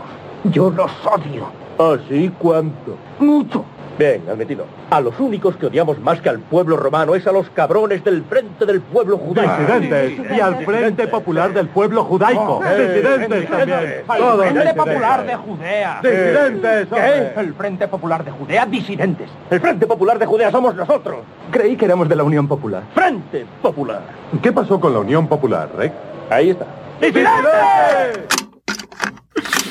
Yo 0.44 0.70
los 0.70 0.90
odio. 1.06 1.46
¿Así 1.78 2.30
cuánto? 2.38 2.96
Mucho. 3.18 3.64
Bien, 3.98 4.22
admitido. 4.28 4.66
A 4.90 5.00
los 5.00 5.18
únicos 5.20 5.56
que 5.56 5.66
odiamos 5.66 6.00
más 6.00 6.20
que 6.20 6.28
al 6.28 6.40
pueblo 6.40 6.76
romano 6.76 7.14
es 7.14 7.26
a 7.26 7.32
los 7.32 7.48
cabrones 7.50 8.02
del 8.02 8.24
Frente 8.24 8.66
del 8.66 8.80
Pueblo 8.80 9.18
Judaico. 9.18 9.52
Disidentes 9.56 10.36
y 10.36 10.40
al 10.40 10.64
Frente 10.64 11.06
Popular 11.06 11.52
del 11.52 11.68
Pueblo 11.68 12.04
Judaico. 12.04 12.60
Disidentes 12.64 13.48
también. 13.48 14.02
Frente 14.06 14.74
Popular 14.74 15.20
de 15.24 15.26
disidentes. 15.26 15.38
Judea. 15.46 16.00
Disidentes. 16.02 16.88
¿Qué? 16.88 17.40
El 17.40 17.54
Frente 17.54 17.88
Popular 17.88 18.24
de 18.24 18.30
Judea, 18.32 18.66
disidentes. 18.66 19.30
El 19.50 19.60
Frente 19.60 19.86
Popular 19.86 20.18
de 20.18 20.26
Judea 20.26 20.50
somos 20.50 20.74
nosotros. 20.74 21.18
Creí 21.50 21.76
que 21.76 21.84
éramos 21.84 22.08
de 22.08 22.16
la 22.16 22.24
Unión 22.24 22.48
Popular. 22.48 22.82
Frente 22.94 23.46
Popular. 23.62 24.02
¿Qué 24.42 24.52
pasó 24.52 24.80
con 24.80 24.92
la 24.92 24.98
Unión 25.00 25.28
Popular, 25.28 25.68
Rex? 25.76 25.94
Ahí 26.30 26.50
está. 26.50 26.66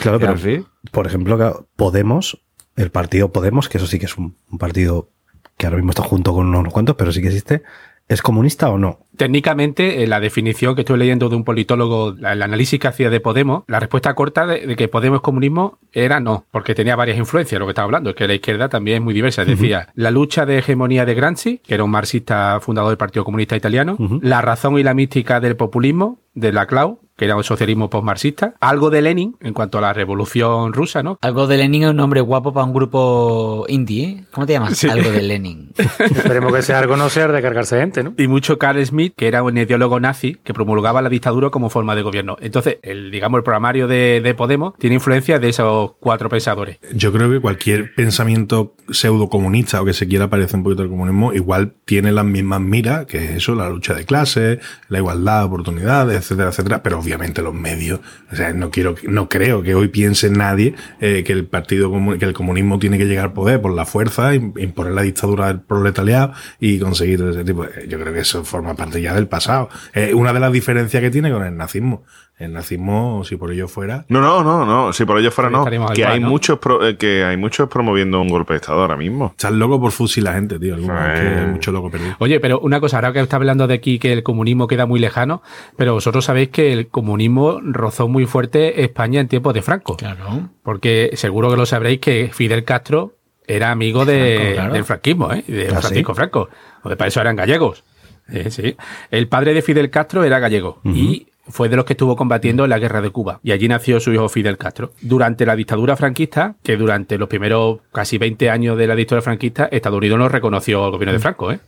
Claro, 0.01 0.19
pero 0.19 0.19
Claro, 0.19 0.37
sí. 0.37 0.65
por 0.91 1.07
ejemplo, 1.07 1.65
Podemos, 1.75 2.41
el 2.75 2.91
partido 2.91 3.31
Podemos, 3.31 3.69
que 3.69 3.77
eso 3.77 3.87
sí 3.87 3.99
que 3.99 4.05
es 4.05 4.17
un, 4.17 4.35
un 4.51 4.57
partido 4.57 5.09
que 5.57 5.67
ahora 5.67 5.77
mismo 5.77 5.91
está 5.91 6.03
junto 6.03 6.33
con 6.33 6.47
unos 6.53 6.73
cuantos, 6.73 6.95
pero 6.95 7.11
sí 7.11 7.21
que 7.21 7.27
existe, 7.27 7.61
¿es 8.07 8.21
comunista 8.21 8.69
o 8.69 8.77
no? 8.77 8.99
Técnicamente, 9.15 10.03
en 10.03 10.09
la 10.09 10.19
definición 10.19 10.75
que 10.75 10.81
estoy 10.81 10.97
leyendo 10.97 11.29
de 11.29 11.35
un 11.35 11.43
politólogo, 11.43 12.13
la- 12.17 12.33
el 12.33 12.41
análisis 12.41 12.79
que 12.79 12.87
hacía 12.87 13.09
de 13.09 13.19
Podemos, 13.19 13.63
la 13.67 13.79
respuesta 13.79 14.13
corta 14.15 14.45
de, 14.45 14.65
de 14.67 14.75
que 14.75 14.87
Podemos 14.87 15.17
es 15.17 15.21
comunismo 15.21 15.79
era 15.91 16.19
no, 16.19 16.45
porque 16.51 16.75
tenía 16.75 16.95
varias 16.95 17.17
influencias, 17.17 17.57
lo 17.59 17.65
que 17.65 17.71
estaba 17.71 17.85
hablando, 17.85 18.09
es 18.11 18.15
que 18.15 18.27
la 18.27 18.33
izquierda 18.33 18.69
también 18.69 18.97
es 18.97 19.03
muy 19.03 19.13
diversa. 19.13 19.45
Decía, 19.45 19.89
la 19.95 20.11
lucha 20.11 20.45
de 20.45 20.57
hegemonía 20.59 21.05
de 21.05 21.13
Gramsci, 21.15 21.59
que 21.59 21.73
era 21.75 21.83
un 21.83 21.91
marxista 21.91 22.59
fundador 22.61 22.89
del 22.89 22.97
Partido 22.97 23.23
Comunista 23.25 23.55
Italiano, 23.55 23.97
la 24.21 24.41
razón 24.41 24.77
y 24.77 24.83
la 24.83 24.93
mística 24.93 25.39
del 25.39 25.55
populismo, 25.55 26.19
de 26.33 26.51
la 26.51 26.65
Clau, 26.67 26.99
que 27.15 27.25
era 27.25 27.35
un 27.35 27.43
socialismo 27.43 27.89
postmarxista, 27.89 28.55
algo 28.59 28.89
de 28.89 29.01
Lenin 29.01 29.35
en 29.41 29.53
cuanto 29.53 29.77
a 29.77 29.81
la 29.81 29.93
revolución 29.93 30.73
rusa, 30.73 31.03
¿no? 31.03 31.17
Algo 31.21 31.47
de 31.47 31.57
Lenin 31.57 31.83
es 31.83 31.89
un 31.91 31.97
nombre 31.97 32.21
guapo 32.21 32.53
para 32.53 32.65
un 32.65 32.73
grupo 32.73 33.65
indie, 33.67 34.03
¿eh? 34.03 34.23
¿Cómo 34.31 34.47
te 34.47 34.53
llamas? 34.53 34.77
Sí. 34.77 34.89
Algo 34.89 35.11
de 35.11 35.21
Lenin. 35.21 35.71
Esperemos 35.99 36.53
que 36.53 36.61
sea 36.61 36.79
algo 36.79 36.97
no 36.97 37.09
sea 37.09 37.27
de 37.27 37.41
cargarse 37.41 37.79
gente, 37.79 38.03
¿no? 38.03 38.13
y 38.17 38.27
mucho 38.27 38.57
Carl 38.57 38.83
Smith, 38.85 39.13
que 39.15 39.27
era 39.27 39.43
un 39.43 39.57
ideólogo 39.57 39.99
nazi 39.99 40.37
que 40.43 40.53
promulgaba 40.53 41.01
la 41.01 41.09
dictadura 41.09 41.49
como 41.49 41.69
forma 41.69 41.95
de 41.95 42.01
gobierno. 42.01 42.37
Entonces, 42.41 42.77
el, 42.81 43.11
digamos, 43.11 43.37
el 43.39 43.43
programario 43.43 43.87
de, 43.87 44.21
de 44.21 44.33
Podemos 44.33 44.73
tiene 44.77 44.95
influencia 44.95 45.39
de 45.39 45.49
esos 45.49 45.91
cuatro 45.99 46.29
pensadores. 46.29 46.79
Yo 46.93 47.11
creo 47.11 47.29
que 47.29 47.39
cualquier 47.39 47.93
pensamiento 47.95 48.75
pseudo 48.89 49.29
comunista 49.29 49.81
o 49.81 49.85
que 49.85 49.93
se 49.93 50.07
quiera 50.07 50.29
parecer 50.29 50.57
un 50.57 50.63
poquito 50.63 50.83
al 50.83 50.89
comunismo, 50.89 51.33
igual 51.33 51.73
tiene 51.85 52.11
las 52.11 52.25
mismas 52.25 52.61
miras, 52.61 53.05
que 53.05 53.23
es 53.23 53.31
eso, 53.31 53.55
la 53.55 53.69
lucha 53.69 53.93
de 53.93 54.05
clases, 54.05 54.59
la 54.89 54.97
igualdad 54.97 55.39
de 55.39 55.45
oportunidades, 55.45 56.17
etcétera, 56.17 56.49
etcétera. 56.49 56.83
Pero 56.83 56.99
obviamente 56.99 57.12
los 57.17 57.53
medios, 57.53 57.99
o 58.31 58.35
sea, 58.35 58.53
no 58.53 58.69
quiero, 58.71 58.95
no 59.07 59.29
creo 59.29 59.61
que 59.63 59.75
hoy 59.75 59.87
piense 59.89 60.29
nadie 60.29 60.75
eh, 61.01 61.23
que 61.25 61.33
el 61.33 61.45
partido, 61.45 61.91
que 62.19 62.25
el 62.25 62.33
comunismo 62.33 62.79
tiene 62.79 62.97
que 62.97 63.05
llegar 63.05 63.25
al 63.25 63.33
poder 63.33 63.61
por 63.61 63.73
la 63.73 63.85
fuerza, 63.85 64.33
im- 64.33 64.53
imponer 64.61 64.93
la 64.93 65.01
dictadura 65.03 65.47
del 65.47 65.61
proletariado 65.61 66.33
y 66.59 66.79
conseguir 66.79 67.21
ese 67.23 67.43
tipo. 67.43 67.63
de- 67.65 67.87
Yo 67.87 67.99
creo 67.99 68.13
que 68.13 68.19
eso 68.21 68.43
forma 68.43 68.75
parte 68.75 69.01
ya 69.01 69.13
del 69.13 69.27
pasado. 69.27 69.69
Es 69.93 70.13
una 70.13 70.33
de 70.33 70.39
las 70.39 70.51
diferencias 70.51 71.01
que 71.01 71.11
tiene 71.11 71.31
con 71.31 71.43
el 71.43 71.55
nazismo. 71.55 72.03
El 72.39 72.51
nazismo, 72.51 73.23
si 73.23 73.35
por 73.35 73.51
ello 73.51 73.67
fuera, 73.67 74.05
No, 74.09 74.19
no, 74.19 74.43
no, 74.43 74.65
no. 74.65 74.91
Si 74.91 75.05
por 75.05 75.19
ello 75.19 75.29
fuera 75.31 75.51
no. 75.51 75.65
Que 75.93 76.03
hay 76.03 76.19
¿no? 76.19 76.29
muchos 76.29 76.57
pro- 76.57 76.85
eh, 76.85 76.97
que 76.97 77.23
hay 77.23 77.37
muchos 77.37 77.69
promoviendo 77.69 78.19
un 78.19 78.27
golpe 78.27 78.53
de 78.53 78.57
estado 78.57 78.81
ahora 78.81 78.97
mismo. 78.97 79.27
están 79.37 79.59
locos 79.59 79.79
por 79.79 79.91
fusilar 79.91 80.33
gente, 80.35 80.57
tío. 80.59 80.73
Algunos, 80.73 80.97
Eh. 80.99 81.13
que 81.13 81.39
hay 81.39 81.45
mucho 81.47 81.71
loco 81.71 81.91
perdido. 81.91 82.15
Oye, 82.19 82.39
pero 82.39 82.59
una 82.59 82.79
cosa, 82.79 82.97
ahora 82.97 83.13
que 83.13 83.19
está 83.19 83.35
hablando 83.35 83.67
de 83.67 83.75
aquí 83.75 83.99
que 83.99 84.11
el 84.11 84.23
comunismo 84.23 84.67
queda 84.67 84.85
muy 84.87 84.99
lejano, 84.99 85.43
pero 85.77 85.93
vosotros 85.93 86.25
sabéis 86.25 86.49
que 86.49 86.73
el 86.73 86.87
comunismo 86.87 87.59
rozó 87.63 88.07
muy 88.07 88.25
fuerte 88.25 88.81
España 88.83 89.21
en 89.21 89.27
tiempos 89.27 89.53
de 89.53 89.61
Franco. 89.61 89.95
Claro. 89.95 90.49
Porque 90.63 91.11
seguro 91.13 91.51
que 91.51 91.57
lo 91.57 91.65
sabréis 91.67 91.99
que 91.99 92.31
Fidel 92.33 92.63
Castro 92.65 93.13
era 93.45 93.69
amigo 93.71 94.05
de, 94.05 94.37
Franco, 94.37 94.53
claro. 94.55 94.73
del 94.73 94.83
franquismo, 94.85 95.33
¿eh? 95.33 95.43
De 95.47 95.65
¿Ah, 95.67 95.75
sí? 95.75 95.81
Francisco 95.81 96.15
Franco. 96.15 96.49
O 96.81 96.89
de 96.89 96.95
para 96.97 97.09
eso 97.09 97.21
eran 97.21 97.35
gallegos. 97.35 97.83
Eh, 98.29 98.49
sí. 98.49 98.75
El 99.11 99.27
padre 99.27 99.53
de 99.53 99.61
Fidel 99.61 99.89
Castro 99.89 100.23
era 100.23 100.39
gallego 100.39 100.79
y 100.85 101.27
fue 101.47 101.69
de 101.69 101.75
los 101.75 101.85
que 101.85 101.93
estuvo 101.93 102.15
combatiendo 102.15 102.63
en 102.63 102.69
la 102.69 102.79
guerra 102.79 103.01
de 103.01 103.09
Cuba. 103.09 103.39
Y 103.43 103.51
allí 103.51 103.67
nació 103.67 103.99
su 103.99 104.13
hijo 104.13 104.29
Fidel 104.29 104.57
Castro. 104.57 104.91
Durante 105.01 105.45
la 105.45 105.55
dictadura 105.55 105.95
franquista, 105.95 106.55
que 106.63 106.77
durante 106.77 107.17
los 107.17 107.27
primeros 107.27 107.79
casi 107.91 108.17
20 108.17 108.49
años 108.49 108.77
de 108.77 108.87
la 108.87 108.95
dictadura 108.95 109.21
franquista, 109.21 109.67
Estados 109.71 109.97
Unidos 109.97 110.17
no 110.17 110.29
reconoció 110.29 110.85
al 110.85 110.91
gobierno 110.91 111.13
de 111.13 111.19
Franco, 111.19 111.51
¿eh? 111.51 111.59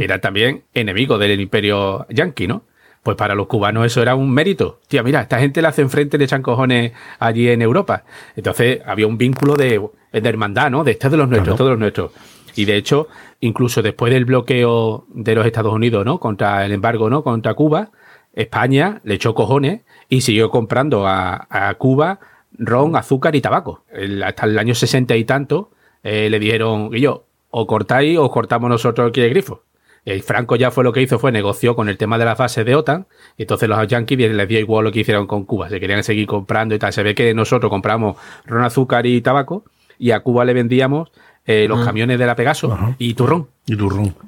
Era 0.00 0.20
también 0.20 0.62
enemigo 0.72 1.18
del 1.18 1.40
imperio 1.40 2.06
yanqui, 2.10 2.46
¿no? 2.46 2.62
Pues 3.02 3.16
para 3.16 3.34
los 3.34 3.48
cubanos 3.48 3.84
eso 3.84 4.00
era 4.00 4.14
un 4.14 4.30
mérito. 4.30 4.80
Tía, 4.88 5.02
mira, 5.02 5.20
esta 5.20 5.38
gente 5.38 5.60
le 5.60 5.68
hacen 5.68 5.90
frente, 5.90 6.16
le 6.16 6.24
echan 6.24 6.40
cojones 6.40 6.92
allí 7.18 7.50
en 7.50 7.60
Europa. 7.60 8.04
Entonces 8.34 8.80
había 8.86 9.06
un 9.06 9.18
vínculo 9.18 9.56
de, 9.56 9.80
de 10.12 10.28
hermandad, 10.28 10.70
¿no? 10.70 10.84
De 10.84 10.92
este 10.92 11.08
es 11.08 11.10
de 11.10 11.18
los 11.18 11.28
nuestros, 11.28 11.56
todos 11.56 11.70
los 11.70 11.78
nuestros. 11.78 12.12
Y 12.56 12.64
de 12.64 12.76
hecho, 12.76 13.08
incluso 13.40 13.82
después 13.82 14.12
del 14.12 14.24
bloqueo 14.24 15.06
de 15.08 15.34
los 15.34 15.44
Estados 15.44 15.74
Unidos, 15.74 16.04
¿no? 16.06 16.18
Contra 16.18 16.64
el 16.64 16.72
embargo, 16.72 17.10
¿no? 17.10 17.22
Contra 17.22 17.52
Cuba, 17.54 17.90
España 18.34 19.00
le 19.04 19.14
echó 19.14 19.34
cojones 19.34 19.82
y 20.08 20.20
siguió 20.20 20.50
comprando 20.50 21.06
a, 21.06 21.74
Cuba 21.78 22.20
ron, 22.52 22.96
azúcar 22.96 23.34
y 23.36 23.40
tabaco. 23.40 23.84
Hasta 24.24 24.46
el 24.46 24.58
año 24.58 24.74
sesenta 24.74 25.16
y 25.16 25.24
tanto 25.24 25.70
eh, 26.02 26.28
le 26.30 26.38
dijeron, 26.38 26.90
y 26.92 27.00
yo, 27.00 27.24
o 27.50 27.66
cortáis 27.66 28.18
o 28.18 28.30
cortamos 28.30 28.68
nosotros 28.68 29.08
aquí 29.08 29.20
el 29.20 29.30
grifo. 29.30 29.62
El 30.04 30.22
Franco 30.22 30.56
ya 30.56 30.70
fue 30.70 30.84
lo 30.84 30.92
que 30.92 31.00
hizo, 31.00 31.18
fue 31.18 31.32
negoció 31.32 31.74
con 31.74 31.88
el 31.88 31.96
tema 31.96 32.18
de 32.18 32.26
las 32.26 32.36
bases 32.36 32.66
de 32.66 32.74
OTAN, 32.74 33.06
y 33.38 33.42
entonces 33.42 33.68
los 33.68 33.86
yanquis 33.86 34.18
les 34.18 34.48
dio 34.48 34.58
igual 34.58 34.84
lo 34.84 34.92
que 34.92 35.00
hicieron 35.00 35.26
con 35.26 35.44
Cuba, 35.46 35.70
se 35.70 35.80
querían 35.80 36.04
seguir 36.04 36.26
comprando 36.26 36.74
y 36.74 36.78
tal. 36.78 36.92
Se 36.92 37.02
ve 37.02 37.14
que 37.14 37.32
nosotros 37.32 37.70
compramos 37.70 38.16
ron, 38.44 38.64
azúcar 38.64 39.06
y 39.06 39.20
tabaco, 39.22 39.64
y 39.98 40.10
a 40.10 40.20
Cuba 40.20 40.44
le 40.44 40.52
vendíamos 40.52 41.10
eh, 41.46 41.66
los 41.68 41.84
camiones 41.84 42.18
de 42.18 42.26
la 42.26 42.34
Pegaso 42.34 42.76
y 42.98 43.14
turrón. 43.14 43.48
Y 43.66 43.76
turrón. 43.76 44.14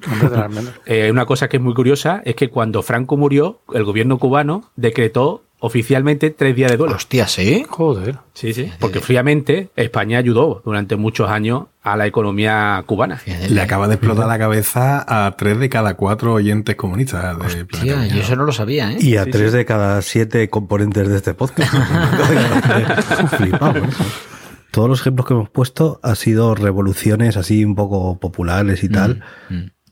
Eh, 0.85 1.11
una 1.11 1.25
cosa 1.25 1.47
que 1.49 1.57
es 1.57 1.63
muy 1.63 1.73
curiosa 1.73 2.21
es 2.23 2.35
que 2.35 2.49
cuando 2.49 2.81
Franco 2.81 3.17
murió, 3.17 3.59
el 3.73 3.83
gobierno 3.83 4.17
cubano 4.17 4.71
decretó 4.75 5.43
oficialmente 5.59 6.29
tres 6.29 6.55
días 6.55 6.71
de 6.71 6.77
duelo. 6.77 6.95
Hostia, 6.95 7.27
¿sí? 7.27 7.65
Joder. 7.67 8.17
Sí, 8.33 8.53
sí. 8.53 8.71
Porque 8.79 8.99
fríamente 8.99 9.69
España 9.75 10.19
ayudó 10.19 10.61
durante 10.63 10.95
muchos 10.95 11.29
años 11.29 11.63
a 11.81 11.97
la 11.97 12.05
economía 12.05 12.83
cubana. 12.85 13.21
Le 13.49 13.61
acaba 13.61 13.87
de 13.87 13.95
explotar 13.95 14.27
la 14.27 14.37
cabeza 14.37 15.03
a 15.07 15.35
tres 15.35 15.59
de 15.59 15.69
cada 15.69 15.95
cuatro 15.95 16.33
oyentes 16.33 16.75
comunistas 16.75 17.37
de 17.37 17.61
Hostia, 17.61 18.07
yo 18.07 18.21
eso 18.21 18.35
no 18.35 18.43
lo 18.43 18.51
sabía, 18.51 18.91
¿eh? 18.91 18.97
Y 18.99 19.17
a 19.17 19.25
tres 19.25 19.51
de 19.51 19.65
cada 19.65 20.01
siete 20.01 20.49
componentes 20.49 21.07
de 21.07 21.15
este 21.15 21.33
podcast. 21.33 21.73
Flipado, 23.37 23.79
¿eh? 23.79 23.89
Todos 24.77 24.89
los 24.89 25.01
ejemplos 25.01 25.25
que 25.25 25.33
hemos 25.33 25.49
puesto 25.49 25.99
han 26.03 26.15
sido 26.15 26.53
revoluciones 26.53 27.35
así 27.35 27.65
un 27.65 27.73
poco 27.73 28.19
populares 28.19 28.83
y 28.83 28.89
tal. 28.89 29.23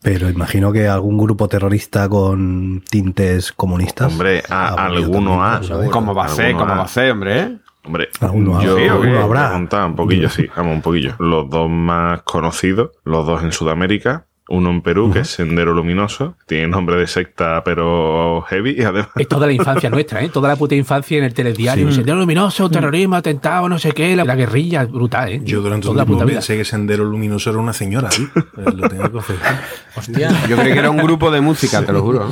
Pero 0.04 0.30
imagino 0.30 0.72
que 0.72 0.88
algún 0.88 1.18
grupo 1.18 1.48
terrorista 1.48 2.08
con 2.08 2.84
tintes 2.88 3.52
comunistas. 3.52 4.12
Hombre, 4.12 4.44
a- 4.48 4.68
ha 4.76 4.86
habido 4.86 5.06
alguno 5.06 5.44
ha. 5.44 5.64
¿sabes? 5.64 5.90
¿Cómo 5.90 6.14
va 6.14 6.26
a 6.26 6.30
ser? 6.30 6.46
Alguno 6.46 6.60
¿Cómo 6.66 6.74
ha. 6.74 6.78
va 6.78 6.84
a 6.84 6.88
ser, 6.88 7.12
hombre? 7.14 7.40
eh? 7.40 7.58
Hombre, 7.84 8.10
Alguno 8.22 8.62
yo 8.62 8.74
habrá, 8.78 8.94
alguno 8.94 9.20
habrá. 9.22 9.86
un 9.88 9.96
poquillo, 9.96 10.30
sí, 10.30 10.46
vamos, 10.56 10.76
un 10.76 10.82
poquillo. 10.84 11.16
Los 11.18 11.50
dos 11.50 11.68
más 11.68 12.22
conocidos, 12.22 12.92
los 13.06 13.26
dos 13.26 13.42
en 13.44 13.52
Sudamérica, 13.52 14.28
uno 14.48 14.70
en 14.70 14.82
Perú, 14.82 15.12
que 15.12 15.20
es 15.20 15.30
Sendero 15.30 15.74
Luminoso, 15.74 16.36
tiene 16.46 16.68
nombre 16.68 16.98
de 16.98 17.08
secta, 17.08 17.64
pero 17.64 18.44
heavy, 18.48 18.76
y 18.78 18.84
además... 18.84 19.10
Es 19.16 19.28
toda 19.28 19.48
la 19.48 19.54
infancia 19.60 19.90
nuestra, 19.90 20.22
¿eh? 20.22 20.30
Toda 20.30 20.50
la 20.50 20.56
puta 20.56 20.76
infancia 20.76 21.18
en 21.18 21.24
el 21.24 21.34
telediario. 21.34 21.92
Sendero 21.92 22.18
luminoso, 22.20 22.70
terrorismo, 22.70 23.16
atentado, 23.16 23.68
no 23.68 23.80
sé 23.80 23.92
qué. 23.92 24.16
La, 24.16 24.24
la 24.24 24.36
guerrilla, 24.36 24.86
brutal, 24.86 25.30
¿eh? 25.30 25.42
Yo 25.44 25.62
durante 25.62 25.84
toda 25.84 25.94
un 25.94 25.98
la 25.98 26.06
tiempo 26.06 26.26
pensé 26.26 26.58
que 26.58 26.66
Sendero 26.66 27.06
Luminoso 27.06 27.50
era 27.50 27.60
una 27.60 27.74
señora, 27.74 28.12
¿sí? 28.12 28.28
Eh, 28.36 28.72
Lo 28.76 28.88
tengo 28.88 29.04
que 29.04 29.12
confesar. 29.12 29.62
Hostia. 29.96 30.48
Yo 30.48 30.58
creí 30.58 30.74
que 30.74 30.80
era 30.80 30.92
un 30.92 30.98
grupo 30.98 31.32
de 31.32 31.42
música, 31.42 31.84
te 31.84 31.92
lo 31.92 32.02
juro. 32.02 32.30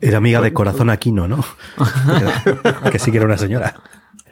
Era 0.00 0.18
amiga 0.18 0.40
de 0.40 0.52
Corazón 0.52 0.90
Aquino, 0.90 1.28
¿no? 1.28 1.44
que 2.90 2.98
sí 2.98 3.10
que 3.10 3.16
era 3.18 3.26
una 3.26 3.38
señora. 3.38 3.74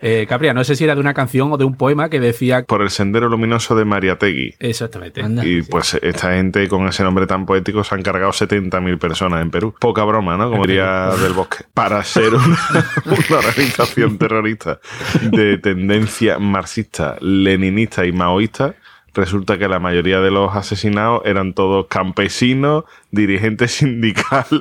Eh, 0.07 0.27
Capria, 0.29 0.53
no 0.53 0.63
sé 0.65 0.77
si 0.77 0.85
era 0.85 0.95
de 0.95 1.01
una 1.01 1.15
canción 1.15 1.51
o 1.51 1.57
de 1.57 1.65
un 1.65 1.77
poema 1.77 2.11
que 2.11 2.21
decía. 2.21 2.65
Por 2.65 2.83
el 2.83 2.91
Sendero 2.91 3.27
Luminoso 3.31 3.75
de 3.75 3.87
Mariategui. 3.87 4.55
Exactamente. 4.59 5.23
Anda. 5.23 5.47
Y 5.47 5.63
pues 5.63 5.95
esta 5.95 6.35
gente 6.35 6.69
con 6.69 6.87
ese 6.87 7.03
nombre 7.03 7.27
tan 7.27 7.47
poético 7.47 7.83
se 7.83 7.95
han 7.95 8.03
cargado 8.03 8.31
70.000 8.31 8.99
personas 8.99 9.41
en 9.41 9.51
Perú. 9.51 9.75
Poca 9.81 10.05
broma, 10.05 10.37
¿no? 10.37 10.51
Como 10.51 10.67
diría 10.67 11.09
Del 11.23 11.33
Bosque. 11.33 11.65
Para 11.73 12.05
ser 12.05 12.35
una, 12.35 12.45
una 13.07 13.39
organización 13.39 14.19
terrorista 14.19 14.79
de 15.23 15.57
tendencia 15.57 16.39
marxista, 16.39 17.17
leninista 17.23 18.05
y 18.05 18.13
maoísta, 18.13 18.75
resulta 19.15 19.59
que 19.59 19.69
la 19.69 19.79
mayoría 19.79 20.21
de 20.21 20.31
los 20.31 20.55
asesinados 20.55 21.23
eran 21.25 21.55
todos 21.55 21.87
campesinos, 21.87 22.85
dirigentes 23.11 23.73
sindicales, 23.77 24.61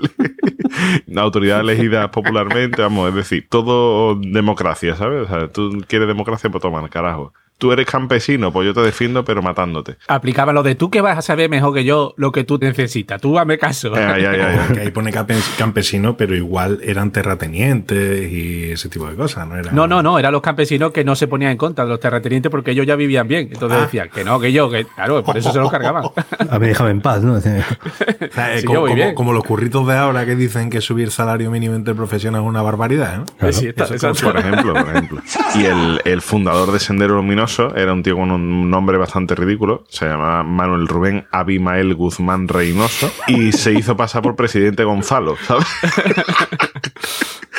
autoridades 1.16 1.63
elegidas 1.63 2.10
popularmente, 2.10 2.82
vamos, 2.82 3.10
es 3.10 3.16
decir, 3.16 3.48
todo 3.50 4.16
democracia, 4.16 4.96
¿sabes? 4.96 5.24
O 5.24 5.28
sea, 5.28 5.52
tú 5.52 5.84
quieres 5.88 6.08
democracia, 6.08 6.50
pues 6.50 6.62
toma, 6.62 6.88
carajo. 6.89 7.34
Tú 7.63 7.71
eres 7.71 7.86
campesino, 7.86 8.52
pues 8.52 8.65
yo 8.65 8.73
te 8.73 8.82
defiendo, 8.82 9.23
pero 9.23 9.41
matándote. 9.41 9.95
Aplicaba 10.10 10.52
lo 10.52 10.63
de 10.63 10.76
tú 10.76 10.89
que 10.89 10.99
vas 10.99 11.17
a 11.17 11.21
saber 11.21 11.49
mejor 11.49 11.73
que 11.73 11.86
yo 11.86 12.13
lo 12.17 12.34
que 12.34 12.43
tú 12.43 12.58
necesitas. 12.62 13.21
Tú 13.21 13.39
hazme 13.39 13.58
caso. 13.58 13.93
Ay, 13.95 14.26
ay, 14.26 14.41
ay. 14.41 14.73
Que 14.73 14.82
ahí 14.82 14.91
pone 14.91 15.13
campe- 15.13 15.39
campesino, 15.58 16.17
pero 16.17 16.36
igual 16.36 16.82
eran 16.84 17.12
terratenientes 17.54 18.30
y 18.30 18.71
ese 18.71 18.89
tipo 18.89 19.08
de 19.08 19.15
cosas, 19.15 19.47
¿no? 19.47 19.56
Era- 19.56 19.71
No, 19.71 19.88
no, 19.88 20.04
no, 20.04 20.19
eran 20.19 20.34
los 20.34 20.41
campesinos 20.41 20.91
que 20.91 21.06
no 21.06 21.15
se 21.15 21.28
ponían 21.28 21.52
en 21.52 21.58
contra 21.58 21.86
de 21.86 21.91
los 21.91 22.02
terratenientes 22.02 22.49
porque 22.52 22.71
ellos 22.71 22.86
ya 22.86 22.97
vivían 22.97 23.30
bien. 23.30 23.47
Entonces 23.49 23.80
decían 23.84 24.10
que 24.13 24.26
no, 24.26 24.41
que 24.41 24.52
yo, 24.52 24.69
que 24.69 24.84
claro, 24.84 25.23
por 25.23 25.38
eso 25.38 25.54
se 25.54 25.60
los 25.60 25.71
cargaban. 25.71 26.04
A 26.49 26.60
mí 26.60 26.67
déjame 26.67 26.89
en 26.91 26.99
paz, 26.99 27.21
¿no? 27.23 27.34
O 27.38 27.39
sea, 27.39 28.56
eh, 28.56 28.60
Sí, 28.60 28.67
como, 29.13 29.32
los 29.32 29.43
curritos 29.45 29.88
de 29.88 29.93
ahora 29.95 30.26
que 30.26 30.36
dicen 30.36 30.69
que 30.69 30.82
subir 30.82 31.12
salario 31.12 31.49
mínimo 31.49 31.76
interprofesional 31.76 32.41
es 32.41 32.47
una 32.47 32.62
barbaridad, 32.62 33.19
¿no? 33.39 33.52
Sí, 33.54 33.67
está- 33.67 33.86
Eso. 33.86 34.12
Por 34.21 34.38
ejemplo, 34.38 34.73
por 34.73 34.89
ejemplo. 34.89 35.21
Y 35.56 35.63
el, 35.65 36.02
el 36.04 36.21
fundador 36.21 36.71
de 36.71 36.80
Sendero 36.80 37.15
Luminoso 37.15 37.53
era 37.76 37.94
un 37.94 38.04
tío 38.04 38.16
con 38.16 38.32
un 38.32 38.70
nombre 38.70 38.98
bastante 38.98 39.36
ridículo. 39.36 39.84
Se 39.89 40.06
llamaba 40.06 40.44
Manuel 40.44 40.88
Rubén 40.88 41.28
Abimael 41.32 41.94
Guzmán 41.94 42.48
Reynoso. 42.48 43.12
Y 43.28 43.52
se 43.52 43.74
hizo 43.74 43.96
pasar 43.96 44.22
por 44.22 44.36
presidente 44.36 44.84
Gonzalo, 44.84 45.36
¿sabes? 45.46 45.68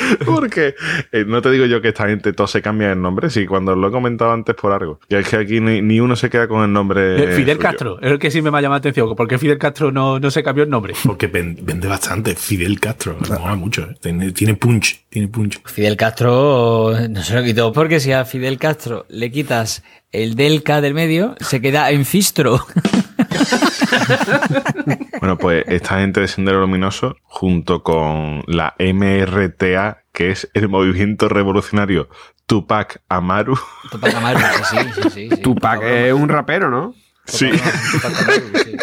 Porque 0.25 0.75
eh, 1.11 1.25
no 1.27 1.41
te 1.41 1.51
digo 1.51 1.65
yo 1.65 1.81
que 1.81 1.89
esta 1.89 2.07
gente 2.07 2.33
todo 2.33 2.47
se 2.47 2.61
cambia 2.61 2.91
el 2.91 3.01
nombre, 3.01 3.29
sí, 3.29 3.45
cuando 3.45 3.75
lo 3.75 3.87
he 3.87 3.91
comentado 3.91 4.31
antes 4.31 4.55
por 4.55 4.71
algo. 4.71 4.99
Y 5.09 5.15
es 5.15 5.27
que 5.27 5.35
aquí 5.37 5.59
ni, 5.59 5.81
ni 5.81 5.99
uno 5.99 6.15
se 6.15 6.29
queda 6.29 6.47
con 6.47 6.63
el 6.63 6.71
nombre. 6.71 7.15
Eh, 7.15 7.35
Fidel 7.35 7.57
suyo. 7.57 7.59
Castro, 7.59 8.01
es 8.01 8.11
el 8.11 8.19
que 8.19 8.31
sí 8.31 8.41
me 8.41 8.49
ha 8.49 8.51
llamado 8.53 8.71
la 8.71 8.77
atención. 8.77 9.15
¿Por 9.15 9.27
qué 9.27 9.37
Fidel 9.37 9.57
Castro 9.57 9.91
no, 9.91 10.19
no 10.19 10.31
se 10.31 10.43
cambió 10.43 10.63
el 10.63 10.69
nombre? 10.69 10.93
Porque 11.03 11.27
ven- 11.27 11.57
vende 11.61 11.87
bastante. 11.87 12.35
Fidel 12.35 12.79
Castro, 12.79 13.17
me 13.29 13.37
mola 13.37 13.55
mucho, 13.55 13.83
¿eh? 13.83 13.95
Tiene, 14.01 14.31
tiene 14.31 14.55
punch, 14.55 15.05
tiene 15.09 15.27
punch. 15.27 15.61
Fidel 15.65 15.95
Castro 15.97 16.93
no 17.09 17.23
se 17.23 17.35
lo 17.35 17.43
quitó 17.43 17.71
porque 17.73 17.99
si 17.99 18.11
a 18.11 18.25
Fidel 18.25 18.57
Castro 18.57 19.05
le 19.09 19.31
quitas 19.31 19.83
el 20.11 20.35
del 20.35 20.63
K 20.63 20.81
del 20.81 20.93
medio, 20.93 21.35
se 21.39 21.61
queda 21.61 21.91
en 21.91 22.05
Fistro. 22.05 22.65
Bueno, 25.19 25.37
pues 25.37 25.63
esta 25.67 25.99
gente 25.99 26.21
de 26.21 26.27
Sendero 26.27 26.59
Luminoso, 26.59 27.15
junto 27.23 27.83
con 27.83 28.43
la 28.47 28.75
MRTA, 28.79 30.03
que 30.11 30.31
es 30.31 30.49
el 30.53 30.69
movimiento 30.69 31.29
revolucionario 31.29 32.09
Tupac 32.45 33.01
Amaru, 33.09 33.57
Tupac 33.91 34.13
Amaru, 34.13 34.39
sí, 34.39 34.77
sí, 34.77 35.01
sí, 35.01 35.09
sí. 35.09 35.29
Tupac 35.41 35.81
es 35.83 36.13
un 36.13 36.29
rapero, 36.29 36.69
¿no? 36.69 36.93
sí, 37.25 37.49
Tupac 37.91 38.19
Amaru, 38.19 38.43
sí. 38.63 38.77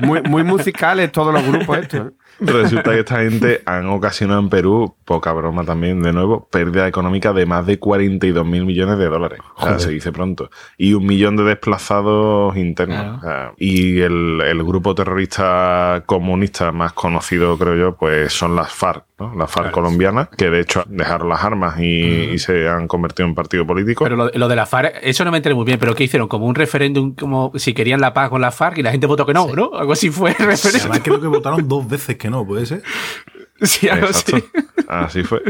Muy, 0.00 0.22
muy 0.22 0.44
musicales 0.44 1.10
todos 1.10 1.34
los 1.34 1.44
grupos 1.44 1.78
estos. 1.78 2.08
¿eh? 2.08 2.10
Resulta 2.40 2.92
que 2.92 3.00
esta 3.00 3.20
gente 3.20 3.62
han 3.66 3.88
ocasionado 3.88 4.40
en 4.40 4.48
Perú, 4.48 4.94
poca 5.04 5.32
broma 5.32 5.64
también, 5.64 6.02
de 6.02 6.12
nuevo, 6.12 6.48
pérdida 6.50 6.86
económica 6.88 7.32
de 7.32 7.46
más 7.46 7.66
de 7.66 7.78
42 7.78 8.46
mil 8.46 8.64
millones 8.64 8.98
de 8.98 9.06
dólares. 9.06 9.40
O 9.56 9.62
sea, 9.66 9.78
se 9.78 9.90
dice 9.90 10.12
pronto. 10.12 10.50
Y 10.76 10.94
un 10.94 11.06
millón 11.06 11.36
de 11.36 11.44
desplazados 11.44 12.56
internos. 12.56 12.98
Claro. 12.98 13.16
O 13.18 13.20
sea, 13.20 13.52
y 13.58 14.00
el, 14.00 14.40
el 14.40 14.64
grupo 14.64 14.94
terrorista 14.94 16.02
comunista 16.06 16.72
más 16.72 16.92
conocido, 16.92 17.56
creo 17.58 17.76
yo, 17.76 17.96
pues 17.96 18.32
son 18.32 18.56
las 18.56 18.72
FARC. 18.72 19.04
¿No? 19.20 19.34
La 19.36 19.46
FARC 19.46 19.70
colombiana, 19.70 20.28
que 20.36 20.50
de 20.50 20.60
hecho 20.60 20.84
dejaron 20.88 21.28
las 21.28 21.44
armas 21.44 21.78
y, 21.78 22.30
y 22.32 22.38
se 22.38 22.68
han 22.68 22.88
convertido 22.88 23.28
en 23.28 23.34
partido 23.34 23.66
político. 23.66 24.04
Pero 24.04 24.16
lo, 24.16 24.30
lo 24.32 24.48
de 24.48 24.56
la 24.56 24.66
FARC, 24.66 24.98
eso 25.02 25.24
no 25.24 25.30
me 25.30 25.36
enteré 25.36 25.54
muy 25.54 25.64
bien, 25.64 25.78
pero 25.78 25.94
¿qué 25.94 26.04
hicieron? 26.04 26.28
Como 26.28 26.46
un 26.46 26.54
referéndum, 26.54 27.14
como 27.14 27.52
si 27.56 27.74
querían 27.74 28.00
la 28.00 28.12
paz 28.12 28.30
con 28.30 28.40
la 28.40 28.50
FARC 28.50 28.78
y 28.78 28.82
la 28.82 28.90
gente 28.90 29.06
votó 29.06 29.26
que 29.26 29.34
no, 29.34 29.54
¿no? 29.54 29.70
Algo 29.74 29.92
así 29.92 30.10
fue 30.10 30.30
el 30.30 30.46
referéndum. 30.46 30.90
Además, 30.90 31.00
creo 31.04 31.20
que 31.20 31.26
votaron 31.26 31.68
dos 31.68 31.88
veces 31.88 32.16
que 32.16 32.30
no, 32.30 32.46
¿puede 32.46 32.66
ser? 32.66 32.82
Sí, 33.70 33.88
algo 33.88 34.08
así. 34.08 34.32
Así 34.88 35.22
fue. 35.22 35.42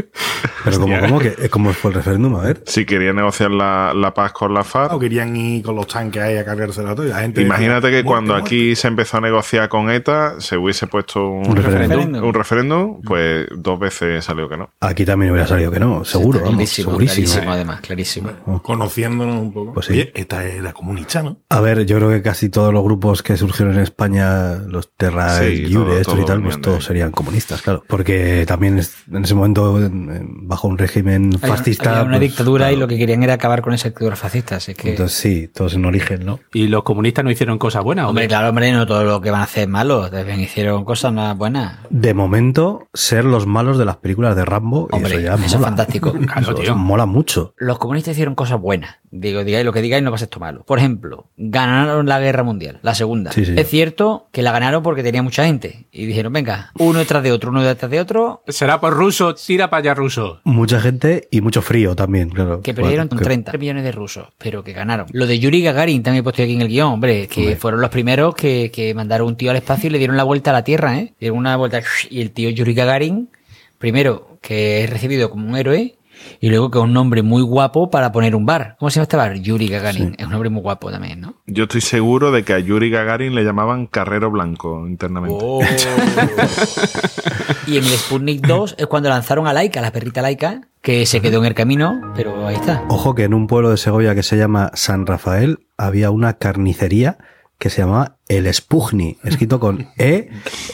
Pero 0.63 0.79
como, 0.79 0.99
¿cómo, 0.99 1.19
que, 1.19 1.49
¿cómo 1.49 1.73
fue 1.73 1.91
el 1.91 1.95
referéndum? 1.95 2.35
A 2.35 2.41
ver. 2.41 2.61
Si 2.67 2.85
querían 2.85 3.15
negociar 3.15 3.49
la, 3.51 3.93
la 3.95 4.13
paz 4.13 4.33
con 4.33 4.53
la 4.53 4.63
FARC, 4.63 4.93
O 4.93 4.99
querían 4.99 5.35
ir 5.35 5.63
con 5.63 5.75
los 5.75 5.87
tanques 5.87 6.21
ahí 6.21 6.37
a 6.37 6.41
y 6.41 7.07
La 7.07 7.19
gente 7.21 7.41
Imagínate 7.41 7.87
decía, 7.87 8.01
que 8.01 8.05
cuando 8.05 8.33
"Muerte, 8.33 8.47
aquí 8.47 8.75
se 8.75 8.87
empezó 8.87 9.17
a 9.17 9.21
negociar 9.21 9.69
con 9.69 9.89
ETA, 9.89 10.35
se 10.39 10.57
hubiese 10.57 10.87
puesto 10.87 11.27
un, 11.27 11.49
Un 11.49 11.55
referéndum. 11.55 12.23
un 12.23 12.33
referéndum, 12.33 13.01
pues 13.01 13.47
dos 13.55 13.79
veces 13.79 14.23
salió 14.23 14.47
que 14.47 14.57
no. 14.57 14.69
Aquí 14.79 15.05
también 15.05 15.31
hubiera 15.31 15.47
salido 15.47 15.71
que 15.71 15.79
no, 15.79 16.03
seguro, 16.05 16.39
vamos, 16.39 16.53
clarísimo, 16.55 16.89
segurísimo. 16.91 17.25
clarísimo, 17.27 17.51
además, 17.53 17.81
clarísimo. 17.81 18.31
muerte". 18.45 18.61
Conociéndonos 18.63 19.41
un 19.41 19.53
poco. 19.53 19.73
Pues 19.73 19.85
sí. 19.87 19.93
Oye, 19.93 20.11
esta 20.15 20.43
era 20.45 20.73
comunista, 20.73 21.23
¿no? 21.23 21.37
A 21.49 21.61
ver, 21.61 21.85
yo 21.85 21.97
creo 21.97 22.09
que 22.09 22.21
casi 22.21 22.49
todos 22.49 22.73
los 22.73 22.83
grupos 22.83 23.23
que 23.23 23.37
surgieron 23.37 23.73
en 23.75 23.81
España, 23.81 24.55
los 24.67 24.91
Terra 24.95 25.39
Sí, 25.39 25.63
todo- 25.85 25.97
estos 25.97 26.13
y 26.13 26.17
todo 26.17 26.25
tal, 26.25 26.37
venían 26.37 26.51
pues 26.59 26.61
todos 26.61 26.83
serían 26.83 27.11
comunistas, 27.11 27.61
claro. 27.61 27.83
Porque 27.87 28.00
también 28.47 28.79
es- 28.79 28.95
en 29.11 29.23
ese 29.23 29.33
momento, 29.35 29.77
en- 29.79 30.09
en- 30.09 30.47
bajo 30.47 30.67
un 30.67 30.77
régimen 30.77 31.33
fascista. 31.39 31.91
había 31.91 32.03
una 32.03 32.17
pues, 32.17 32.29
dictadura 32.29 32.71
y 32.71 32.75
lo 32.75 32.87
que 32.87 32.97
querían 32.97 33.23
era 33.23 33.33
acabar 33.33 33.61
con 33.61 33.73
esa 33.73 33.89
dictadura 33.89 34.15
fascista. 34.15 34.55
Así 34.57 34.73
que, 34.73 34.91
Entonces 34.91 35.17
sí, 35.17 35.47
todos 35.47 35.73
en 35.75 35.85
origen, 35.85 36.25
¿no? 36.25 36.39
¿Y 36.53 36.67
los 36.67 36.83
comunistas 36.83 37.23
no 37.23 37.31
hicieron 37.31 37.57
cosas 37.57 37.83
buenas? 37.83 38.05
hombre, 38.07 38.23
Hombre, 38.23 38.27
claro, 38.27 38.49
hombre, 38.49 38.71
no 38.71 38.85
todo 38.85 39.03
lo 39.03 39.21
que 39.21 39.31
van 39.31 39.41
a 39.41 39.45
hacer 39.45 39.63
es 39.63 39.69
malo. 39.69 40.09
También 40.09 40.39
hicieron 40.39 40.83
cosas 40.85 41.13
más 41.13 41.37
buenas. 41.37 41.79
De 41.89 42.13
momento, 42.13 42.87
ser 42.93 43.25
los 43.25 43.45
malos 43.47 43.77
de 43.77 43.85
las 43.85 43.97
películas 43.97 44.35
de 44.35 44.45
Rambo, 44.45 44.87
y 44.91 44.95
Hombre, 44.95 45.13
eso 45.13 45.21
ya 45.21 45.33
eso 45.35 45.57
es 45.57 45.61
fantástico. 45.63 46.13
Claro, 46.31 46.55
tío. 46.55 46.75
mola 46.75 47.05
mucho. 47.05 47.53
Los 47.57 47.77
comunistas 47.77 48.13
hicieron 48.13 48.35
cosas 48.35 48.59
buenas. 48.59 48.97
Digo, 49.11 49.43
digáis 49.43 49.65
lo 49.65 49.73
que 49.73 49.81
digáis, 49.81 50.03
no 50.03 50.11
va 50.11 50.15
a 50.15 50.17
ser 50.19 50.27
esto 50.27 50.39
malo. 50.39 50.63
Por 50.65 50.79
ejemplo, 50.79 51.27
ganaron 51.37 52.07
la 52.07 52.19
guerra 52.19 52.43
mundial, 52.43 52.79
la 52.81 52.95
segunda. 52.95 53.31
Sí, 53.31 53.45
sí. 53.45 53.53
Es 53.57 53.67
cierto 53.69 54.27
que 54.31 54.41
la 54.41 54.51
ganaron 54.51 54.83
porque 54.83 55.03
tenía 55.03 55.21
mucha 55.21 55.45
gente. 55.45 55.87
Y 55.91 56.05
dijeron, 56.05 56.31
venga, 56.31 56.71
uno 56.79 56.99
detrás 56.99 57.21
de 57.23 57.31
otro, 57.31 57.49
uno 57.51 57.61
detrás 57.61 57.90
de 57.90 57.90
otro, 57.99 58.43
será 58.47 58.79
por 58.79 58.93
ruso, 58.93 59.35
tira 59.35 59.69
para 59.69 59.79
allá 59.81 59.93
ruso. 59.93 60.39
Mucha 60.43 60.79
gente 60.79 61.27
y 61.31 61.41
mucho 61.41 61.61
frío 61.61 61.95
también, 61.95 62.29
claro. 62.29 62.61
que 62.61 62.73
perdieron 62.73 63.07
Bueno, 63.07 63.09
con 63.09 63.17
que- 63.19 63.25
30 63.25 63.57
millones 63.57 63.83
de 63.83 63.91
rusos, 63.91 64.27
pero 64.37 64.63
que 64.63 64.73
ganaron. 64.73 65.07
Lo 65.11 65.27
de 65.27 65.39
Yuri 65.39 65.61
Gagarin 65.61 66.03
también 66.03 66.21
he 66.21 66.23
puesto 66.23 66.43
aquí 66.43 66.53
en 66.53 66.61
el 66.61 66.67
guion, 66.69 66.93
hombre, 66.93 67.27
que 67.27 67.41
Hombre. 67.41 67.55
fueron 67.57 67.81
los 67.81 67.89
primeros 67.89 68.35
que, 68.35 68.71
que 68.73 68.93
mandaron 68.93 69.27
un 69.27 69.35
tío 69.35 69.51
al 69.51 69.57
espacio 69.57 69.87
y 69.87 69.91
le 69.91 69.97
dieron 69.97 70.15
la 70.17 70.23
vuelta 70.23 70.51
a 70.51 70.53
la 70.53 70.63
Tierra, 70.63 70.97
¿eh? 70.97 71.13
Dieron 71.19 71.37
una 71.37 71.57
vuelta 71.57 71.81
y 72.09 72.21
el 72.21 72.31
tío 72.31 72.49
Yuri 72.49 72.73
Gagarin, 72.73 73.29
primero 73.77 74.37
que 74.41 74.83
es 74.83 74.89
recibido 74.89 75.29
como 75.29 75.47
un 75.47 75.55
héroe 75.57 75.95
y 76.39 76.49
luego 76.49 76.71
que 76.71 76.79
es 76.79 76.83
un 76.83 76.93
nombre 76.93 77.21
muy 77.21 77.41
guapo 77.41 77.89
para 77.89 78.11
poner 78.11 78.35
un 78.35 78.45
bar. 78.45 78.75
¿Cómo 78.79 78.89
se 78.89 78.95
llama 78.95 79.03
este 79.03 79.17
bar? 79.17 79.35
Yuri 79.35 79.67
Gagarin. 79.67 80.15
Es 80.17 80.25
un 80.25 80.31
nombre 80.31 80.49
muy 80.49 80.61
guapo 80.61 80.91
también, 80.91 81.21
¿no? 81.21 81.35
Yo 81.47 81.63
estoy 81.63 81.81
seguro 81.81 82.31
de 82.31 82.43
que 82.43 82.53
a 82.53 82.59
Yuri 82.59 82.89
Gagarin 82.89 83.35
le 83.35 83.43
llamaban 83.43 83.87
Carrero 83.87 84.31
Blanco 84.31 84.87
internamente. 84.87 85.37
Oh. 85.41 85.61
y 87.67 87.77
en 87.77 87.83
el 87.83 87.91
Sputnik 87.91 88.45
2 88.45 88.75
es 88.77 88.87
cuando 88.87 89.09
lanzaron 89.09 89.47
a 89.47 89.53
Laika, 89.53 89.81
la 89.81 89.91
perrita 89.91 90.21
Laika, 90.21 90.61
que 90.81 91.05
se 91.05 91.21
quedó 91.21 91.39
en 91.39 91.45
el 91.45 91.53
camino, 91.53 92.13
pero 92.15 92.47
ahí 92.47 92.55
está. 92.55 92.83
Ojo 92.89 93.15
que 93.15 93.23
en 93.23 93.33
un 93.33 93.47
pueblo 93.47 93.69
de 93.69 93.77
Segovia 93.77 94.15
que 94.15 94.23
se 94.23 94.37
llama 94.37 94.71
San 94.73 95.05
Rafael 95.05 95.59
había 95.77 96.11
una 96.11 96.33
carnicería 96.33 97.17
que 97.61 97.69
se 97.69 97.83
llamaba 97.83 98.17
El 98.27 98.51
Spugni, 98.51 99.17
escrito 99.23 99.59
con 99.59 99.87
E, 99.95 100.29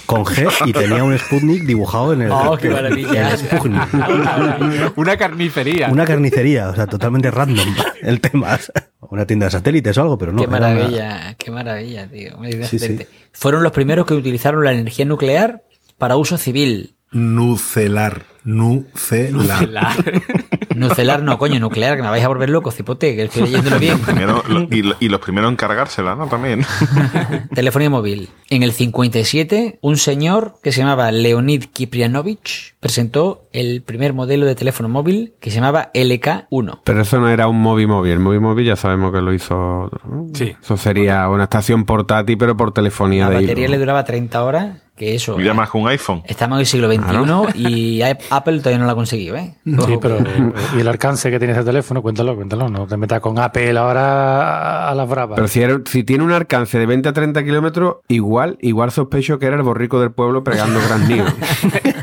con 0.05 0.23
G, 0.23 0.47
y 0.67 0.71
tenía 0.71 1.03
un 1.03 1.17
Sputnik 1.19 1.63
dibujado 1.63 2.13
en 2.13 2.21
el, 2.21 2.31
Oh, 2.31 2.57
qué 2.57 2.69
maravilla. 2.69 3.31
el 3.31 3.37
Spugni. 3.37 3.77
Una 4.95 5.17
carnicería. 5.17 5.89
Una 5.89 6.05
carnicería, 6.05 6.69
o 6.69 6.75
sea, 6.75 6.87
totalmente 6.87 7.29
random 7.29 7.67
el 8.01 8.21
tema. 8.21 8.57
Una 9.01 9.25
tienda 9.27 9.47
de 9.47 9.51
satélites 9.51 9.97
o 9.97 10.01
algo, 10.01 10.17
pero 10.17 10.31
no. 10.31 10.41
qué 10.41 10.47
una- 10.47 10.59
maravilla, 10.59 11.35
qué 11.37 11.51
maravilla, 11.51 12.07
tío. 12.07 12.37
Sí, 12.63 12.79
sí. 12.79 12.99
Fueron 13.33 13.63
los 13.63 13.73
primeros 13.73 14.05
que 14.05 14.13
utilizaron 14.13 14.63
la 14.63 14.71
energía 14.71 15.03
nuclear 15.03 15.63
para 15.97 16.15
uso 16.15 16.37
civil. 16.37 16.95
Nucelar. 17.11 18.23
Nucelar. 18.43 19.93
Nucelar 20.75 21.21
no, 21.23 21.37
coño, 21.37 21.59
nuclear, 21.59 21.97
que 21.97 22.03
me 22.03 22.09
vais 22.09 22.23
a 22.23 22.27
volver 22.29 22.49
loco, 22.49 22.71
cipote, 22.71 23.15
que 23.15 23.23
estoy 23.23 23.43
leyéndolo 23.43 23.77
bien. 23.79 23.99
Primero- 23.99 24.41
lo- 24.47 24.67
y, 24.71 24.83
lo- 24.83 24.95
y 24.99 25.09
los 25.09 25.19
primeros 25.19 25.49
en 25.49 25.57
cargársela, 25.57 26.15
¿no? 26.15 26.27
También. 26.27 26.63
Telefonía 27.53 27.89
móvil. 27.89 28.29
En 28.49 28.63
el 28.63 28.71
57, 28.71 29.79
un 29.81 29.97
señor 29.97 30.55
que 30.63 30.71
se 30.71 30.79
llamaba 30.79 31.11
Leonid 31.11 31.65
Kiprianovich 31.73 32.75
presentó 32.79 33.49
el 33.51 33.81
primer 33.81 34.13
modelo 34.13 34.45
de 34.45 34.55
teléfono 34.55 34.87
móvil 34.87 35.33
que 35.41 35.49
se 35.49 35.55
llamaba 35.57 35.91
LK1. 35.93 36.79
Pero 36.85 37.01
eso 37.01 37.19
no 37.19 37.27
era 37.29 37.47
un 37.47 37.59
móvil 37.61 37.87
móvil. 37.87 38.13
El 38.13 38.19
móvil 38.19 38.39
móvil 38.39 38.65
ya 38.67 38.75
sabemos 38.77 39.11
que 39.11 39.21
lo 39.21 39.33
hizo. 39.33 39.89
Sí. 40.33 40.55
Eso 40.61 40.77
sería 40.77 41.27
una 41.27 41.43
estación 41.45 41.83
portátil, 41.85 42.37
pero 42.37 42.55
por 42.55 42.71
telefonía 42.71 43.25
La 43.25 43.31
de 43.31 43.41
batería 43.41 43.65
hilo. 43.65 43.71
le 43.71 43.77
duraba 43.79 44.05
30 44.05 44.43
horas, 44.43 44.77
que 44.97 45.15
eso... 45.15 45.37
Mira 45.37 45.53
más 45.53 45.69
que 45.69 45.77
un 45.77 45.87
iPhone. 45.87 46.23
Estamos 46.25 46.57
en 46.57 46.59
el 46.61 46.65
siglo 46.65 46.91
XXI 46.91 47.57
y 47.59 48.01
Apple 48.01 48.57
todavía 48.59 48.79
no 48.79 48.85
lo 48.85 48.91
ha 48.91 48.95
conseguido, 48.95 49.35
¿eh? 49.37 49.53
Sí, 49.63 49.97
pero 50.01 50.17
eh, 50.17 50.51
y 50.75 50.79
el 50.81 50.87
alcance 50.87 51.31
que 51.31 51.37
tiene 51.39 51.53
ese 51.53 51.63
teléfono, 51.63 52.01
cuéntalo, 52.01 52.35
cuéntalo. 52.35 52.67
No 52.67 52.87
te 52.87 52.97
metas 52.97 53.21
con 53.21 53.37
Apple 53.39 53.77
ahora 53.77 54.89
a 54.89 54.95
las 54.95 55.07
bravas. 55.07 55.35
Pero 55.35 55.47
si, 55.47 55.61
era- 55.61 55.79
si 55.85 56.03
tiene 56.03 56.23
un 56.23 56.31
alcance 56.31 56.77
de 56.79 56.85
20 56.85 57.09
a 57.09 57.13
30 57.13 57.43
kilómetros, 57.45 57.97
igual, 58.07 58.57
igual 58.61 58.91
sospecho 58.91 59.39
que 59.39 59.45
era 59.45 59.55
el 59.55 59.61
borrico 59.63 59.99
del 60.01 60.11
pueblo 60.11 60.43
pregando 60.43 60.79
granizos. 60.87 61.33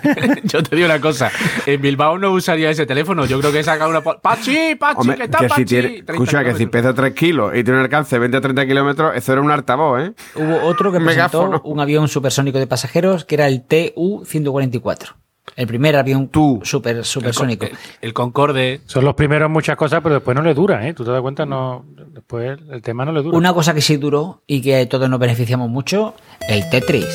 Yo 0.44 0.62
te 0.62 0.76
digo 0.76 0.86
una 0.86 1.00
cosa. 1.00 1.30
En 1.66 1.80
Bilbao 1.80 2.18
no 2.18 2.32
usaría 2.32 2.70
ese 2.70 2.86
teléfono. 2.86 3.24
Yo 3.26 3.40
creo 3.40 3.52
que 3.52 3.62
saca 3.62 3.88
una. 3.88 4.00
¡Pachi! 4.02 4.74
¡Pachi! 4.74 5.00
Hombre, 5.00 5.16
¿Qué 5.16 5.28
tal, 5.28 5.40
que 5.42 5.48
Pachi? 5.48 5.61
si 5.62 5.66
tiene, 5.66 5.88
30 5.88 6.12
escucha, 6.12 6.44
que 6.44 6.55
si 6.55 6.66
pesa 6.66 6.94
3 6.94 7.14
kilos 7.14 7.52
y 7.55 7.64
tiene 7.64 7.78
un 7.78 7.84
alcance 7.84 8.16
de 8.16 8.20
20 8.20 8.36
a 8.36 8.40
30 8.40 8.66
kilómetros, 8.66 9.16
eso 9.16 9.32
era 9.32 9.40
un 9.42 9.50
altavoz, 9.50 10.00
¿eh? 10.02 10.12
Hubo 10.36 10.62
otro 10.64 10.92
que 10.92 11.00
Megáfono. 11.00 11.48
presentó 11.50 11.68
un 11.68 11.80
avión 11.80 12.09
supersónico 12.09 12.59
de 12.59 12.66
pasajeros 12.66 13.24
que 13.24 13.34
era 13.36 13.46
el 13.48 13.62
TU-144. 13.66 15.14
El 15.57 15.66
primer 15.66 15.94
avión 15.94 16.30
super, 16.62 17.05
supersónico. 17.05 17.66
El, 17.66 17.72
el 18.00 18.12
Concorde. 18.14 18.80
Son 18.86 19.05
los 19.05 19.14
primeros 19.14 19.46
en 19.46 19.52
muchas 19.52 19.76
cosas, 19.76 20.00
pero 20.02 20.16
después 20.16 20.34
no 20.34 20.42
le 20.42 20.55
dura, 20.55 20.88
¿eh? 20.88 20.94
Tú 20.94 21.05
te 21.05 21.11
das 21.11 21.20
cuenta, 21.20 21.44
no, 21.44 21.84
después 22.25 22.59
el 22.70 22.81
tema 22.83 23.05
no 23.05 23.12
le 23.12 23.22
dura. 23.22 23.37
Una 23.37 23.53
cosa 23.53 23.75
que 23.75 23.83
sí 23.83 23.97
duró 23.99 24.41
y 24.47 24.62
que 24.62 24.87
todos 24.87 25.11
nos 25.11 25.20
beneficiamos 25.20 25.68
mucho, 25.68 26.14
el 26.49 26.68
Tetris. 26.70 27.07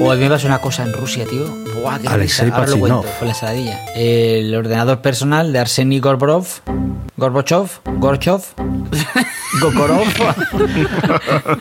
O 0.00 0.10
a 0.10 0.14
mí 0.16 0.20
me 0.22 0.28
pasó 0.28 0.46
una 0.48 0.58
cosa 0.60 0.82
en 0.82 0.92
Rusia, 0.92 1.24
tío. 1.26 1.44
Buah, 1.80 2.00
qué 2.00 2.08
Alexei. 2.08 2.50
Ahora 2.50 2.66
lo 2.66 2.72
Pachinov. 2.72 3.02
cuento 3.02 3.18
con 3.18 3.28
la 3.28 3.34
ensaladilla. 3.34 3.84
El 3.94 4.54
ordenador 4.54 5.00
personal 5.00 5.52
de 5.52 5.58
Arseny 5.60 6.00
Gorborov, 6.00 6.46
Gorbachev, 7.16 7.68
Gorchov, 7.98 8.42
Gokorov, 9.60 10.06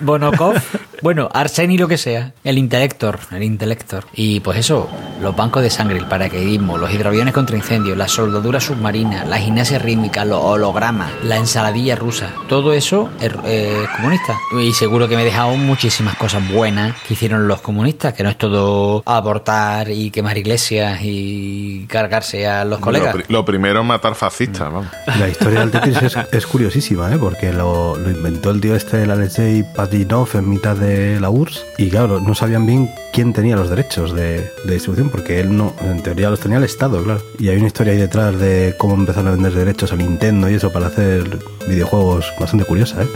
Bonokov. 0.00 0.56
Bueno, 1.02 1.28
Arseny 1.32 1.78
lo 1.78 1.88
que 1.88 1.98
sea. 1.98 2.32
El 2.44 2.58
Intelector, 2.58 3.18
el 3.30 3.42
Intelector. 3.42 4.04
Y 4.14 4.40
pues 4.40 4.58
eso, 4.58 4.88
los 5.20 5.36
bancos 5.36 5.62
de 5.62 5.70
sangre, 5.70 5.98
el 5.98 6.06
paracaidismo, 6.06 6.78
los 6.78 6.92
hidroaviones 6.92 7.34
contra 7.34 7.56
incendios, 7.56 7.96
la 7.96 8.08
soldadura 8.08 8.60
submarina, 8.60 9.24
la 9.24 9.38
gimnasia 9.38 9.78
rítmica, 9.78 10.24
los 10.24 10.40
hologramas, 10.42 11.10
la 11.22 11.36
ensaladilla 11.36 11.96
rusa. 11.96 12.30
Todo 12.48 12.72
eso 12.72 13.10
es 13.20 13.32
eh, 13.44 13.84
comunista. 13.96 14.38
Y 14.60 14.72
seguro 14.72 15.08
que 15.08 15.16
me 15.16 15.22
he 15.22 15.24
dejado 15.26 15.56
muchísimas 15.56 16.16
cosas 16.16 16.42
buenas 16.52 16.94
que 17.06 17.14
hicieron 17.14 17.46
los 17.48 17.60
comunistas, 17.60 18.14
que 18.14 18.22
no 18.22 18.30
es 18.30 18.38
todo 18.38 19.02
abortar 19.06 19.90
y 19.90 20.10
quemar 20.10 20.38
iglesias 20.38 21.00
y 21.02 21.86
cargarse 21.88 22.46
a 22.46 22.64
los 22.64 22.80
Lo, 22.80 22.84
colegas. 22.84 23.14
pri- 23.14 23.24
lo 23.28 23.44
primero 23.44 23.80
es 23.80 23.86
matar 23.86 24.14
fascistas, 24.14 24.72
vamos. 24.72 24.86
La 25.18 25.28
historia 25.28 25.60
del 25.60 25.70
Tetris 25.70 26.00
es, 26.02 26.16
es 26.32 26.46
curiosísima, 26.46 27.12
¿eh? 27.12 27.18
porque 27.18 27.52
lo, 27.52 27.96
lo 27.96 28.10
inventó 28.10 28.50
el 28.50 28.60
tío 28.60 28.74
este, 28.74 29.02
el 29.02 29.10
Alexei 29.10 29.62
Patinov, 29.74 30.28
en 30.34 30.48
mitad 30.48 30.76
de 30.76 30.85
la 31.20 31.30
URSS. 31.30 31.66
Y 31.78 31.88
claro, 31.90 32.20
no 32.20 32.34
sabían 32.34 32.66
bien 32.66 32.90
quién 33.12 33.32
tenía 33.32 33.56
los 33.56 33.70
derechos 33.70 34.14
de, 34.14 34.50
de 34.64 34.72
distribución, 34.72 35.10
porque 35.10 35.40
él 35.40 35.56
no, 35.56 35.74
en 35.80 36.02
teoría 36.02 36.30
los 36.30 36.40
tenía 36.40 36.58
el 36.58 36.64
Estado, 36.64 37.02
claro. 37.02 37.20
Y 37.38 37.48
hay 37.48 37.56
una 37.56 37.66
historia 37.66 37.92
ahí 37.92 37.98
detrás 37.98 38.38
de 38.38 38.74
cómo 38.78 38.94
empezaron 38.94 39.28
a 39.28 39.30
vender 39.32 39.52
derechos 39.52 39.92
a 39.92 39.96
Nintendo 39.96 40.48
y 40.50 40.54
eso 40.54 40.72
para 40.72 40.86
hacer 40.86 41.38
videojuegos 41.68 42.32
bastante 42.38 42.64
curiosa, 42.64 43.02
¿eh? 43.02 43.08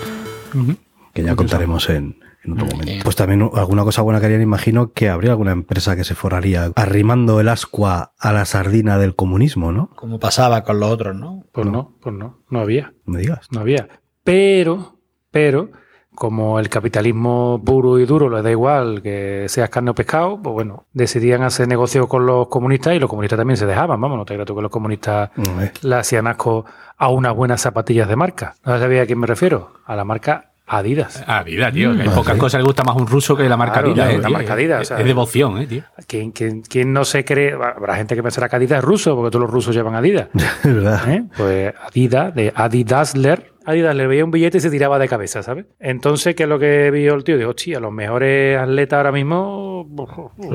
que 1.12 1.22
ya 1.22 1.34
contaremos 1.36 1.88
en, 1.88 2.16
en 2.44 2.52
otro 2.52 2.66
momento. 2.66 3.04
Pues 3.04 3.16
también 3.16 3.48
alguna 3.54 3.84
cosa 3.84 4.02
buena 4.02 4.20
que 4.20 4.26
harían, 4.26 4.42
imagino 4.42 4.92
que 4.92 5.08
habría 5.08 5.32
alguna 5.32 5.52
empresa 5.52 5.96
que 5.96 6.04
se 6.04 6.14
forraría 6.14 6.72
arrimando 6.76 7.40
el 7.40 7.48
ascua 7.48 8.12
a 8.18 8.32
la 8.32 8.44
sardina 8.44 8.98
del 8.98 9.14
comunismo, 9.14 9.72
¿no? 9.72 9.90
Como 9.96 10.18
pasaba 10.18 10.64
con 10.64 10.80
los 10.80 10.90
otros, 10.90 11.16
¿no? 11.16 11.44
Pues 11.52 11.66
no, 11.66 11.96
pues 12.00 12.14
no, 12.14 12.42
no 12.48 12.60
había. 12.60 12.94
No 13.04 13.14
me 13.14 13.20
digas. 13.20 13.46
No 13.50 13.60
había. 13.60 13.88
Pero, 14.24 14.98
pero, 15.30 15.70
como 16.14 16.58
el 16.58 16.68
capitalismo 16.68 17.61
puro 17.64 17.98
y 17.98 18.04
duro 18.04 18.28
les 18.28 18.42
da 18.42 18.50
igual 18.50 19.02
que 19.02 19.46
seas 19.48 19.70
carne 19.70 19.90
o 19.90 19.94
pescado, 19.94 20.40
pues 20.42 20.52
bueno, 20.52 20.84
decidían 20.92 21.42
hacer 21.42 21.68
negocio 21.68 22.08
con 22.08 22.26
los 22.26 22.48
comunistas 22.48 22.94
y 22.94 22.98
los 22.98 23.08
comunistas 23.08 23.38
también 23.38 23.56
se 23.56 23.66
dejaban. 23.66 24.00
Vamos, 24.00 24.18
no 24.18 24.24
te 24.24 24.36
tú 24.44 24.54
que 24.54 24.62
los 24.62 24.70
comunistas 24.70 25.30
Eh, 25.61 25.72
le 25.82 25.94
hacían 25.96 26.26
asco 26.26 26.64
a 26.96 27.08
unas 27.08 27.34
buenas 27.34 27.61
zapatillas 27.61 28.08
de 28.08 28.16
marca. 28.16 28.54
¿No 28.64 28.78
sabía 28.78 29.02
a 29.02 29.06
quién 29.06 29.18
me 29.18 29.26
refiero? 29.26 29.72
A 29.86 29.96
la 29.96 30.04
marca 30.04 30.49
Adidas. 30.70 31.22
Adidas, 31.26 31.72
tío. 31.72 31.90
hay 31.92 32.06
Ah, 32.08 32.12
pocas 32.14 32.34
sí. 32.34 32.40
cosas 32.40 32.60
le 32.60 32.64
gusta 32.64 32.84
más 32.84 32.96
un 32.96 33.06
ruso 33.06 33.36
que 33.36 33.48
la 33.48 33.56
marca 33.56 33.74
Claro, 33.82 33.88
Adidas. 33.90 34.10
eh, 34.10 34.18
la 34.18 34.26
tío. 34.28 34.36
marca 34.36 34.52
Adidas, 34.54 34.82
Es, 34.82 34.86
o 34.86 34.94
sea, 34.94 35.00
es 35.00 35.04
devoción, 35.06 35.58
eh, 35.58 35.66
tío. 35.66 35.82
¿Quién, 36.06 36.30
quién, 36.32 36.62
quién 36.62 36.92
no 36.92 37.04
se 37.04 37.24
cree? 37.24 37.52
Habrá 37.52 37.96
gente 37.96 38.14
que 38.14 38.22
pensará 38.22 38.48
que 38.48 38.56
Adidas 38.56 38.78
es 38.78 38.84
ruso, 38.84 39.14
porque 39.16 39.30
todos 39.30 39.42
los 39.44 39.50
rusos 39.50 39.74
llevan 39.74 39.94
Adidas. 39.94 40.28
Es 40.64 40.74
verdad. 40.74 41.10
¿eh? 41.12 41.24
Pues 41.36 41.74
Adidas, 41.88 42.34
de 42.34 42.52
Adidasler. 42.54 43.52
Adidas 43.66 43.94
le 43.94 44.06
veía 44.06 44.24
un 44.24 44.30
billete 44.30 44.56
y 44.58 44.60
se 44.60 44.70
tiraba 44.70 44.98
de 44.98 45.06
cabeza, 45.06 45.42
¿sabes? 45.42 45.66
Entonces, 45.78 46.34
¿qué 46.34 46.44
es 46.44 46.48
lo 46.48 46.58
que 46.58 46.90
vio 46.90 47.14
el 47.14 47.24
tío? 47.24 47.36
Dijo, 47.36 47.50
hostia, 47.50 47.78
los 47.78 47.92
mejores 47.92 48.58
atletas 48.58 48.96
ahora 48.96 49.12
mismo 49.12 49.86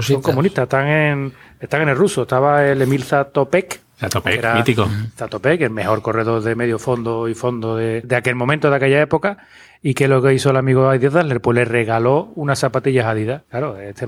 son 0.02 0.22
comunistas, 0.22 0.64
están 0.64 0.88
en, 0.88 1.34
están 1.60 1.84
en 1.84 1.90
el 1.90 1.96
ruso. 1.96 2.24
Estaba 2.24 2.66
el 2.66 2.82
Emil 2.82 3.04
Zatopek, 3.04 3.82
Zatopek, 4.00 4.34
que 4.34 4.40
era 4.40 4.56
mítico. 4.56 4.88
Zatopek, 5.18 5.62
el 5.62 5.70
mejor 5.70 6.02
corredor 6.02 6.42
de 6.44 6.56
medio 6.56 6.80
fondo 6.80 7.28
y 7.30 7.34
fondo 7.36 7.76
de, 7.78 8.02
de 8.02 8.16
aquel 8.16 8.36
momento, 8.36 8.70
de 8.70 8.76
aquella 8.76 9.02
época. 9.02 9.38
¿Y 9.82 9.94
qué 9.94 10.06
es 10.06 10.10
lo 10.10 10.22
que 10.22 10.34
hizo 10.34 10.50
el 10.50 10.58
amigo 10.58 10.90
Adidas? 10.90 11.26
Le- 11.26 11.40
Pues 11.40 11.56
le 11.56 11.64
regaló 11.64 12.32
unas 12.36 12.60
zapatillas 12.60 13.06
Adidas. 13.06 13.44
Claro, 13.50 13.78
este 13.80 14.06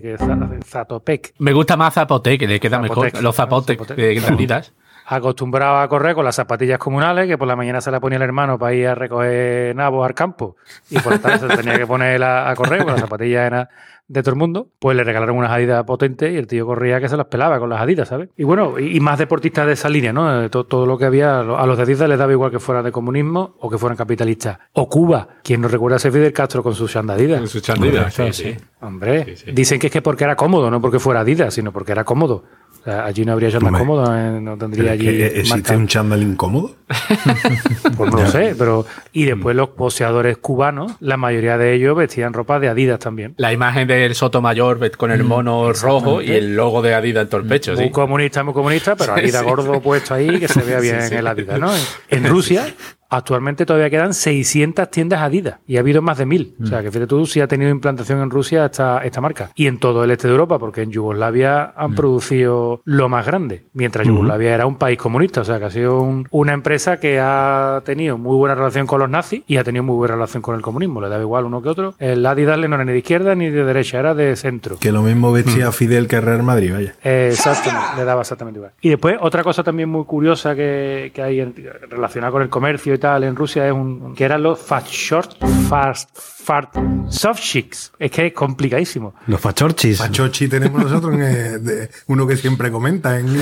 que 0.00 0.14
es 0.14 0.20
Za- 0.20 0.50
Zatopek, 0.66 1.32
Me 1.38 1.52
gusta 1.52 1.76
más 1.76 1.94
Zapote, 1.94 2.36
que 2.38 2.46
le 2.46 2.60
queda 2.60 2.76
Zapotec, 2.82 3.04
mejor. 3.14 3.22
Los 3.22 3.34
Zapotec 3.36 3.78
Zapotec. 3.78 3.96
de 3.96 4.26
Adidas. 4.26 4.72
Acostumbrado 5.16 5.78
a 5.78 5.88
correr 5.88 6.14
con 6.14 6.24
las 6.24 6.36
zapatillas 6.36 6.78
comunales, 6.78 7.26
que 7.26 7.38
por 7.38 7.48
la 7.48 7.56
mañana 7.56 7.80
se 7.80 7.90
la 7.90 7.98
ponía 8.00 8.16
el 8.16 8.22
hermano 8.22 8.58
para 8.58 8.74
ir 8.74 8.86
a 8.88 8.94
recoger 8.94 9.74
nabos 9.74 10.06
al 10.06 10.14
campo, 10.14 10.56
y 10.90 10.98
por 10.98 11.12
la 11.12 11.18
tarde 11.18 11.48
se 11.48 11.56
tenía 11.56 11.78
que 11.78 11.86
poner 11.86 12.22
a, 12.22 12.50
a 12.50 12.54
correr 12.54 12.78
con 12.84 12.92
las 12.92 13.00
zapatillas 13.00 13.46
eran 13.46 13.68
de 14.06 14.22
todo 14.22 14.30
el 14.32 14.38
mundo, 14.38 14.68
pues 14.78 14.96
le 14.96 15.04
regalaron 15.04 15.36
unas 15.36 15.50
adidas 15.50 15.84
potentes 15.84 16.32
y 16.32 16.36
el 16.38 16.46
tío 16.46 16.64
corría 16.64 16.98
que 16.98 17.10
se 17.10 17.16
las 17.18 17.26
pelaba 17.26 17.58
con 17.58 17.68
las 17.68 17.78
adidas, 17.82 18.08
¿sabes? 18.08 18.30
Y 18.38 18.42
bueno, 18.44 18.78
y, 18.78 18.96
y 18.96 19.00
más 19.00 19.18
deportistas 19.18 19.66
de 19.66 19.74
esa 19.74 19.90
línea, 19.90 20.14
¿no? 20.14 20.44
Eh, 20.44 20.48
Todo, 20.48 20.64
todo 20.64 20.86
lo 20.86 20.96
que 20.96 21.04
había, 21.04 21.40
a 21.40 21.66
los 21.66 21.76
de 21.76 21.82
adidas 21.82 22.08
les 22.08 22.18
daba 22.18 22.32
igual 22.32 22.50
que 22.50 22.58
fuera 22.58 22.82
de 22.82 22.90
comunismo 22.90 23.56
o 23.60 23.68
que 23.68 23.76
fueran 23.76 23.98
capitalistas. 23.98 24.58
O 24.72 24.88
Cuba, 24.88 25.28
quien 25.42 25.60
no 25.60 25.68
recuerda 25.68 25.96
a 25.96 25.98
ese 25.98 26.10
Fidel 26.10 26.32
Castro 26.32 26.62
con 26.62 26.74
sus 26.74 26.96
Adidas. 26.96 27.38
Con 27.40 27.48
sus 27.48 27.68
Adidas, 27.68 28.14
sí, 28.14 28.32
sí. 28.32 28.56
Hombre, 28.80 29.24
Sí, 29.26 29.36
sí. 29.44 29.52
dicen 29.52 29.78
que 29.78 29.88
es 29.88 29.92
que 29.92 30.00
porque 30.00 30.24
era 30.24 30.36
cómodo, 30.36 30.70
no 30.70 30.80
porque 30.80 30.98
fuera 30.98 31.20
Adidas, 31.20 31.52
sino 31.52 31.70
porque 31.70 31.92
era 31.92 32.04
cómodo. 32.04 32.44
Sea, 32.88 33.04
allí 33.04 33.24
no 33.24 33.32
habría 33.32 33.50
chándal 33.50 33.72
cómodo, 33.74 34.16
eh, 34.16 34.40
no 34.40 34.56
tendría 34.56 34.92
allí. 34.92 35.04
que 35.04 35.26
¿Existe 35.26 35.56
marca. 35.56 35.76
un 35.76 35.86
chándal 35.88 36.22
incómodo? 36.22 36.74
Pues 37.96 38.12
no 38.12 38.26
sé, 38.30 38.54
pero. 38.56 38.86
Y 39.12 39.24
después 39.24 39.56
los 39.56 39.70
poseadores 39.70 40.38
cubanos, 40.38 40.92
la 41.00 41.16
mayoría 41.16 41.58
de 41.58 41.74
ellos 41.74 41.96
vestían 41.96 42.32
ropa 42.32 42.60
de 42.60 42.68
Adidas 42.68 42.98
también. 43.00 43.34
La 43.36 43.52
imagen 43.52 43.88
del 43.88 44.14
Sotomayor 44.14 44.90
con 44.96 45.10
el 45.10 45.24
mono 45.24 45.72
rojo 45.72 46.22
y 46.22 46.30
el 46.30 46.54
logo 46.54 46.80
de 46.80 46.94
Adidas 46.94 47.22
en 47.24 47.28
todo 47.28 47.40
el 47.40 47.46
pecho, 47.48 47.74
Muy 47.74 47.84
sí. 47.84 47.90
comunista, 47.90 48.42
muy 48.44 48.54
comunista, 48.54 48.94
pero 48.96 49.12
Adidas 49.16 49.42
sí. 49.42 49.48
gordo 49.48 49.80
puesto 49.80 50.14
ahí, 50.14 50.38
que 50.38 50.48
se 50.48 50.62
vea 50.62 50.80
bien 50.80 51.02
Sí, 51.02 51.08
sí. 51.08 51.14
el 51.16 51.26
Adidas, 51.26 51.58
¿no? 51.58 51.70
En, 51.74 52.24
en 52.24 52.30
Rusia, 52.30 52.66
actualmente 53.08 53.64
todavía 53.66 53.90
quedan 53.90 54.14
600 54.14 54.90
tiendas 54.90 55.20
Adidas 55.20 55.58
y 55.66 55.76
ha 55.76 55.80
habido 55.80 56.02
más 56.02 56.18
de 56.18 56.26
1000. 56.26 56.54
O 56.62 56.66
sea, 56.66 56.82
que 56.82 56.90
fíjate 56.90 57.06
tú, 57.06 57.26
si 57.26 57.40
ha 57.40 57.46
tenido 57.48 57.70
implantación 57.70 58.20
en 58.20 58.30
Rusia 58.30 58.66
esta, 58.66 58.98
esta 59.04 59.20
marca. 59.20 59.50
Y 59.54 59.66
en 59.66 59.78
todo 59.78 60.04
el 60.04 60.10
este 60.10 60.28
de 60.28 60.32
Europa, 60.34 60.58
porque 60.58 60.82
en 60.82 60.90
Yugoslavia 60.90 61.72
han 61.76 61.94
producido 61.94 62.82
lo 62.84 63.08
más 63.08 63.26
grande, 63.26 63.64
mientras 63.72 64.06
Yugoslavia 64.06 64.54
era 64.54 64.66
un 64.66 64.76
país 64.76 64.98
comunista. 64.98 65.40
O 65.40 65.44
sea, 65.44 65.58
que 65.58 65.64
ha 65.66 65.70
sido 65.70 66.00
un- 66.00 66.26
una 66.30 66.52
empresa 66.52 66.98
que 67.00 67.18
ha 67.20 67.82
tenido 67.84 68.18
muy 68.18 68.36
buena 68.36 68.54
relación 68.54 68.86
con 68.86 69.00
los 69.00 69.08
nazis 69.10 69.42
y 69.46 69.56
ha 69.56 69.64
tenido 69.64 69.82
muy 69.84 69.96
buena 69.96 70.14
relación 70.14 70.42
con 70.42 70.54
el 70.54 70.62
comunismo. 70.62 71.00
Le 71.00 71.08
daba 71.08 71.22
igual 71.22 71.44
uno 71.44 71.62
que 71.62 71.68
otro. 71.68 71.94
El 71.98 72.24
Adidas 72.26 72.58
no 72.58 72.74
era 72.74 72.84
ni 72.84 72.92
de 72.92 72.98
izquierda 72.98 73.34
ni 73.34 73.48
de 73.50 73.64
derecha, 73.64 73.98
era 73.98 74.14
de 74.14 74.36
centro. 74.36 74.76
Que 74.78 74.92
lo 74.92 75.02
mismo 75.02 75.32
vestía 75.32 75.72
Fidel 75.72 76.06
que 76.08 76.20
Real 76.20 76.42
Madrid, 76.42 76.72
vaya. 76.72 76.94
Exactamente, 77.02 77.86
le 77.96 78.04
daba 78.04 78.20
exactamente 78.22 78.58
igual. 78.58 78.72
Y 78.80 78.88
después, 78.90 79.16
otra 79.20 79.42
cosa 79.42 79.62
también 79.62 79.88
muy 79.88 80.04
curiosa 80.04 80.54
que, 80.54 81.10
que 81.14 81.22
hay 81.22 81.40
en- 81.40 81.54
relacionada 81.88 82.32
con 82.32 82.42
el 82.42 82.48
comercio 82.48 82.97
y 82.98 83.00
tal 83.00 83.24
en 83.24 83.36
Rusia 83.36 83.66
es 83.66 83.72
un, 83.72 84.14
que 84.14 84.24
eran 84.24 84.42
los 84.42 84.58
fast 84.58 84.88
short, 84.88 85.36
fast, 85.68 86.10
fast 86.18 86.74
soft 87.08 87.40
chicks. 87.40 87.92
Es 87.98 88.10
que 88.10 88.26
es 88.26 88.32
complicadísimo. 88.32 89.14
Los 89.26 89.40
fachorchis. 89.40 89.98
Pachochi 89.98 90.48
tenemos 90.48 90.82
nosotros, 90.82 91.14
en, 91.14 91.22
eh, 91.22 91.58
de- 91.58 91.90
uno 92.08 92.26
que 92.26 92.36
siempre 92.36 92.70
comenta 92.70 93.18
en 93.18 93.26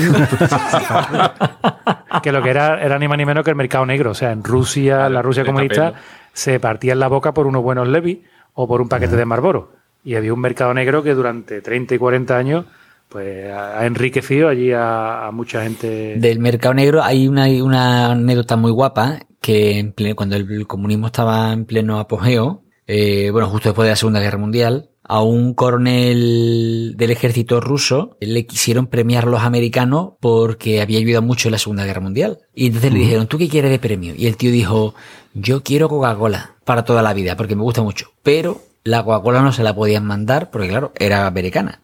Que 2.23 2.31
lo 2.31 2.41
que 2.41 2.49
era 2.49 2.81
era 2.83 2.97
ni 2.99 3.07
más 3.07 3.17
ni 3.17 3.25
menos 3.25 3.43
que 3.43 3.51
el 3.51 3.55
mercado 3.55 3.85
negro. 3.85 4.11
O 4.11 4.15
sea, 4.15 4.31
en 4.31 4.43
Rusia, 4.43 5.09
la 5.09 5.21
Rusia 5.21 5.45
comunista, 5.45 5.93
se 6.33 6.59
partían 6.59 6.99
la 6.99 7.07
boca 7.07 7.33
por 7.33 7.47
unos 7.47 7.63
buenos 7.63 7.87
Levi 7.87 8.23
o 8.53 8.67
por 8.67 8.81
un 8.81 8.89
paquete 8.89 9.15
de 9.15 9.25
Marlboro. 9.25 9.73
Y 10.03 10.15
había 10.15 10.33
un 10.33 10.39
mercado 10.39 10.73
negro 10.73 11.03
que 11.03 11.13
durante 11.13 11.61
30 11.61 11.95
y 11.95 11.97
40 11.97 12.37
años 12.37 12.65
pues 13.09 13.51
ha 13.51 13.85
enriquecido 13.85 14.49
allí 14.49 14.71
a, 14.71 15.27
a 15.27 15.31
mucha 15.31 15.63
gente. 15.63 16.15
Del 16.17 16.39
mercado 16.39 16.73
negro 16.73 17.03
hay 17.03 17.27
una, 17.27 17.47
una 17.63 18.11
anécdota 18.11 18.55
muy 18.55 18.71
guapa 18.71 19.19
que 19.41 19.79
en 19.79 19.95
ple- 19.95 20.15
cuando 20.15 20.35
el 20.35 20.67
comunismo 20.67 21.07
estaba 21.07 21.53
en 21.53 21.65
pleno 21.65 21.99
apogeo, 21.99 22.63
eh, 22.85 23.29
bueno, 23.31 23.47
justo 23.49 23.69
después 23.69 23.85
de 23.85 23.91
la 23.91 23.95
Segunda 23.95 24.19
Guerra 24.19 24.37
Mundial, 24.37 24.89
a 25.09 25.21
un 25.21 25.53
coronel 25.53 26.95
del 26.97 27.11
ejército 27.11 27.61
ruso 27.61 28.17
le 28.19 28.45
quisieron 28.45 28.87
premiar 28.87 29.25
los 29.25 29.41
americanos 29.41 30.13
porque 30.19 30.81
había 30.81 30.99
ayudado 30.99 31.21
mucho 31.21 31.47
en 31.47 31.53
la 31.53 31.59
Segunda 31.59 31.85
Guerra 31.85 32.01
Mundial. 32.01 32.39
Y 32.53 32.67
entonces 32.67 32.91
le 32.91 32.99
dijeron, 32.99 33.27
¿tú 33.27 33.37
qué 33.37 33.47
quieres 33.47 33.71
de 33.71 33.79
premio? 33.79 34.13
Y 34.17 34.27
el 34.27 34.35
tío 34.35 34.51
dijo, 34.51 34.95
yo 35.33 35.63
quiero 35.63 35.87
Coca-Cola 35.87 36.55
para 36.65 36.83
toda 36.83 37.01
la 37.01 37.13
vida 37.13 37.37
porque 37.37 37.55
me 37.55 37.63
gusta 37.63 37.81
mucho. 37.83 38.07
Pero 38.21 38.61
la 38.83 39.03
Coca-Cola 39.03 39.41
no 39.41 39.51
se 39.51 39.63
la 39.63 39.75
podían 39.75 40.05
mandar 40.05 40.49
porque, 40.49 40.69
claro, 40.69 40.93
era 40.97 41.27
americana. 41.27 41.81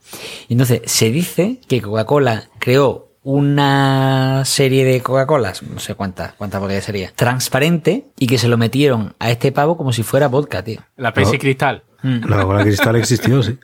Entonces, 0.49 0.81
se 0.85 1.11
dice 1.11 1.59
que 1.67 1.81
Coca-Cola 1.81 2.49
creó 2.59 3.13
una 3.23 4.43
serie 4.45 4.83
de 4.85 5.01
Coca-Colas, 5.01 5.63
no 5.63 5.79
sé 5.79 5.95
cuántas, 5.95 6.33
cuántas 6.33 6.59
botellas 6.59 6.83
sería, 6.83 7.11
transparente 7.15 8.07
y 8.19 8.27
que 8.27 8.37
se 8.37 8.49
lo 8.49 8.57
metieron 8.57 9.15
a 9.19 9.31
este 9.31 9.51
pavo 9.51 9.77
como 9.77 9.93
si 9.93 10.03
fuera 10.03 10.27
vodka, 10.27 10.63
tío. 10.63 10.81
La 10.97 11.13
Pepsi 11.13 11.37
Cristal. 11.37 11.83
Mm. 12.01 12.25
La 12.27 12.35
Coca-Cola 12.35 12.63
Cristal 12.63 12.95
existió, 12.97 13.41
sí. 13.41 13.57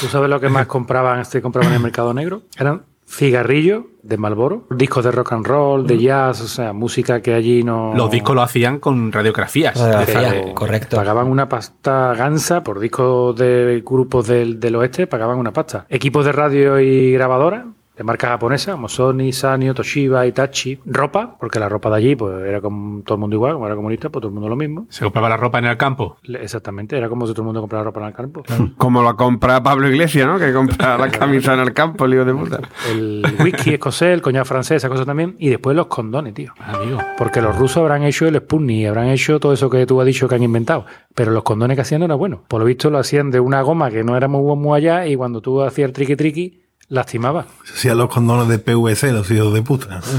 ¿Tú 0.00 0.06
sabes 0.06 0.30
lo 0.30 0.40
que 0.40 0.48
más 0.48 0.66
compraban, 0.66 1.20
este 1.20 1.42
compraban 1.42 1.72
en 1.72 1.76
el 1.76 1.82
mercado 1.82 2.14
negro? 2.14 2.42
Eran 2.56 2.84
cigarrillos 3.10 3.84
de 4.02 4.16
Marlboro, 4.16 4.66
discos 4.70 5.04
de 5.04 5.10
rock 5.10 5.32
and 5.32 5.46
roll, 5.46 5.86
de 5.86 5.98
jazz, 5.98 6.40
o 6.40 6.48
sea, 6.48 6.72
música 6.72 7.20
que 7.20 7.34
allí 7.34 7.62
no... 7.62 7.92
Los 7.94 8.10
discos 8.10 8.34
lo 8.34 8.42
hacían 8.42 8.78
con 8.78 9.12
radiografías. 9.12 9.78
Radiografía, 9.78 10.32
De- 10.32 10.54
correcto. 10.54 10.96
Pagaban 10.96 11.26
una 11.26 11.48
pasta 11.48 12.14
gansa 12.14 12.62
por 12.62 12.78
discos 12.80 13.36
de 13.36 13.82
grupos 13.84 14.26
del, 14.26 14.58
del 14.60 14.76
oeste, 14.76 15.06
pagaban 15.06 15.38
una 15.38 15.52
pasta. 15.52 15.84
Equipos 15.88 16.24
de 16.24 16.32
radio 16.32 16.80
y 16.80 17.12
grabadora 17.12 17.66
de 18.00 18.04
marca 18.04 18.28
japonesa, 18.28 18.72
como 18.72 18.88
Sony, 18.88 19.30
Sanyo, 19.30 19.74
Toshiba, 19.74 20.26
Itachi. 20.26 20.80
Ropa, 20.86 21.36
porque 21.38 21.58
la 21.58 21.68
ropa 21.68 21.90
de 21.90 21.96
allí 21.96 22.16
pues 22.16 22.46
era 22.46 22.62
como 22.62 23.02
todo 23.02 23.16
el 23.16 23.20
mundo 23.20 23.36
igual, 23.36 23.52
como 23.52 23.66
era 23.66 23.76
comunista, 23.76 24.08
pues 24.08 24.22
todo 24.22 24.28
el 24.28 24.32
mundo 24.32 24.48
lo 24.48 24.56
mismo. 24.56 24.86
Se 24.88 25.04
compraba 25.04 25.28
la 25.28 25.36
ropa 25.36 25.58
en 25.58 25.66
el 25.66 25.76
campo. 25.76 26.16
Exactamente, 26.24 26.96
era 26.96 27.10
como 27.10 27.26
si 27.26 27.34
todo 27.34 27.42
el 27.42 27.46
mundo 27.48 27.60
comprara 27.60 27.84
ropa 27.84 28.00
en 28.00 28.06
el 28.06 28.12
campo. 28.14 28.42
Como 28.78 29.02
la 29.02 29.12
compra 29.12 29.62
Pablo 29.62 29.86
Iglesias, 29.86 30.26
¿no? 30.26 30.38
Que 30.38 30.50
compra 30.50 30.96
la 30.96 31.10
camisa 31.10 31.52
en 31.52 31.60
el 31.60 31.74
campo, 31.74 32.06
lío 32.06 32.24
de 32.24 32.32
puta. 32.32 32.60
El 32.90 33.22
whisky 33.38 33.74
escocés, 33.74 34.14
el 34.14 34.22
coñac 34.22 34.46
francés, 34.46 34.78
esa 34.78 34.88
cosa 34.88 35.04
también. 35.04 35.36
Y 35.38 35.50
después 35.50 35.76
los 35.76 35.88
condones, 35.88 36.32
tío. 36.32 36.54
Amigo. 36.58 37.00
Porque 37.18 37.42
los 37.42 37.54
rusos 37.58 37.82
habrán 37.82 38.04
hecho 38.04 38.26
el 38.26 38.34
Sputnik, 38.38 38.88
habrán 38.88 39.08
hecho 39.08 39.38
todo 39.38 39.52
eso 39.52 39.68
que 39.68 39.84
tú 39.84 40.00
has 40.00 40.06
dicho 40.06 40.26
que 40.26 40.36
han 40.36 40.42
inventado. 40.42 40.86
Pero 41.14 41.32
los 41.32 41.42
condones 41.42 41.74
que 41.74 41.82
hacían 41.82 41.98
no 41.98 42.06
era 42.06 42.14
bueno. 42.14 42.44
Por 42.48 42.60
lo 42.60 42.64
visto 42.64 42.88
lo 42.88 42.96
hacían 42.96 43.30
de 43.30 43.40
una 43.40 43.60
goma 43.60 43.90
que 43.90 44.02
no 44.04 44.16
era 44.16 44.26
muy, 44.26 44.56
muy 44.56 44.78
allá 44.78 45.06
y 45.06 45.16
cuando 45.16 45.42
tú 45.42 45.60
hacías 45.60 45.88
el 45.88 45.92
triqui 45.92 46.16
triqui, 46.16 46.69
lastimaba. 46.90 47.46
Se 47.64 47.72
hacían 47.74 47.96
los 47.98 48.10
condones 48.10 48.48
de 48.48 48.58
PVC, 48.58 49.12
los 49.12 49.30
hijos 49.30 49.54
de 49.54 49.62
puta. 49.62 50.00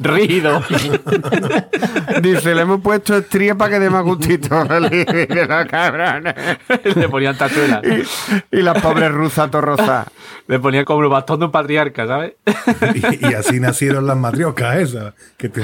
Rígido. 0.00 0.62
Dice, 2.22 2.54
le 2.54 2.62
hemos 2.62 2.80
puesto 2.80 3.16
estría 3.16 3.54
para 3.56 3.72
que 3.72 3.80
dé 3.80 3.90
más 3.90 4.04
gustito. 4.04 4.64
de 4.64 5.46
la 5.48 5.66
cabrona. 5.66 6.34
Le 6.94 7.08
ponían 7.08 7.36
tachuelas. 7.36 7.82
Y 8.50 8.62
la 8.62 8.74
pobre 8.74 9.08
rusa 9.08 9.50
torrosa. 9.50 10.06
Le 10.46 10.58
ponían 10.60 10.84
como 10.84 11.02
el 11.02 11.08
bastón 11.08 11.40
de 11.40 11.46
un 11.46 11.50
patriarca, 11.52 12.06
¿sabes? 12.06 12.34
Y, 12.94 13.26
y 13.28 13.34
así 13.34 13.58
nacieron 13.60 14.06
las 14.06 14.16
matrioscas 14.16 14.76
esas. 14.76 15.14
Que 15.36 15.48
te- 15.48 15.62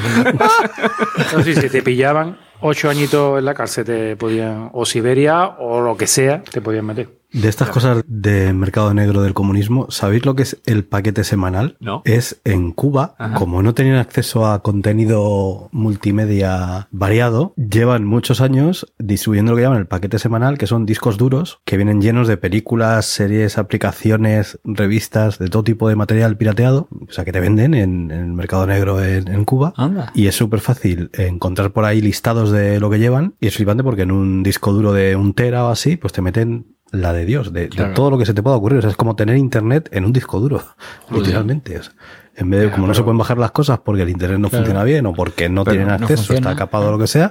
Entonces, 1.18 1.58
si 1.58 1.68
te 1.68 1.82
pillaban 1.82 2.38
ocho 2.60 2.90
añitos 2.90 3.38
en 3.38 3.44
la 3.44 3.54
cárcel, 3.54 3.84
te 3.84 4.16
podían, 4.16 4.70
o 4.72 4.84
Siberia, 4.84 5.44
o 5.58 5.80
lo 5.80 5.96
que 5.96 6.06
sea, 6.06 6.42
te 6.42 6.60
podían 6.60 6.86
meter. 6.86 7.08
De 7.32 7.48
estas 7.48 7.70
cosas 7.70 8.04
de 8.06 8.52
mercado 8.52 8.92
negro 8.92 9.22
del 9.22 9.32
comunismo, 9.32 9.86
¿sabéis 9.90 10.26
lo 10.26 10.34
que 10.34 10.42
es 10.42 10.60
el 10.66 10.84
paquete 10.84 11.24
semanal? 11.24 11.76
No. 11.80 12.02
Es 12.04 12.40
en 12.44 12.72
Cuba, 12.72 13.14
como 13.34 13.62
no 13.62 13.74
tenían 13.74 13.96
acceso 13.96 14.46
a 14.46 14.62
contenido 14.62 15.68
multimedia 15.72 16.88
variado, 16.90 17.54
llevan 17.56 18.04
muchos 18.04 18.40
años 18.40 18.92
distribuyendo 18.98 19.52
lo 19.52 19.56
que 19.56 19.62
llaman 19.62 19.78
el 19.78 19.86
paquete 19.86 20.18
semanal, 20.18 20.58
que 20.58 20.66
son 20.66 20.84
discos 20.84 21.16
duros 21.16 21.60
que 21.64 21.76
vienen 21.76 22.02
llenos 22.02 22.28
de 22.28 22.36
películas, 22.36 23.06
series, 23.06 23.56
aplicaciones, 23.56 24.58
revistas, 24.64 25.38
de 25.38 25.48
todo 25.48 25.64
tipo 25.64 25.88
de 25.88 25.96
material 25.96 26.36
pirateado, 26.36 26.88
o 26.90 27.12
sea, 27.12 27.24
que 27.24 27.32
te 27.32 27.40
venden 27.40 27.74
en, 27.74 28.10
en 28.10 28.20
el 28.20 28.32
mercado 28.32 28.66
negro 28.66 29.02
en, 29.02 29.28
en 29.28 29.44
Cuba. 29.44 29.72
Anda. 29.76 30.12
Y 30.14 30.26
es 30.26 30.34
súper 30.34 30.60
fácil 30.60 31.10
encontrar 31.14 31.72
por 31.72 31.84
ahí 31.84 32.00
listados 32.00 32.50
de 32.50 32.78
lo 32.78 32.90
que 32.90 32.98
llevan. 32.98 33.34
Y 33.40 33.46
es 33.46 33.56
flipante 33.56 33.82
porque 33.82 34.02
en 34.02 34.12
un 34.12 34.42
disco 34.42 34.72
duro 34.72 34.92
de 34.92 35.16
un 35.16 35.32
tera 35.32 35.64
o 35.64 35.70
así, 35.70 35.96
pues 35.96 36.12
te 36.12 36.20
meten 36.20 36.66
la 36.92 37.12
de 37.12 37.24
Dios, 37.24 37.52
de, 37.52 37.68
todo 37.94 38.10
lo 38.10 38.18
que 38.18 38.26
se 38.26 38.34
te 38.34 38.42
pueda 38.42 38.56
ocurrir. 38.56 38.78
O 38.78 38.82
sea, 38.82 38.90
es 38.90 38.96
como 38.96 39.16
tener 39.16 39.36
internet 39.36 39.88
en 39.92 40.04
un 40.04 40.12
disco 40.12 40.38
duro, 40.40 40.62
literalmente. 41.10 41.78
O 41.78 41.82
sea, 41.82 41.92
en 42.34 42.48
vez 42.48 42.62
de, 42.62 42.70
como 42.70 42.86
no 42.86 42.94
se 42.94 43.02
pueden 43.02 43.18
bajar 43.18 43.36
las 43.36 43.50
cosas 43.50 43.80
porque 43.84 44.02
el 44.02 44.08
internet 44.08 44.38
no 44.38 44.48
Claro. 44.48 44.64
funciona 44.64 44.84
bien 44.84 45.04
o 45.04 45.12
porque 45.12 45.50
no 45.50 45.64
Pero 45.64 45.72
tienen 45.72 45.88
no 45.88 45.94
acceso, 45.94 46.16
funciona. 46.22 46.50
está 46.52 46.56
capado 46.64 46.88
o 46.88 46.92
lo 46.92 46.98
que 46.98 47.06
sea, 47.06 47.30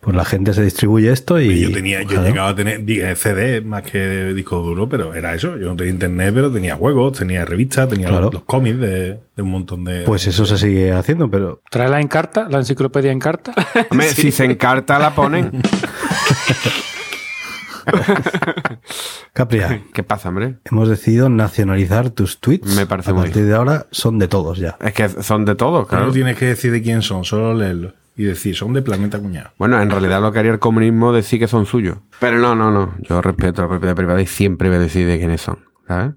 pues 0.00 0.14
la 0.14 0.26
gente 0.26 0.52
se 0.52 0.62
distribuye 0.62 1.10
esto 1.10 1.40
y. 1.40 1.58
yo 1.60 1.72
tenía, 1.72 2.02
yo 2.02 2.22
llegaba 2.22 2.50
a 2.50 2.54
tener 2.54 2.82
eh, 2.86 3.16
CD 3.16 3.62
más 3.62 3.82
que 3.82 4.34
disco 4.34 4.58
duro, 4.58 4.88
pero 4.90 5.14
era 5.14 5.34
eso. 5.34 5.56
Yo 5.56 5.68
no 5.68 5.76
tenía 5.76 5.92
internet, 5.94 6.32
pero 6.34 6.50
tenía 6.52 6.76
juegos, 6.76 7.18
tenía 7.18 7.44
revistas, 7.46 7.88
tenía 7.88 8.08
Claro. 8.08 8.24
los, 8.24 8.34
los 8.34 8.42
cómics 8.44 8.78
de, 8.78 9.20
de 9.36 9.42
un 9.42 9.50
montón 9.50 9.84
de. 9.84 10.02
Pues 10.02 10.26
eso 10.26 10.44
se 10.44 10.58
sigue 10.58 10.92
haciendo, 10.92 11.30
pero 11.30 11.62
¿Trae 11.70 11.88
la 11.88 12.00
encarta? 12.02 12.46
¿La 12.50 12.58
enciclopedia 12.58 13.10
en 13.10 13.20
carta? 13.20 13.54
Hombre, 13.90 14.08
si 14.14 14.32
se 14.32 14.44
encarta 14.44 14.98
la 14.98 15.14
ponen. 15.14 15.50
Capria, 19.32 19.82
¿Qué 19.92 20.02
pasa, 20.02 20.28
hombre? 20.28 20.56
hemos 20.64 20.88
decidido 20.88 21.28
nacionalizar 21.28 22.10
tus 22.10 22.40
tweets. 22.40 22.76
Me 22.76 22.86
parece 22.86 23.10
A 23.10 23.14
muy 23.14 23.24
partir 23.24 23.44
de 23.46 23.54
ahora 23.54 23.86
son 23.90 24.18
de 24.18 24.28
todos 24.28 24.58
ya. 24.58 24.76
Es 24.80 24.92
que 24.92 25.08
son 25.08 25.44
de 25.44 25.54
todos, 25.54 25.86
Claro, 25.86 25.88
claro. 25.88 26.06
no 26.06 26.12
tienes 26.12 26.36
que 26.36 26.46
decir 26.46 26.72
de 26.72 26.82
quién 26.82 27.02
son, 27.02 27.24
solo 27.24 27.54
leerlos. 27.54 27.94
Y 28.14 28.24
decir, 28.24 28.54
son 28.54 28.74
de 28.74 28.82
Planeta 28.82 29.18
Cuñado. 29.18 29.52
Bueno, 29.58 29.80
en 29.80 29.88
realidad 29.88 30.20
lo 30.20 30.32
que 30.32 30.38
haría 30.38 30.52
el 30.52 30.58
comunismo 30.58 31.10
es 31.16 31.24
decir 31.24 31.38
que 31.40 31.48
son 31.48 31.64
suyos. 31.64 31.96
Pero 32.20 32.38
no, 32.38 32.54
no, 32.54 32.70
no. 32.70 32.94
Yo 33.00 33.22
respeto 33.22 33.62
la 33.62 33.68
propiedad 33.68 33.94
privada 33.96 34.20
y 34.20 34.26
siempre 34.26 34.68
voy 34.68 34.76
a 34.76 34.80
decir 34.80 35.06
de 35.06 35.18
quiénes 35.18 35.40
son. 35.40 35.60
¿Sabes? 35.88 36.12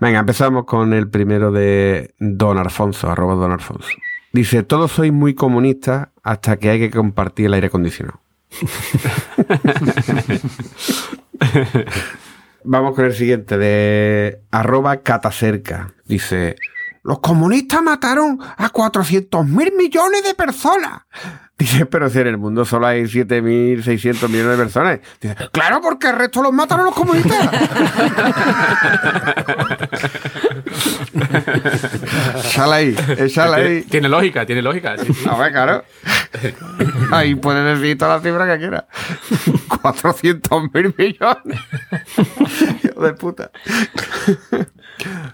Venga, 0.00 0.18
empezamos 0.18 0.64
con 0.64 0.92
el 0.92 1.08
primero 1.08 1.52
de 1.52 2.14
Don 2.18 2.58
Alfonso, 2.58 3.08
arroba 3.10 3.34
Don 3.36 3.52
Alfonso. 3.52 3.88
Dice, 4.32 4.64
todos 4.64 4.90
sois 4.90 5.12
muy 5.12 5.34
comunistas 5.34 6.08
hasta 6.24 6.56
que 6.56 6.70
hay 6.70 6.80
que 6.80 6.90
compartir 6.90 7.46
el 7.46 7.54
aire 7.54 7.68
acondicionado. 7.68 8.20
Vamos 12.64 12.94
con 12.94 13.06
el 13.06 13.14
siguiente, 13.14 13.56
de 13.56 14.42
arroba 14.50 14.98
catacerca. 14.98 15.94
Dice, 16.04 16.56
los 17.02 17.20
comunistas 17.20 17.82
mataron 17.82 18.38
a 18.56 18.68
400 18.68 19.46
mil 19.46 19.72
millones 19.72 20.22
de 20.22 20.34
personas. 20.34 21.02
Dice, 21.56 21.86
pero 21.86 22.08
si 22.08 22.18
en 22.18 22.26
el 22.26 22.38
mundo 22.38 22.64
solo 22.64 22.86
hay 22.86 23.02
7.600 23.02 24.28
millones 24.28 24.56
de 24.56 24.64
personas. 24.64 25.00
Dice, 25.20 25.36
claro, 25.52 25.80
porque 25.82 26.08
el 26.08 26.16
resto 26.16 26.42
los 26.42 26.52
mataron 26.52 26.86
los 26.86 26.94
comunistas. 26.94 27.36
échala 32.44 32.76
ahí, 32.76 32.96
échala 33.18 33.56
ahí. 33.56 33.82
Tiene 33.82 34.08
lógica, 34.08 34.46
tiene 34.46 34.62
lógica. 34.62 34.96
sí, 34.98 35.12
sí. 35.12 35.28
A 35.28 35.36
ver, 35.36 35.52
claro. 35.52 35.84
Ahí 37.12 37.34
puedes 37.34 37.78
decir 37.78 37.98
toda 37.98 38.16
la 38.16 38.22
cifra 38.22 38.46
que 38.46 38.58
quieras. 38.58 38.84
400 39.82 40.62
mil 40.72 40.94
millones. 40.96 41.60
Hijo 42.84 43.00
de 43.00 43.12
puta. 43.14 43.50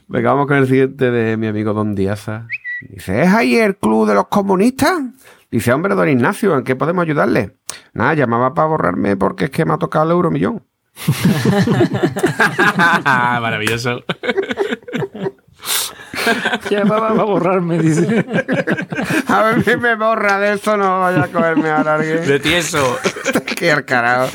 Venga, 0.07 0.32
vamos 0.32 0.46
con 0.46 0.57
el 0.57 0.66
siguiente 0.66 1.11
de 1.11 1.36
mi 1.36 1.46
amigo 1.46 1.74
Don 1.74 1.94
Diaza. 1.94 2.46
Dice, 2.88 3.22
¿es 3.22 3.32
ahí 3.32 3.57
el 3.57 3.76
club 3.76 4.09
de 4.09 4.14
los 4.14 4.28
comunistas? 4.28 5.00
Dice, 5.50 5.72
hombre, 5.72 5.94
don 5.94 6.09
Ignacio, 6.09 6.57
¿en 6.57 6.64
qué 6.64 6.76
podemos 6.76 7.02
ayudarle? 7.02 7.57
Nada, 7.94 8.14
llamaba 8.14 8.52
para 8.54 8.68
borrarme 8.68 9.16
porque 9.16 9.46
es 9.46 9.50
que 9.50 9.64
me 9.64 9.72
ha 9.74 9.78
tocado 9.78 10.04
el 10.04 10.11
euromillón. 10.12 10.62
Maravilloso. 13.04 14.02
Llamaba 16.70 17.11
a 17.11 17.24
borrarme, 17.24 17.79
dice. 17.79 18.24
A 19.29 19.43
ver 19.43 19.64
si 19.64 19.77
me 19.77 19.95
borra 19.95 20.39
de 20.39 20.55
eso, 20.55 20.77
no 20.77 21.01
vaya 21.01 21.24
a 21.24 21.29
cogerme 21.29 21.68
a 21.68 21.81
alguien. 21.81 22.24
De 22.27 22.39
tieso. 22.39 22.99
Qué 23.57 23.74
carajo. 23.85 24.31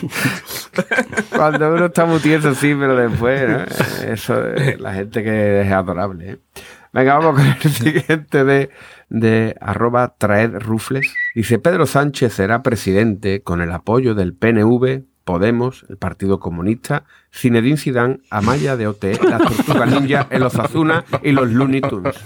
Cuando 1.36 1.74
uno 1.74 1.86
está 1.86 2.06
muy 2.06 2.20
tieso, 2.20 2.54
sí, 2.56 2.76
pero 2.78 2.96
después, 2.96 3.50
¿no? 3.50 4.12
Eso, 4.12 4.42
la 4.80 4.94
gente 4.94 5.24
que 5.24 5.62
es 5.62 5.72
adorable. 5.72 6.32
¿eh? 6.32 6.38
Venga, 6.94 7.18
vamos 7.18 7.36
con 7.36 7.46
el 7.48 7.72
siguiente 7.72 8.44
de, 8.44 8.70
de 9.10 9.56
arroba 9.62 10.16
traed 10.18 10.52
rufles. 10.60 11.14
Dice, 11.36 11.60
Pedro 11.60 11.86
Sánchez 11.86 12.34
será 12.34 12.62
presidente 12.62 13.42
con 13.42 13.62
el 13.62 13.72
apoyo 13.72 14.14
del 14.14 14.34
PNV, 14.34 15.04
Podemos, 15.32 15.86
el 15.88 15.96
Partido 15.96 16.42
Comunista, 16.42 17.06
Zinedine 17.34 17.78
Zidane, 17.78 18.20
Amaya 18.30 18.76
de 18.76 18.86
OT, 18.86 19.06
la 19.24 19.38
Tortuga 19.38 19.86
Ninja, 19.86 20.28
el 20.30 20.44
Osasuna 20.44 21.06
y 21.24 21.32
los 21.32 21.50
Looney 21.50 21.80
Tunes. 21.80 22.18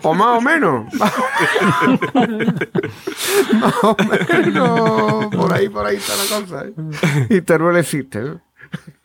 Pues 0.00 0.16
más 0.16 0.38
o 0.38 0.40
menos. 0.40 0.94
Más 3.52 3.74
o 3.82 3.96
menos. 4.08 5.34
Por 5.34 5.52
ahí, 5.52 5.68
por 5.68 5.86
ahí 5.86 5.96
está 5.96 6.12
la 6.14 6.40
cosa. 6.40 6.66
¿eh? 6.68 6.72
Y 7.30 7.40
Teruel 7.40 7.78
existe, 7.78 8.20
¿no? 8.20 8.40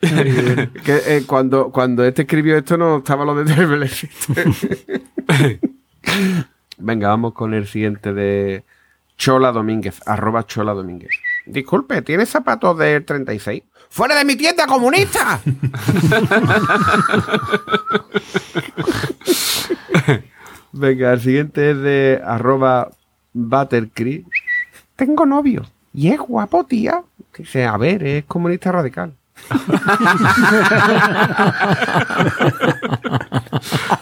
que, 0.00 1.02
eh, 1.06 1.24
cuando, 1.26 1.72
cuando 1.72 2.04
este 2.04 2.22
escribió 2.22 2.56
esto 2.56 2.76
no 2.76 2.98
estaba 2.98 3.24
lo 3.24 3.34
de 3.34 3.52
Teruel 3.52 3.82
existe. 3.82 4.44
Venga, 6.78 7.08
vamos 7.08 7.34
con 7.34 7.54
el 7.54 7.66
siguiente 7.66 8.12
de 8.12 8.62
Chola 9.16 9.50
Domínguez, 9.50 10.00
arroba 10.06 10.46
Chola 10.46 10.74
Domínguez. 10.74 11.10
Disculpe, 11.46 12.02
¿tiene 12.02 12.26
zapatos 12.26 12.78
del 12.78 13.04
36? 13.04 13.62
¡Fuera 13.90 14.16
de 14.16 14.24
mi 14.24 14.36
tienda 14.36 14.66
comunista! 14.66 15.40
Venga, 20.72 21.12
el 21.12 21.20
siguiente 21.20 21.70
es 21.70 21.78
de 21.78 22.20
arroba 22.24 22.90
Buttercree. 23.32 24.24
Tengo 24.96 25.26
novio. 25.26 25.64
Y 25.92 26.08
es 26.08 26.18
guapo, 26.18 26.64
tía. 26.64 27.04
Dice, 27.36 27.64
a 27.64 27.76
ver, 27.76 28.02
es 28.02 28.24
comunista 28.24 28.72
radical. 28.72 29.14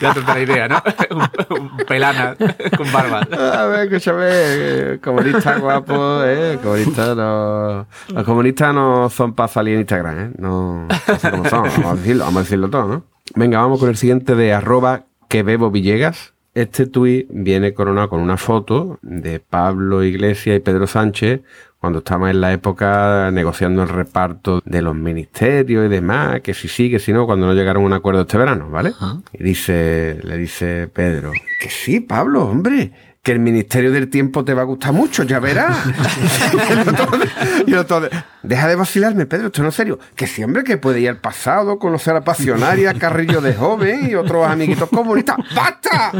Ya 0.00 0.14
te 0.14 0.20
la 0.22 0.40
idea, 0.40 0.68
¿no? 0.68 0.82
Un, 1.56 1.76
pelana 1.86 2.36
con 2.76 2.92
barba. 2.92 3.20
A 3.30 3.66
ver, 3.66 3.92
escúchame, 3.92 4.24
eh, 4.28 4.98
comunista 5.02 5.58
guapo, 5.58 6.22
eh, 6.24 6.58
comunista 6.62 7.14
no, 7.14 7.86
los 8.08 8.24
comunistas 8.24 8.74
no 8.74 9.10
son 9.10 9.34
para 9.34 9.48
salir 9.48 9.74
en 9.74 9.80
Instagram, 9.80 10.18
eh, 10.18 10.30
no, 10.38 10.88
como 11.30 11.48
son, 11.48 11.62
vamos 11.62 11.86
a 11.86 11.94
decirlo, 11.96 12.24
vamos 12.24 12.40
a 12.40 12.42
decirlo 12.44 12.70
todo, 12.70 12.88
¿no? 12.88 13.04
Venga, 13.34 13.60
vamos 13.60 13.80
con 13.80 13.88
el 13.88 13.96
siguiente 13.96 14.34
de 14.34 14.52
arroba 14.52 15.04
que 15.28 15.42
bebo 15.42 15.70
Villegas. 15.70 16.34
Este 16.54 16.86
tuit 16.86 17.26
viene 17.30 17.72
coronado 17.72 18.10
con 18.10 18.20
una 18.20 18.36
foto 18.36 18.98
de 19.00 19.40
Pablo 19.40 20.04
Iglesias 20.04 20.58
y 20.58 20.60
Pedro 20.60 20.86
Sánchez 20.86 21.40
cuando 21.82 21.98
estamos 21.98 22.30
en 22.30 22.40
la 22.40 22.52
época 22.52 23.32
negociando 23.32 23.82
el 23.82 23.88
reparto 23.88 24.62
de 24.64 24.82
los 24.82 24.94
ministerios 24.94 25.84
y 25.84 25.88
demás, 25.88 26.40
que 26.40 26.54
si 26.54 26.68
sí, 26.68 26.88
que 26.88 27.00
si 27.00 27.12
no, 27.12 27.26
cuando 27.26 27.48
no 27.48 27.54
llegaron 27.54 27.82
a 27.82 27.86
un 27.86 27.92
acuerdo 27.92 28.20
este 28.20 28.38
verano, 28.38 28.70
¿vale? 28.70 28.92
Y 29.32 29.42
dice, 29.42 30.20
le 30.22 30.36
dice 30.36 30.86
Pedro, 30.86 31.32
que 31.58 31.70
sí, 31.70 31.98
Pablo, 31.98 32.44
hombre, 32.44 32.92
que 33.22 33.30
el 33.30 33.38
Ministerio 33.38 33.92
del 33.92 34.10
Tiempo 34.10 34.44
te 34.44 34.52
va 34.52 34.62
a 34.62 34.64
gustar 34.64 34.92
mucho, 34.92 35.22
ya 35.22 35.38
verás. 35.38 35.78
y 37.66 37.70
el 37.70 37.78
otro, 37.78 38.08
deja 38.42 38.66
de 38.66 38.74
vacilarme, 38.74 39.26
Pedro, 39.26 39.46
esto 39.46 39.62
no 39.62 39.68
es 39.68 39.76
serio. 39.76 40.00
Que 40.16 40.26
siempre 40.26 40.64
que 40.64 40.76
puede 40.76 41.00
ir 41.00 41.08
al 41.08 41.18
pasado, 41.18 41.78
conocer 41.78 42.16
a 42.16 42.22
Pasionaria, 42.22 42.94
Carrillo 42.94 43.40
de 43.40 43.54
Joven 43.54 44.10
y 44.10 44.16
otros 44.16 44.44
amiguitos 44.48 44.88
comunistas. 44.88 45.36
¡Basta! 45.54 46.10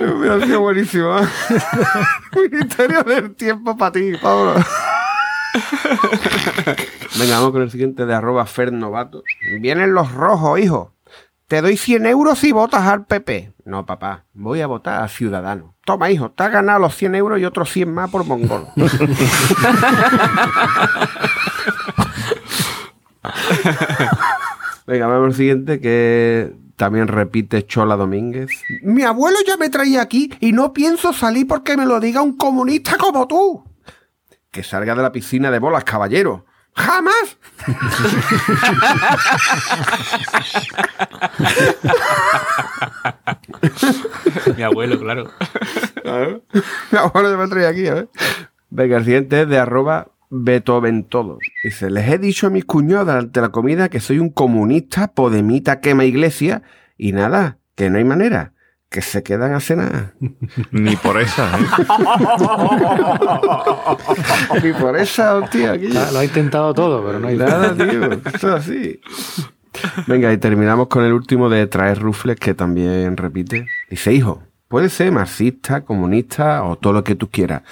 Hubiera 0.00 0.40
sido 0.40 0.60
buenísimo. 0.60 1.18
¿eh? 1.18 1.28
Ministerio 2.50 3.02
del 3.02 3.34
Tiempo 3.34 3.76
para 3.76 3.92
ti, 3.92 4.12
Pablo. 4.22 4.54
Venga, 7.18 7.40
vamos 7.40 7.52
con 7.52 7.60
el 7.60 7.70
siguiente 7.70 8.06
de 8.06 8.14
arroba 8.14 8.46
Fer 8.46 8.72
Novato. 8.72 9.22
Vienen 9.60 9.92
los 9.92 10.12
rojos, 10.12 10.58
hijo. 10.58 10.94
Te 11.52 11.60
doy 11.60 11.76
100 11.76 12.06
euros 12.06 12.38
si 12.38 12.50
votas 12.50 12.86
al 12.86 13.04
PP. 13.04 13.52
No, 13.66 13.84
papá, 13.84 14.24
voy 14.32 14.62
a 14.62 14.66
votar 14.66 15.02
a 15.02 15.08
Ciudadano. 15.08 15.74
Toma, 15.84 16.10
hijo, 16.10 16.30
te 16.30 16.44
has 16.44 16.50
ganado 16.50 16.78
los 16.78 16.96
100 16.96 17.14
euros 17.14 17.38
y 17.38 17.44
otros 17.44 17.70
100 17.70 17.92
más 17.92 18.08
por 18.10 18.24
mongol. 18.24 18.68
Venga, 24.86 25.06
vamos 25.08 25.26
al 25.26 25.34
siguiente 25.34 25.78
que 25.78 26.54
también 26.76 27.06
repite 27.06 27.66
Chola 27.66 27.96
Domínguez. 27.96 28.48
Mi 28.82 29.02
abuelo 29.02 29.36
ya 29.46 29.58
me 29.58 29.68
traía 29.68 30.00
aquí 30.00 30.32
y 30.40 30.52
no 30.52 30.72
pienso 30.72 31.12
salir 31.12 31.46
porque 31.46 31.76
me 31.76 31.84
lo 31.84 32.00
diga 32.00 32.22
un 32.22 32.38
comunista 32.38 32.96
como 32.96 33.28
tú. 33.28 33.62
Que 34.50 34.62
salga 34.62 34.94
de 34.94 35.02
la 35.02 35.12
piscina 35.12 35.50
de 35.50 35.58
bolas, 35.58 35.84
caballero. 35.84 36.46
¡Jamás! 36.74 37.36
Mi 44.56 44.62
abuelo, 44.62 44.98
claro. 44.98 45.30
Mi 46.90 46.98
abuelo 46.98 47.30
ya 47.30 47.36
me 47.36 47.48
traía 47.48 47.68
aquí, 47.68 47.86
a 47.86 47.94
ver. 47.94 48.08
Venga, 48.70 48.96
el 48.96 49.04
siguiente 49.04 49.42
es 49.42 49.48
de 49.48 49.58
arroba 49.58 50.08
Beethoven 50.30 51.04
Todos. 51.04 51.38
Dice, 51.62 51.90
les 51.90 52.08
he 52.08 52.16
dicho 52.18 52.46
a 52.46 52.50
mis 52.50 52.64
cuñados 52.64 53.06
durante 53.06 53.42
la 53.42 53.50
comida 53.50 53.90
que 53.90 54.00
soy 54.00 54.18
un 54.18 54.30
comunista, 54.30 55.08
podemita, 55.08 55.80
quema 55.80 56.04
iglesia, 56.04 56.62
y 56.96 57.12
nada, 57.12 57.58
que 57.74 57.90
no 57.90 57.98
hay 57.98 58.04
manera. 58.04 58.54
Que 58.92 59.02
se 59.02 59.24
quedan 59.24 59.54
a 59.54 59.60
cenar. 59.60 60.12
Ni 60.70 60.94
por 60.94 61.20
esa, 61.20 61.58
¿eh? 61.58 61.62
Ni 64.62 64.72
por 64.74 64.96
esa, 64.96 65.34
hostia, 65.36 65.72
aquí. 65.72 65.88
Ah, 65.96 66.10
Lo 66.12 66.18
ha 66.20 66.24
intentado 66.24 66.72
todo, 66.74 67.04
pero 67.04 67.18
no 67.18 67.26
hay 67.28 67.36
Nada, 67.36 67.74
tío, 67.74 68.12
esto 68.12 68.30
es 68.30 68.44
así. 68.44 69.00
Venga, 70.06 70.32
y 70.32 70.38
terminamos 70.38 70.86
con 70.88 71.04
el 71.04 71.12
último 71.12 71.48
de 71.48 71.66
traer 71.66 71.98
rufles 71.98 72.36
que 72.38 72.54
también 72.54 73.16
repite. 73.16 73.66
Dice, 73.90 74.12
hijo, 74.12 74.42
puede 74.68 74.88
ser 74.90 75.10
marxista, 75.10 75.80
comunista 75.80 76.62
o 76.62 76.76
todo 76.76 76.92
lo 76.92 77.02
que 77.02 77.16
tú 77.16 77.28
quieras, 77.30 77.62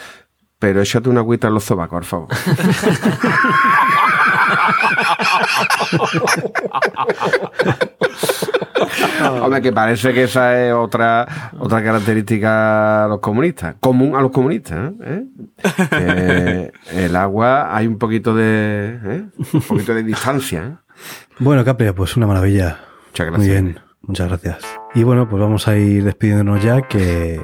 pero 0.58 0.80
échate 0.80 1.08
una 1.08 1.20
agüita 1.20 1.46
en 1.48 1.54
los 1.54 1.62
sobacos, 1.64 1.98
por 1.98 2.04
favor. 2.04 2.28
Hombre, 9.42 9.62
que 9.62 9.72
parece 9.72 10.12
que 10.12 10.24
esa 10.24 10.60
es 10.60 10.72
otra, 10.72 11.52
otra 11.58 11.82
característica 11.82 13.04
a 13.04 13.08
los 13.08 13.20
comunistas, 13.20 13.76
común 13.80 14.16
a 14.16 14.20
los 14.20 14.30
comunistas. 14.30 14.92
¿eh? 15.02 16.72
El 16.92 17.16
agua 17.16 17.74
hay 17.76 17.86
un 17.86 17.98
poquito 17.98 18.34
de, 18.34 18.98
¿eh? 19.04 19.24
un 19.52 19.60
poquito 19.62 19.94
de 19.94 20.02
distancia. 20.02 20.62
¿eh? 20.64 20.72
Bueno, 21.38 21.64
Capria, 21.64 21.94
pues 21.94 22.16
una 22.16 22.26
maravilla. 22.26 22.78
Muchas 23.08 23.26
Muy 23.26 23.36
gracias. 23.36 23.62
bien, 23.62 23.80
muchas 24.02 24.28
gracias. 24.28 24.58
Y 24.94 25.02
bueno, 25.02 25.28
pues 25.28 25.40
vamos 25.40 25.68
a 25.68 25.76
ir 25.76 26.04
despidiéndonos 26.04 26.62
ya 26.62 26.82
que, 26.82 27.40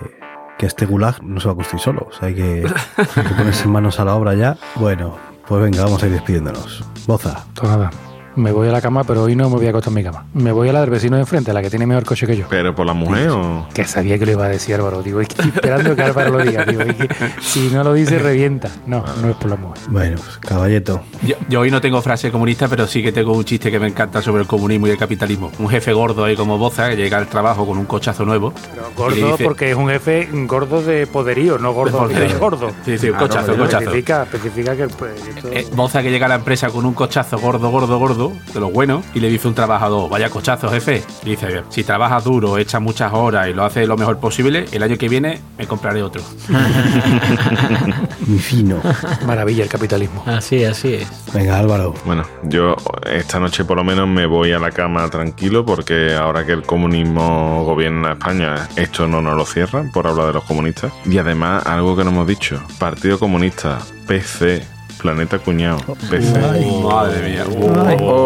que 0.59 0.67
este 0.67 0.87
gulag 0.87 1.23
no 1.23 1.41
se 1.41 1.49
va 1.49 1.53
a 1.53 1.57
construir 1.57 1.83
solo. 1.83 2.07
O 2.09 2.13
sea, 2.13 2.29
hay 2.29 2.35
que, 2.35 2.67
hay 2.97 3.25
que 3.25 3.35
ponerse 3.35 3.69
manos 3.69 4.01
a 4.01 4.05
la 4.05 4.15
obra 4.15 4.35
ya. 4.35 4.57
Bueno, 4.77 5.17
pues 5.49 5.63
venga, 5.63 5.85
vamos 5.85 6.03
a 6.03 6.07
ir 6.07 6.13
despidiéndonos. 6.13 6.85
Boza. 7.07 7.45
Pues 7.55 7.71
nada, 7.71 7.91
me 8.37 8.53
voy 8.53 8.69
a 8.69 8.73
la 8.73 8.81
cama, 8.81 9.03
pero 9.05 9.23
hoy 9.25 9.35
no 9.35 9.49
me 9.51 9.57
voy 9.57 9.67
a 9.67 9.71
acostar 9.71 9.91
en 9.91 9.95
mi 9.97 10.05
cama. 10.05 10.27
Me 10.35 10.53
voy 10.53 10.69
a 10.69 10.73
la 10.73 10.81
del 10.81 10.91
vecino 10.91 11.17
de 11.17 11.23
enfrente, 11.23 11.53
la 11.53 11.63
que 11.63 11.71
tiene 11.71 11.87
mejor 11.87 12.05
coche 12.05 12.27
que 12.27 12.37
yo. 12.37 12.47
¿Pero 12.49 12.75
por 12.75 12.87
la 12.87 12.93
mujer 12.93 13.31
o...? 13.31 13.67
Que 13.75 13.85
sabía 13.85 14.19
que 14.19 14.27
lo 14.27 14.33
iba 14.33 14.45
a 14.47 14.49
decir 14.49 14.75
Álvaro. 14.75 15.03
Digo, 15.03 15.21
es 15.21 15.29
que 15.29 15.35
estoy 15.35 15.49
esperando 15.55 15.97
que 15.97 16.03
Álvaro 16.03 16.31
lo 16.31 16.39
diga. 16.45 16.65
Digo, 16.65 16.83
es 16.83 16.95
que 16.97 17.09
si 17.41 17.69
no 17.71 17.83
lo 17.83 17.95
dice, 17.95 18.19
revienta. 18.19 18.69
No, 18.87 19.05
no 19.23 19.31
es 19.31 19.37
por 19.37 19.51
la 19.51 19.57
mujer. 19.57 19.83
Bueno, 19.89 20.17
pues 20.17 20.39
caballeto. 20.39 21.01
Yo, 21.23 21.35
yo 21.49 21.61
hoy 21.61 21.71
no 21.71 21.81
tengo 21.81 22.01
frase 22.03 22.31
comunista, 22.31 22.69
pero 22.69 22.87
sí 22.87 23.03
que 23.03 23.13
tengo 23.13 23.33
un 23.33 23.45
chiste 23.45 23.71
que 23.71 23.79
me 23.81 23.87
encanta 23.89 24.21
sobre 24.23 24.43
el 24.43 24.49
comunismo 24.49 24.87
y 24.87 24.91
el 24.91 24.99
capitalismo. 24.99 25.51
Un 25.59 25.69
jefe 25.69 25.93
gordo 25.93 26.25
ahí 26.25 26.37
como 26.37 26.59
Boza 26.59 26.89
que 26.91 26.97
llega 26.97 27.19
al 27.19 27.29
trabajo 27.29 27.67
con 27.67 27.79
un 27.79 27.87
cochazo 27.87 28.25
nuevo. 28.25 28.53
le 28.75 28.95
Gordo 28.97 29.15
dice- 29.33 29.45
porque 29.45 29.71
es 29.71 29.77
un 29.77 29.89
jefe 29.89 30.29
gordo 30.47 30.83
de 30.83 31.07
poderío, 31.07 31.59
no 31.59 31.73
gordo 31.73 32.07
De 32.09 32.29
gordo. 32.35 32.71
Sí, 32.85 32.99
sí, 32.99 33.07
un 33.09 33.13
Claro, 33.17 33.29
cochazo, 33.29 33.47
pero 33.53 33.65
cochazo. 33.65 33.79
Especifica, 33.85 34.23
especifica 34.25 34.77
que 34.77 34.89
pues, 34.89 35.13
esto- 35.29 35.49
Eh, 35.53 35.67
Boza 35.75 36.03
que 36.03 36.11
llega 36.11 36.27
a 36.27 36.29
la 36.29 36.35
empresa 36.37 36.69
con 36.71 36.85
un 36.87 36.95
cochazo 36.95 37.39
gordo, 37.39 37.71
gordo, 37.71 37.99
gordo, 37.99 38.26
de 38.53 38.61
los 38.61 38.73
buenos, 38.73 39.05
y 39.15 39.21
le 39.21 39.29
dice 39.29 39.47
a 39.47 39.51
un 39.51 39.55
trabajador, 39.55 40.09
vaya 40.11 40.31
cochazo, 40.31 40.69
jefe. 40.71 41.03
Y 41.25 41.31
dice, 41.31 41.63
si 41.69 41.85
trabajas 41.85 42.25
duro, 42.25 42.59
echas 42.59 42.81
muchas 42.81 43.13
horas 43.13 43.49
y 43.49 43.53
lo 43.53 43.65
haces 43.65 43.87
lo 43.87 43.97
mejor 43.97 44.19
posible, 44.19 44.67
el 44.73 44.83
año 44.83 44.97
que 44.97 45.09
viene 45.09 45.41
me 45.59 45.67
compraré 45.67 46.03
otro. 46.03 46.23
Mi 48.27 48.39
fino. 48.39 48.81
maravilla 49.27 49.63
el 49.63 49.69
capitalismo. 49.69 50.23
Así, 50.27 50.65
así 50.65 50.95
es. 50.95 51.09
Venga, 51.33 51.59
Álvaro. 51.59 51.95
Bueno, 52.05 52.25
yo 52.45 52.77
esta 53.05 53.39
noche 53.39 53.65
por 53.65 53.77
lo 53.77 53.85
menos 53.85 54.09
me 54.09 54.27
voy 54.27 54.53
a 54.53 54.59
la 54.59 54.71
cama 54.71 55.09
tranquilo 55.11 55.65
porque 55.65 56.15
ahora 56.15 56.45
que 56.45 56.53
el 56.53 56.63
comunismo 56.63 57.65
gobierna 57.65 58.13
España, 58.13 58.69
esto 58.77 59.07
no 59.07 59.21
nos 59.21 59.37
lo 59.37 59.45
cierran 59.45 59.91
por 59.93 60.07
hablar 60.07 60.27
de 60.29 60.33
los 60.35 60.45
comunistas. 60.45 60.93
Y 61.05 61.19
además, 61.19 61.67
algo 61.67 61.97
que 61.97 62.05
no 62.05 62.11
hemos 62.11 62.27
dicho, 62.27 62.61
Partido 62.79 63.19
Comunista, 63.19 63.79
PC, 64.07 64.65
Planeta 64.99 65.39
Cuñado, 65.39 65.79
PC. 66.11 66.39
Madre 66.83 67.29
mía. 67.29 67.45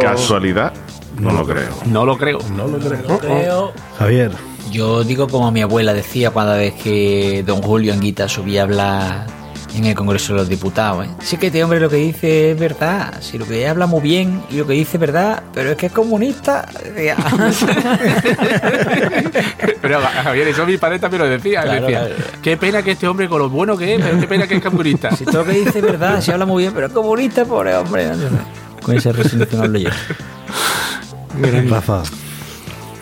¿Casualidad? 0.00 0.72
No 1.18 1.32
lo 1.32 1.44
creo. 1.44 1.74
No 1.86 2.04
lo 2.04 2.16
creo. 2.16 2.38
Creo. 3.18 3.72
Javier. 3.98 4.30
Yo 4.70 5.02
digo 5.02 5.26
como 5.28 5.50
mi 5.50 5.62
abuela 5.62 5.92
decía 5.92 6.30
cada 6.32 6.56
vez 6.56 6.74
que 6.74 7.42
don 7.44 7.60
Julio 7.60 7.92
Anguita 7.92 8.28
subía 8.28 8.60
a 8.60 8.64
hablar 8.64 9.39
en 9.74 9.84
el 9.84 9.94
Congreso 9.94 10.32
de 10.32 10.40
los 10.40 10.48
Diputados. 10.48 11.06
¿eh? 11.06 11.10
Sí 11.20 11.36
que 11.36 11.46
este 11.48 11.62
hombre 11.62 11.80
lo 11.80 11.88
que 11.88 11.96
dice 11.96 12.52
es 12.52 12.58
verdad, 12.58 13.20
si 13.20 13.38
lo 13.38 13.46
que 13.46 13.66
habla 13.68 13.86
muy 13.86 14.00
bien 14.00 14.42
y 14.50 14.56
lo 14.56 14.66
que 14.66 14.72
dice 14.74 14.96
es 14.96 15.00
verdad, 15.00 15.42
pero 15.52 15.70
es 15.70 15.76
que 15.76 15.86
es 15.86 15.92
comunista. 15.92 16.66
Decía. 16.84 17.16
Pero 19.82 20.00
Javier, 20.00 20.48
eso 20.48 20.66
mi 20.66 20.76
padre 20.76 20.98
también 20.98 21.22
lo 21.22 21.28
decía. 21.28 21.62
Claro, 21.62 21.86
decía, 21.86 22.00
claro. 22.06 22.14
qué 22.42 22.56
pena 22.56 22.82
que 22.82 22.90
este 22.92 23.08
hombre 23.08 23.28
con 23.28 23.38
lo 23.38 23.48
bueno 23.48 23.76
que 23.76 23.94
es, 23.94 24.02
pero 24.02 24.20
qué 24.20 24.26
pena 24.26 24.46
que 24.46 24.56
es 24.56 24.62
comunista. 24.62 25.10
si 25.16 25.24
todo 25.24 25.38
lo 25.38 25.44
que 25.46 25.52
dice 25.52 25.78
es 25.78 25.84
verdad, 25.84 26.20
si 26.20 26.30
habla 26.30 26.46
muy 26.46 26.64
bien, 26.64 26.74
pero 26.74 26.86
es 26.86 26.92
comunista, 26.92 27.44
pobre 27.44 27.74
hombre. 27.76 28.10
Con 28.82 28.96
esa 28.96 29.12
resignación 29.12 29.62
hablo 29.62 29.78
yo. 29.78 29.90
Rafa. 31.68 32.02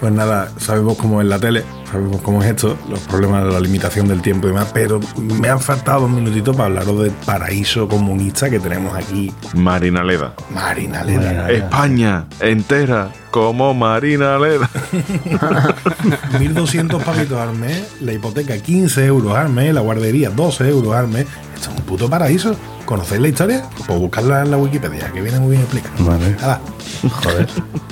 Pues 0.00 0.12
nada, 0.12 0.50
sabemos 0.58 0.96
cómo 0.96 1.20
es 1.20 1.26
la 1.26 1.38
tele, 1.40 1.64
sabemos 1.90 2.20
cómo 2.22 2.42
es 2.42 2.50
esto, 2.50 2.76
los 2.88 3.00
problemas 3.00 3.44
de 3.44 3.52
la 3.52 3.60
limitación 3.60 4.08
del 4.08 4.20
tiempo 4.22 4.46
y 4.46 4.50
demás, 4.50 4.68
pero 4.72 5.00
me 5.16 5.48
han 5.48 5.60
faltado 5.60 6.02
dos 6.02 6.10
minutitos 6.10 6.54
para 6.54 6.66
hablaros 6.66 7.02
del 7.02 7.12
paraíso 7.12 7.88
comunista 7.88 8.50
que 8.50 8.60
tenemos 8.60 8.94
aquí, 8.94 9.32
Marina 9.54 10.04
Leda. 10.04 10.34
Marina 10.50 11.04
Leda. 11.04 11.50
España 11.50 12.26
entera 12.40 13.10
como 13.30 13.74
Marina 13.74 14.38
Leda. 14.38 14.68
1.200 16.32 17.02
pavitos 17.02 17.38
al 17.38 17.54
mes, 17.54 17.96
la 18.00 18.12
hipoteca 18.12 18.56
15 18.58 19.06
euros 19.06 19.36
al 19.36 19.48
mes, 19.50 19.72
la 19.74 19.80
guardería 19.80 20.30
12 20.30 20.68
euros 20.68 20.94
al 20.94 21.08
mes. 21.08 21.26
Esto 21.54 21.70
es 21.70 21.78
un 21.78 21.84
puto 21.84 22.08
paraíso. 22.08 22.56
¿Conocéis 22.88 23.20
la 23.20 23.28
historia? 23.28 23.64
Pues 23.86 24.00
buscarla 24.00 24.44
en 24.44 24.50
la 24.50 24.56
Wikipedia, 24.56 25.12
que 25.12 25.20
viene 25.20 25.38
muy 25.38 25.50
bien 25.50 25.60
explicada. 25.60 25.94
Vale. 25.98 26.30
Nada. 26.40 26.58
Joder. 27.22 27.46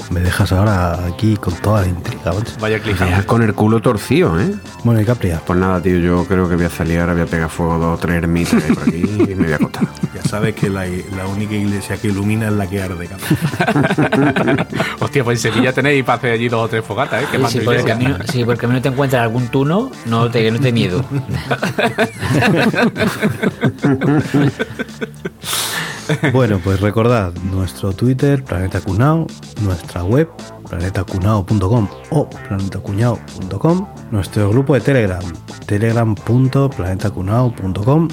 Me 0.09 0.21
dejas 0.21 0.53
ahora 0.53 1.05
aquí 1.07 1.37
con 1.37 1.53
toda 1.57 1.83
la 1.83 1.89
intriga, 1.89 2.33
macho. 2.33 2.55
Vaya 2.61 2.81
cliché. 2.81 3.05
Dejas 3.05 3.27
con 3.27 3.43
el 3.43 3.53
culo 3.53 3.83
torcido, 3.83 4.41
¿eh? 4.41 4.55
Bueno, 4.85 5.03
y 5.03 5.05
Capria. 5.05 5.43
Pues 5.45 5.59
nada, 5.59 5.83
tío, 5.83 5.99
yo 5.99 6.25
creo 6.25 6.49
que 6.49 6.57
voy 6.57 6.65
a 6.65 6.71
salir 6.71 6.99
ahora, 7.01 7.13
voy 7.13 7.21
a 7.23 7.27
pegar 7.27 7.51
fuego 7.51 7.75
a 7.75 7.79
dos 7.79 7.99
o 7.99 8.01
tres 8.01 8.17
ermitas 8.17 8.63
que 8.63 8.69
hay 8.71 8.75
por 8.75 8.83
aquí 8.85 9.03
y 9.31 9.35
me 9.35 9.45
voy 9.45 9.53
a 9.53 9.57
acostar. 9.57 9.87
Ya 10.17 10.23
sabes 10.23 10.55
que 10.55 10.71
la, 10.71 10.87
la 10.87 11.27
única 11.27 11.55
iglesia 11.55 11.99
que 11.99 12.09
ilumina 12.09 12.47
es 12.47 12.55
la 12.55 12.67
que 12.67 12.83
arde. 12.83 13.07
cabrón. 13.07 14.67
Hostia, 15.01 15.23
pues 15.25 15.45
en 15.45 15.53
Sevilla 15.53 15.75
tenéis 15.75 16.05
para 16.05 16.17
hacer 16.17 16.33
allí 16.33 16.49
dos 16.49 16.65
o 16.65 16.69
tres 16.69 16.83
fogatas, 16.83 17.23
¿eh? 17.23 17.27
Que 17.31 17.47
si, 17.49 17.61
por 17.61 17.75
el 17.75 17.85
camino, 17.85 18.17
si 18.33 18.43
por 18.43 18.55
el 18.55 18.61
camino 18.61 18.81
te 18.81 18.89
encuentras 18.89 19.23
algún 19.23 19.49
tuno, 19.49 19.91
no 20.07 20.31
te, 20.31 20.51
no 20.51 20.59
te 20.59 20.73
miedo. 20.73 21.05
Bueno, 26.33 26.61
pues 26.63 26.81
recordad 26.81 27.35
nuestro 27.51 27.93
Twitter, 27.93 28.45
Planeta 28.45 28.81
Cunao, 28.81 29.27
nuestra 29.63 30.05
web, 30.05 30.29
planetacunao.com 30.69 31.89
o 32.11 32.31
planetacuñao.com, 32.31 33.89
nuestro 34.13 34.49
grupo 34.51 34.75
de 34.75 34.83
Telegram, 34.83 35.25
telegram.planetacunao.com, 35.67 38.09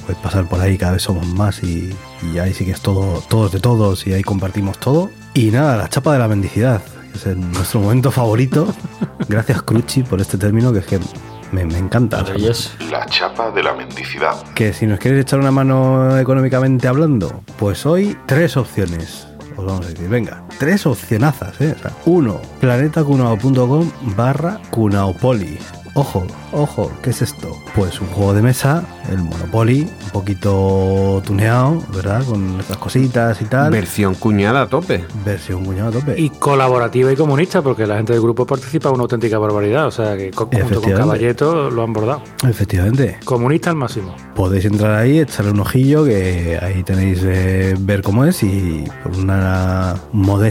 podéis 0.00 0.18
pasar 0.22 0.46
por 0.48 0.60
ahí, 0.60 0.76
cada 0.76 0.92
vez 0.92 1.02
somos 1.02 1.26
más 1.28 1.62
y, 1.62 1.96
y 2.32 2.38
ahí 2.38 2.52
sí 2.52 2.66
que 2.66 2.72
es 2.72 2.82
todo, 2.82 3.22
todos 3.28 3.52
de 3.52 3.60
todos 3.60 4.06
y 4.06 4.12
ahí 4.12 4.22
compartimos 4.22 4.76
todo. 4.78 5.08
Y 5.32 5.50
nada, 5.50 5.76
la 5.76 5.88
chapa 5.88 6.12
de 6.12 6.18
la 6.18 6.28
mendicidad, 6.28 6.82
que 7.12 7.30
es 7.30 7.36
nuestro 7.36 7.80
momento 7.80 8.10
favorito. 8.10 8.74
Gracias, 9.28 9.62
Cruchi, 9.62 10.02
por 10.02 10.20
este 10.20 10.36
término 10.36 10.72
que 10.72 10.80
es 10.80 10.86
que 10.86 10.98
me, 11.52 11.64
me 11.64 11.78
encanta. 11.78 12.24
La 12.90 13.06
chapa 13.06 13.50
de 13.50 13.62
la 13.62 13.74
mendicidad. 13.74 14.34
que 14.54 14.72
si 14.72 14.86
nos 14.86 14.98
queréis 14.98 15.22
echar 15.22 15.38
una 15.40 15.50
mano 15.50 16.18
económicamente 16.18 16.88
hablando, 16.88 17.42
pues 17.58 17.86
hoy 17.86 18.16
tres 18.26 18.56
opciones. 18.56 19.26
Os 19.56 19.64
vamos 19.64 19.86
a 19.86 19.88
decir, 19.90 20.08
venga, 20.08 20.42
tres 20.60 20.84
opcionazas, 20.84 21.58
¿eh? 21.62 21.74
O 21.76 21.80
sea, 21.80 21.92
uno, 22.04 22.38
planetacunao.com 22.60 23.90
barra 24.14 24.60
cunaopoli. 24.70 25.58
Ojo, 25.94 26.24
ojo, 26.52 26.92
¿qué 27.02 27.10
es 27.10 27.20
esto? 27.20 27.56
Pues 27.74 28.00
un 28.00 28.06
juego 28.08 28.32
de 28.32 28.42
mesa, 28.42 28.84
el 29.10 29.18
Monopoly, 29.18 29.90
un 30.04 30.10
poquito 30.10 31.20
tuneado, 31.26 31.82
¿verdad? 31.92 32.24
Con 32.24 32.60
estas 32.60 32.76
cositas 32.76 33.42
y 33.42 33.46
tal. 33.46 33.72
Versión 33.72 34.14
cuñada 34.14 34.62
a 34.62 34.68
tope. 34.68 35.04
Versión 35.24 35.64
cuñado 35.64 35.88
a 35.88 35.92
tope. 35.92 36.20
Y 36.20 36.30
colaborativa 36.30 37.10
y 37.10 37.16
comunista, 37.16 37.60
porque 37.60 37.86
la 37.88 37.96
gente 37.96 38.12
del 38.12 38.22
grupo 38.22 38.46
participa 38.46 38.88
en 38.88 38.94
una 38.94 39.02
auténtica 39.02 39.38
barbaridad. 39.38 39.88
O 39.88 39.90
sea, 39.90 40.16
que 40.16 40.30
junto 40.32 40.80
con. 40.80 40.92
Caballeto 40.92 41.70
lo 41.70 41.82
han 41.82 41.92
bordado. 41.92 42.22
Efectivamente. 42.48 43.18
Comunista 43.24 43.70
al 43.70 43.76
máximo. 43.76 44.14
podéis 44.34 44.66
entrar 44.66 44.94
ahí, 44.94 45.18
echarle 45.18 45.50
un 45.50 45.60
ojillo, 45.60 46.04
que 46.04 46.58
ahí 46.60 46.82
tenéis 46.84 47.20
eh, 47.24 47.74
ver 47.78 48.02
cómo 48.02 48.24
es 48.24 48.42
y 48.42 48.84
por 49.02 49.16
una 49.16 49.96
modesta 50.12 50.49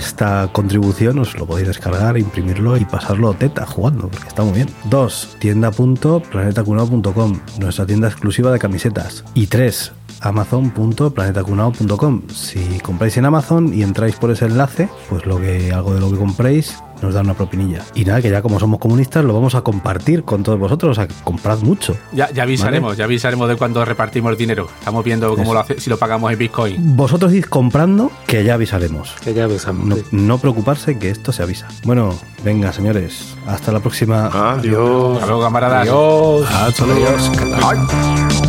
contribución 0.52 1.20
os 1.20 1.38
lo 1.38 1.46
podéis 1.46 1.68
descargar, 1.68 2.18
imprimirlo 2.18 2.78
y 2.78 2.86
pasarlo 2.86 3.34
teta 3.34 3.66
jugando, 3.66 4.10
porque 4.10 4.28
está 4.28 4.44
muy 4.44 4.54
bien. 4.54 4.70
Dos, 4.86 5.36
tienda.planetacunao.com, 5.40 7.40
nuestra 7.60 7.86
tienda 7.86 8.08
exclusiva 8.08 8.52
de 8.52 8.60
camisetas. 8.60 9.24
Y 9.34 9.48
tres, 9.48 9.92
amazon.planetacunao.com. 10.22 12.22
Si 12.34 12.80
compráis 12.80 13.18
en 13.18 13.26
Amazon 13.26 13.74
y 13.74 13.84
entráis 13.84 14.16
por 14.16 14.32
ese 14.32 14.46
enlace, 14.46 14.90
pues 15.10 15.26
lo 15.26 15.40
que 15.40 15.72
algo 15.72 15.94
de 15.94 16.00
lo 16.00 16.12
que 16.12 16.18
compréis 16.18 16.76
nos 17.02 17.14
dan 17.14 17.26
una 17.26 17.34
propinilla. 17.34 17.84
Y 17.94 18.06
nada, 18.06 18.22
que 18.22 18.30
ya 18.30 18.42
como 18.42 18.60
somos 18.60 18.80
comunistas 18.80 19.24
lo 19.24 19.34
vamos 19.34 19.56
a 19.56 19.62
compartir 19.62 20.24
con 20.24 20.44
todos 20.44 20.60
vosotros, 20.60 20.98
o 20.98 21.02
sea, 21.02 21.08
comprad 21.24 21.60
mucho. 21.60 21.96
Ya, 22.12 22.30
ya 22.32 22.44
avisaremos, 22.44 22.98
ya 22.98 23.06
avisaremos 23.06 23.48
de 23.50 23.56
cuando 23.56 23.84
repartimos 23.86 24.32
el 24.32 24.38
dinero. 24.38 24.68
Estamos 24.80 25.04
viendo 25.04 25.36
cómo 25.36 25.54
lo 25.54 25.60
hace, 25.60 25.80
si 25.80 25.90
lo 25.90 25.98
pagamos 25.98 26.32
en 26.32 26.40
Bitcoin. 26.40 26.96
Vosotros 26.96 27.34
id 27.34 27.46
comprando, 27.46 28.12
que 28.28 28.44
ya 28.44 28.56
avisaremos. 28.56 29.16
Que 29.24 29.34
ya 29.34 29.46
avisamos. 29.46 29.86
No, 29.86 29.96
sí. 29.96 30.04
no 30.12 30.38
preocuparse, 30.38 30.98
que 30.98 31.10
esto 31.10 31.32
se 31.32 31.44
avisa. 31.44 31.68
Bueno, 31.84 32.18
venga, 32.44 32.74
señores, 32.74 33.36
hasta 33.48 33.72
la 33.72 33.80
próxima. 33.80 34.28
Adiós. 34.54 35.16
Hasta 35.16 35.28
luego, 35.28 35.42
camaradas. 35.42 35.82
Adiós. 35.82 36.48
Hasta 36.52 36.86
luego. 36.86 37.08
Ay. 37.64 38.49